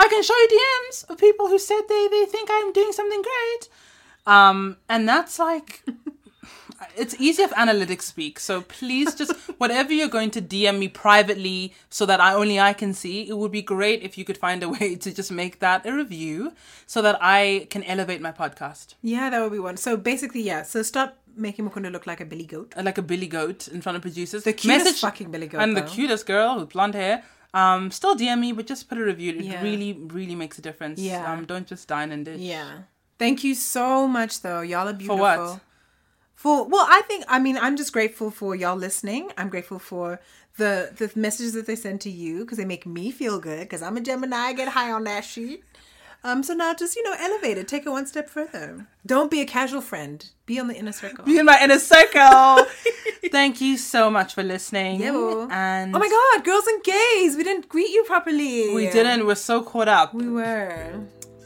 I 0.00 0.08
can 0.08 0.22
show 0.22 0.34
you 0.34 0.48
DMs 0.56 1.10
of 1.10 1.18
people 1.18 1.48
who 1.48 1.58
said 1.58 1.82
they 1.88 2.08
they 2.10 2.24
think 2.24 2.48
I'm 2.50 2.72
doing 2.72 2.92
something 2.92 3.22
great. 3.22 3.68
Um, 4.26 4.76
and 4.88 5.08
that's 5.08 5.38
like 5.38 5.84
it's 6.96 7.14
easy 7.20 7.42
if 7.42 7.50
analytics 7.50 8.02
speak. 8.02 8.40
So 8.40 8.62
please 8.62 9.14
just 9.14 9.32
whatever 9.58 9.92
you're 9.92 10.08
going 10.08 10.30
to 10.32 10.42
DM 10.42 10.78
me 10.78 10.88
privately 10.88 11.74
so 11.90 12.06
that 12.06 12.20
I 12.20 12.32
only 12.32 12.58
I 12.58 12.72
can 12.72 12.94
see, 12.94 13.28
it 13.28 13.36
would 13.36 13.52
be 13.52 13.62
great 13.62 14.02
if 14.02 14.16
you 14.16 14.24
could 14.24 14.38
find 14.38 14.62
a 14.62 14.68
way 14.76 14.96
to 14.96 15.12
just 15.12 15.30
make 15.30 15.58
that 15.60 15.84
a 15.84 15.92
review 15.92 16.52
so 16.86 17.02
that 17.02 17.18
I 17.20 17.66
can 17.70 17.84
elevate 17.84 18.22
my 18.22 18.32
podcast. 18.32 18.94
Yeah, 19.02 19.28
that 19.30 19.42
would 19.42 19.52
be 19.52 19.58
one. 19.58 19.76
So 19.76 19.96
basically, 19.96 20.42
yeah. 20.42 20.62
So 20.62 20.82
stop 20.82 21.18
making 21.36 21.68
Mukundwa 21.68 21.92
look 21.92 22.06
like 22.06 22.20
a 22.20 22.24
billy 22.24 22.46
goat. 22.46 22.74
Like 22.76 22.98
a 22.98 23.02
billy 23.02 23.26
goat 23.26 23.68
in 23.68 23.82
front 23.82 23.96
of 23.96 24.02
producers. 24.02 24.44
The 24.44 24.54
cutest 24.54 25.00
fucking 25.00 25.30
billy 25.30 25.46
goat, 25.46 25.60
And 25.60 25.76
the 25.76 25.82
cutest 25.82 26.26
girl 26.26 26.58
with 26.58 26.70
blonde 26.70 26.94
hair. 26.94 27.22
Um, 27.52 27.90
still 27.90 28.14
DM 28.14 28.38
me, 28.40 28.52
but 28.52 28.66
just 28.66 28.88
put 28.88 28.98
a 28.98 29.04
review. 29.04 29.32
It 29.32 29.44
Yeah. 29.44 29.62
really, 29.62 29.92
really 29.94 30.34
makes 30.34 30.58
a 30.58 30.62
difference. 30.62 31.00
Yeah. 31.00 31.30
Um, 31.30 31.44
don't 31.44 31.66
just 31.66 31.88
dine 31.88 32.12
and 32.12 32.24
dish. 32.24 32.40
Yeah. 32.40 32.82
Thank 33.18 33.42
you 33.44 33.54
so 33.54 34.06
much, 34.06 34.40
though. 34.42 34.60
Y'all 34.60 34.88
are 34.88 34.92
beautiful. 34.92 35.16
For 35.16 35.20
what? 35.20 35.60
For 36.36 36.64
well, 36.64 36.86
I 36.88 37.02
think 37.02 37.24
I 37.28 37.38
mean 37.38 37.58
I'm 37.58 37.76
just 37.76 37.92
grateful 37.92 38.30
for 38.30 38.54
y'all 38.56 38.76
listening. 38.76 39.30
I'm 39.36 39.50
grateful 39.50 39.78
for 39.78 40.20
the 40.56 40.90
the 40.96 41.10
messages 41.14 41.52
that 41.52 41.66
they 41.66 41.76
send 41.76 42.00
to 42.02 42.10
you 42.10 42.40
because 42.40 42.56
they 42.56 42.64
make 42.64 42.86
me 42.86 43.10
feel 43.10 43.38
good. 43.40 43.60
Because 43.60 43.82
I'm 43.82 43.96
a 43.98 44.00
Gemini, 44.00 44.36
I 44.36 44.52
get 44.54 44.68
high 44.68 44.90
on 44.90 45.04
that 45.04 45.24
shit. 45.24 45.60
Um, 46.22 46.42
so 46.42 46.52
now 46.52 46.74
just 46.74 46.96
you 46.96 47.02
know 47.02 47.14
elevate 47.18 47.56
it, 47.56 47.66
take 47.66 47.86
it 47.86 47.90
one 47.90 48.06
step 48.06 48.28
further. 48.28 48.86
Don't 49.06 49.30
be 49.30 49.40
a 49.40 49.46
casual 49.46 49.80
friend. 49.80 50.24
Be 50.44 50.60
on 50.60 50.68
the 50.68 50.74
inner 50.74 50.92
circle. 50.92 51.24
Be 51.24 51.38
in 51.38 51.46
my 51.46 51.58
inner 51.62 51.78
circle. 51.78 52.66
Thank 53.30 53.60
you 53.60 53.76
so 53.78 54.10
much 54.10 54.34
for 54.34 54.42
listening. 54.42 55.00
Yeah, 55.00 55.46
and 55.50 55.94
Oh 55.94 55.98
my 55.98 56.08
God, 56.08 56.44
girls 56.44 56.66
and 56.66 56.82
gays, 56.82 57.36
we 57.36 57.44
didn't 57.44 57.68
greet 57.68 57.90
you 57.90 58.04
properly. 58.04 58.74
we 58.74 58.90
didn't. 58.90 59.26
We're 59.26 59.34
so 59.34 59.62
caught 59.62 59.88
up. 59.88 60.12
We 60.12 60.28
were. 60.28 61.00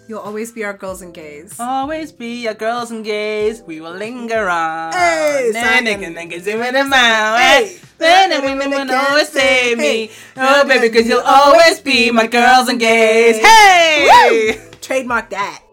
You'll 0.06 0.20
always 0.20 0.52
be 0.52 0.62
our 0.64 0.74
girls 0.74 1.00
and 1.00 1.14
gays. 1.14 1.58
Always 1.58 2.12
be 2.12 2.42
your 2.42 2.52
girls 2.52 2.90
and 2.90 3.02
gays. 3.02 3.62
We 3.62 3.80
will 3.80 3.92
linger 3.94 4.48
on. 4.50 4.92
Hey, 4.92 5.48
Then 5.52 5.86
Simon. 5.86 6.02
nigga, 6.14 6.30
nigga, 6.30 6.40
zoom 6.42 6.60
in 6.62 6.74
the 6.74 6.84
mouth. 6.84 7.40
Hey. 7.40 7.78
Then 7.96 8.28
the 8.30 8.40
women 8.46 8.68
will 8.70 8.90
always 8.94 9.28
save 9.30 9.78
me. 9.78 10.10
Oh, 10.36 10.68
baby, 10.68 10.90
cause 10.94 11.08
you'll 11.08 11.22
always 11.24 11.80
be 11.80 12.10
my 12.10 12.26
girls 12.26 12.68
and 12.68 12.78
gays. 12.78 13.38
Hey! 13.38 14.60
Trademark 14.82 15.30
that. 15.30 15.63